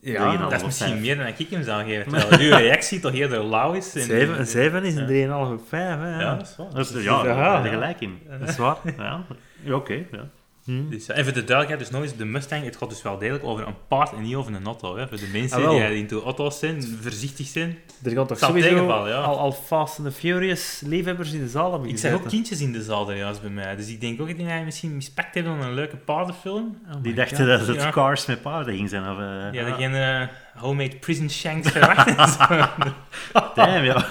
Ja. 0.01 0.37
Dat 0.37 0.53
is 0.53 0.63
misschien 0.65 0.89
vijf. 0.89 1.01
meer 1.01 1.17
dan 1.17 1.27
ik 1.27 1.51
hem 1.51 1.63
zou 1.63 1.85
geven. 1.85 2.13
Terwijl 2.13 2.41
uw 2.51 2.57
reactie 2.57 3.01
toch 3.01 3.13
eerder 3.13 3.45
lauw 3.45 3.73
is. 3.73 3.95
En, 3.95 4.03
Zeven, 4.03 4.39
een 4.39 4.47
7 4.47 4.85
is 4.85 4.95
een 4.95 5.29
3,5 5.29 5.53
of 5.53 5.69
5, 5.69 5.99
hè. 5.99 6.11
Ja, 6.15 6.21
Ja. 6.21 6.35
dat 6.37 6.47
is 6.49 6.57
waar. 6.57 6.71
Dat 6.75 6.91
is, 6.91 7.05
ja, 7.05 7.23
daar 7.23 7.55
heb 7.55 7.65
je 7.65 7.71
gelijk 7.71 8.01
in. 8.01 8.21
Dat 8.41 8.49
is 8.49 8.57
waar. 8.57 8.77
Ja, 8.97 9.25
ja 9.63 9.75
oké. 9.75 9.93
ja. 10.13 10.29
Hm. 10.65 10.89
Dus, 10.91 11.07
ja, 11.07 11.15
en 11.15 11.25
voor 11.25 11.33
de 11.33 11.45
duidelijkheid, 11.45 11.79
dus 11.79 11.91
nog 11.91 12.03
eens, 12.03 12.17
de 12.17 12.25
Mustang, 12.25 12.65
het 12.65 12.77
gaat 12.77 12.89
dus 12.89 13.03
wel 13.03 13.19
degelijk 13.19 13.45
over 13.45 13.67
een 13.67 13.75
paard 13.89 14.13
en 14.13 14.23
niet 14.23 14.35
over 14.35 14.55
een 14.55 14.65
auto. 14.67 14.97
Hè. 14.97 15.09
Voor 15.09 15.17
de 15.17 15.29
mensen 15.33 15.57
Ah, 15.59 15.65
wel. 15.65 15.73
die 15.75 15.97
into 15.97 16.23
auto's 16.23 16.59
zijn, 16.59 16.99
voorzichtig 17.03 17.47
zijn. 17.47 17.79
Er 18.03 18.11
gaan 18.11 18.27
toch 18.27 18.39
sowieso 18.39 19.09
ja. 19.09 19.21
al, 19.21 19.39
al 19.39 19.53
Fast 19.53 19.99
and 19.99 20.09
the 20.09 20.15
Furious 20.15 20.81
liefhebbers 20.87 21.33
in 21.33 21.41
de 21.41 21.49
zaal 21.49 21.71
hebben 21.73 21.89
Ik 21.89 21.99
zag 21.99 22.13
ook 22.13 22.29
kindjes 22.29 22.61
in 22.61 22.73
de 22.73 22.83
zaal 22.83 23.05
daar 23.07 23.17
juist 23.17 23.41
bij 23.41 23.51
mij. 23.51 23.77
Dus 23.77 23.89
ik 23.89 24.01
denk 24.01 24.21
ook 24.21 24.27
dat 24.29 24.37
die 24.37 24.47
mij 24.47 24.65
misschien 24.65 24.95
mispakt 24.97 25.37
aan 25.37 25.47
een 25.47 25.75
leuke 25.75 25.97
paardenfilm. 25.97 26.79
Oh 26.95 27.03
Die 27.03 27.15
dachten 27.15 27.37
God. 27.37 27.47
dat 27.47 27.67
het 27.67 27.77
Ja. 27.77 27.91
cars 27.91 28.27
met 28.27 28.43
paarden 28.43 28.75
ging 28.77 28.89
zijn. 28.89 29.03
Of, 29.03 29.19
eh, 29.19 29.51
Die 29.51 29.61
hadden 29.61 29.79
geen 29.79 29.95
eh, 29.95 30.29
homemade 30.63 30.97
prison 30.97 31.31
shanks 31.31 31.71
verwacht. 31.71 32.39
Damn, 33.55 33.85
ja. 33.85 34.05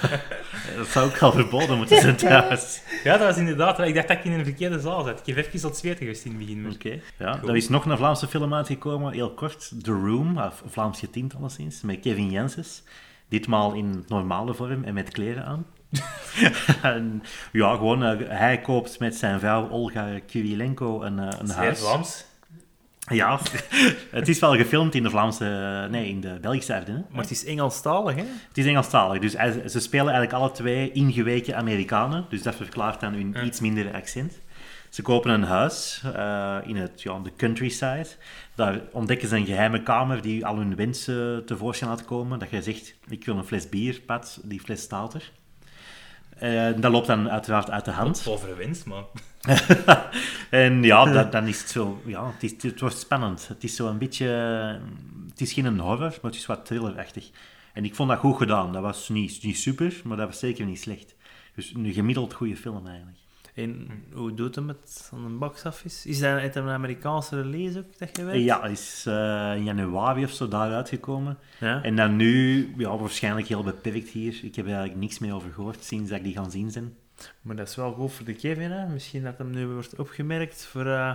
Dat 0.76 0.86
zou 0.86 1.06
ook 1.10 1.18
al 1.18 1.32
verboden 1.32 1.76
moeten 1.76 2.00
zijn 2.00 2.16
trouwens. 2.16 2.80
ja, 3.04 3.16
dat 3.16 3.26
was 3.26 3.36
inderdaad... 3.36 3.78
Ik 3.78 3.94
dacht 3.94 4.08
dat 4.08 4.16
ik 4.16 4.24
in 4.24 4.32
een 4.32 4.44
verkeerde 4.44 4.80
zaal 4.80 5.02
zat. 5.04 5.20
Ik 5.26 5.34
heb 5.34 5.46
even 5.46 5.60
tot 5.60 5.76
zweten 5.76 5.98
geweest 5.98 6.24
in 6.24 6.30
het 6.30 6.40
begin. 6.40 6.62
maar- 6.62 6.72
Oké. 6.72 6.98
Ja, 7.18 7.40
er 7.46 7.56
is 7.56 7.68
nog 7.68 7.84
een 7.84 7.96
Vlaamse 7.96 8.26
film 8.28 8.54
uitgekomen, 8.54 9.12
heel 9.12 9.30
kort. 9.34 9.72
The 9.82 9.90
Room, 9.92 10.38
of 10.38 10.62
Vlaams 10.66 10.98
getint 10.98 11.34
alleszins, 11.36 11.80
met 11.82 12.00
Kevin 12.00 12.30
Jenses. 12.30 12.82
Ditmaal 13.28 13.72
in 13.72 14.04
normale 14.08 14.54
vorm 14.54 14.84
en 14.84 14.94
met 14.94 15.10
kleren 15.10 15.44
aan. 15.44 15.66
en, 16.82 17.22
ja, 17.52 17.74
gewoon, 17.74 18.04
eh, 18.04 18.28
hij 18.28 18.60
koopt 18.60 18.98
met 18.98 19.14
zijn 19.14 19.40
vrouw 19.40 19.68
Olga 19.68 20.08
Kirilenko 20.26 21.02
een, 21.02 21.18
eh, 21.18 21.38
een 21.40 21.46
Zeer 21.46 21.56
huis. 21.56 21.78
Vlaams. 21.80 22.24
Ja, 23.10 23.40
het 24.10 24.28
is 24.28 24.38
wel 24.38 24.56
gefilmd 24.56 24.94
in 24.94 25.02
de 25.02 25.10
Vlaamse, 25.10 25.86
nee, 25.90 26.08
in 26.08 26.20
de 26.20 26.38
Belgische 26.40 26.74
Ardennen. 26.74 27.06
Maar 27.10 27.20
het 27.22 27.30
is 27.30 27.44
Engelstalig, 27.44 28.14
hè? 28.14 28.24
Het 28.48 28.58
is 28.58 28.66
Engelstalig, 28.66 29.20
dus 29.20 29.32
ze 29.72 29.80
spelen 29.80 30.12
eigenlijk 30.12 30.32
alle 30.32 30.50
twee 30.50 30.92
ingeweken 30.92 31.56
Amerikanen, 31.56 32.26
dus 32.28 32.42
dat 32.42 32.54
verklaart 32.54 33.00
dan 33.00 33.12
hun 33.12 33.30
Ja. 33.34 33.42
iets 33.42 33.60
minder 33.60 33.94
accent. 33.94 34.40
Ze 34.88 35.02
kopen 35.02 35.30
een 35.30 35.42
huis 35.42 36.02
eh, 36.14 36.56
in 36.66 36.76
het, 36.76 37.02
ja, 37.02 37.18
de 37.18 37.32
countryside. 37.36 38.06
Daar 38.54 38.80
ontdekken 38.92 39.28
ze 39.28 39.36
een 39.36 39.46
geheime 39.46 39.82
kamer 39.82 40.22
die 40.22 40.46
al 40.46 40.56
hun 40.56 40.76
wensen 40.76 41.46
tevoorschijn 41.46 41.90
laat 41.90 42.04
komen. 42.04 42.38
Dat 42.38 42.50
je 42.50 42.62
zegt, 42.62 42.94
ik 43.08 43.24
wil 43.24 43.36
een 43.36 43.44
fles 43.44 43.68
bier, 43.68 44.00
Pat, 44.06 44.40
die 44.44 44.60
fles 44.60 44.80
staat 44.80 45.14
er. 45.14 45.30
Eh, 46.38 46.68
dat 46.76 46.92
loopt 46.92 47.06
dan 47.06 47.30
uiteraard 47.30 47.70
uit 47.70 47.84
de 47.84 47.90
hand. 47.90 48.22
Povere 48.24 48.54
wens, 48.54 48.84
man. 48.84 49.06
En 50.50 50.82
ja, 50.82 51.04
dat, 51.12 51.32
dan 51.32 51.46
is 51.46 51.58
het 51.58 51.70
zo... 51.70 52.02
Ja, 52.06 52.32
het, 52.32 52.42
is, 52.42 52.62
het 52.62 52.80
wordt 52.80 52.98
spannend. 52.98 53.48
Het 53.48 53.64
is 53.64 53.76
zo 53.76 53.88
een 53.88 53.98
beetje... 53.98 54.26
Het 55.28 55.40
is 55.40 55.52
geen 55.52 55.78
horror, 55.78 55.98
maar 55.98 56.30
het 56.30 56.34
is 56.34 56.46
wat 56.46 56.66
thrillerachtig. 56.66 57.30
En 57.72 57.84
ik 57.84 57.94
vond 57.94 58.08
dat 58.08 58.18
goed 58.18 58.36
gedaan. 58.36 58.72
Dat 58.72 58.82
was 58.82 59.08
niet, 59.08 59.42
niet 59.42 59.58
super, 59.58 60.00
maar 60.04 60.16
dat 60.16 60.26
was 60.26 60.38
zeker 60.38 60.64
niet 60.64 60.80
slecht. 60.80 61.14
Dus 61.54 61.74
een 61.74 61.92
gemiddeld 61.92 62.32
goede 62.32 62.56
film 62.56 62.86
eigenlijk. 62.86 63.18
En 63.54 63.88
hoe 64.12 64.34
doet 64.34 64.54
hem 64.54 64.68
het 64.68 65.10
aan 65.14 65.24
een 65.24 65.38
box 65.38 65.64
office? 65.64 66.08
Is 66.08 66.18
dat 66.18 66.38
uit 66.38 66.54
een 66.56 66.68
Amerikaanse 66.68 67.42
release 67.42 67.78
ook 67.78 67.98
dat 67.98 68.16
je 68.16 68.24
weet? 68.24 68.44
Ja, 68.44 68.64
is 68.64 69.04
eh, 69.06 69.52
in 69.56 69.64
januari 69.64 70.24
of 70.24 70.30
zo 70.30 70.48
daar 70.48 70.72
uitgekomen. 70.72 71.38
Ja? 71.60 71.82
En 71.82 71.96
dan 71.96 72.16
nu, 72.16 72.74
ja, 72.76 72.96
waarschijnlijk 72.96 73.46
heel 73.46 73.62
beperkt 73.62 74.08
hier. 74.08 74.40
Ik 74.42 74.54
heb 74.54 74.64
er 74.64 74.70
eigenlijk 74.70 75.00
niks 75.00 75.18
meer 75.18 75.34
over 75.34 75.52
gehoord 75.52 75.84
sinds 75.84 76.08
dat 76.10 76.18
ik 76.18 76.24
die 76.24 76.34
gaan 76.34 76.50
zien 76.50 76.70
zijn. 76.70 76.94
Maar 77.42 77.56
dat 77.56 77.68
is 77.68 77.76
wel 77.76 77.92
goed 77.92 78.12
voor 78.12 78.24
de 78.24 78.34
Kevin, 78.34 78.70
hè? 78.70 78.86
Misschien 78.86 79.22
dat 79.22 79.38
hem 79.38 79.50
nu 79.50 79.66
wordt 79.66 79.98
opgemerkt 79.98 80.66
voor 80.66 80.86
eh, 80.86 81.14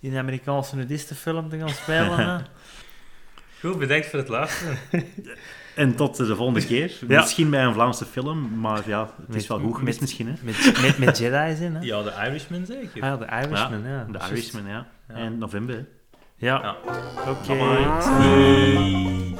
in 0.00 0.12
een 0.12 0.18
Amerikaanse 0.18 0.76
nudistenfilm 0.76 1.48
te 1.48 1.58
gaan 1.58 1.68
spelen. 1.68 2.18
hè? 2.18 2.38
Goed, 3.60 3.78
bedankt 3.78 4.06
voor 4.06 4.18
het 4.18 4.28
luisteren. 4.28 4.78
En 5.76 5.94
tot 5.94 6.16
de 6.16 6.36
volgende 6.36 6.66
keer. 6.66 6.92
Ja. 7.08 7.20
Misschien 7.20 7.50
bij 7.50 7.64
een 7.64 7.72
Vlaamse 7.72 8.04
film, 8.04 8.58
maar 8.60 8.82
ja, 8.86 9.10
het 9.26 9.34
is 9.36 9.46
wel 9.46 9.58
goed 9.58 9.76
geweest 9.76 10.00
met- 10.00 10.00
misschien. 10.00 10.26
Hè? 10.26 10.32
met, 10.42 10.80
met, 10.82 10.98
met 10.98 11.18
Jedi's 11.18 11.60
in, 11.60 11.74
hè? 11.74 11.80
Ja, 11.80 12.02
de 12.02 12.12
Irishman 12.26 12.66
zeker. 12.66 13.02
Ah, 13.02 13.18
de 13.18 13.26
Irishman, 13.26 13.82
ja. 13.84 14.06
De. 14.10 14.18
Irishman, 14.30 14.66
ja. 14.66 14.86
Ja. 15.08 15.14
En 15.14 15.38
november, 15.38 15.74
hè. 15.74 15.82
Ja, 16.36 16.60
Ja. 16.62 16.76
oké. 17.30 17.54
Bye. 17.56 19.34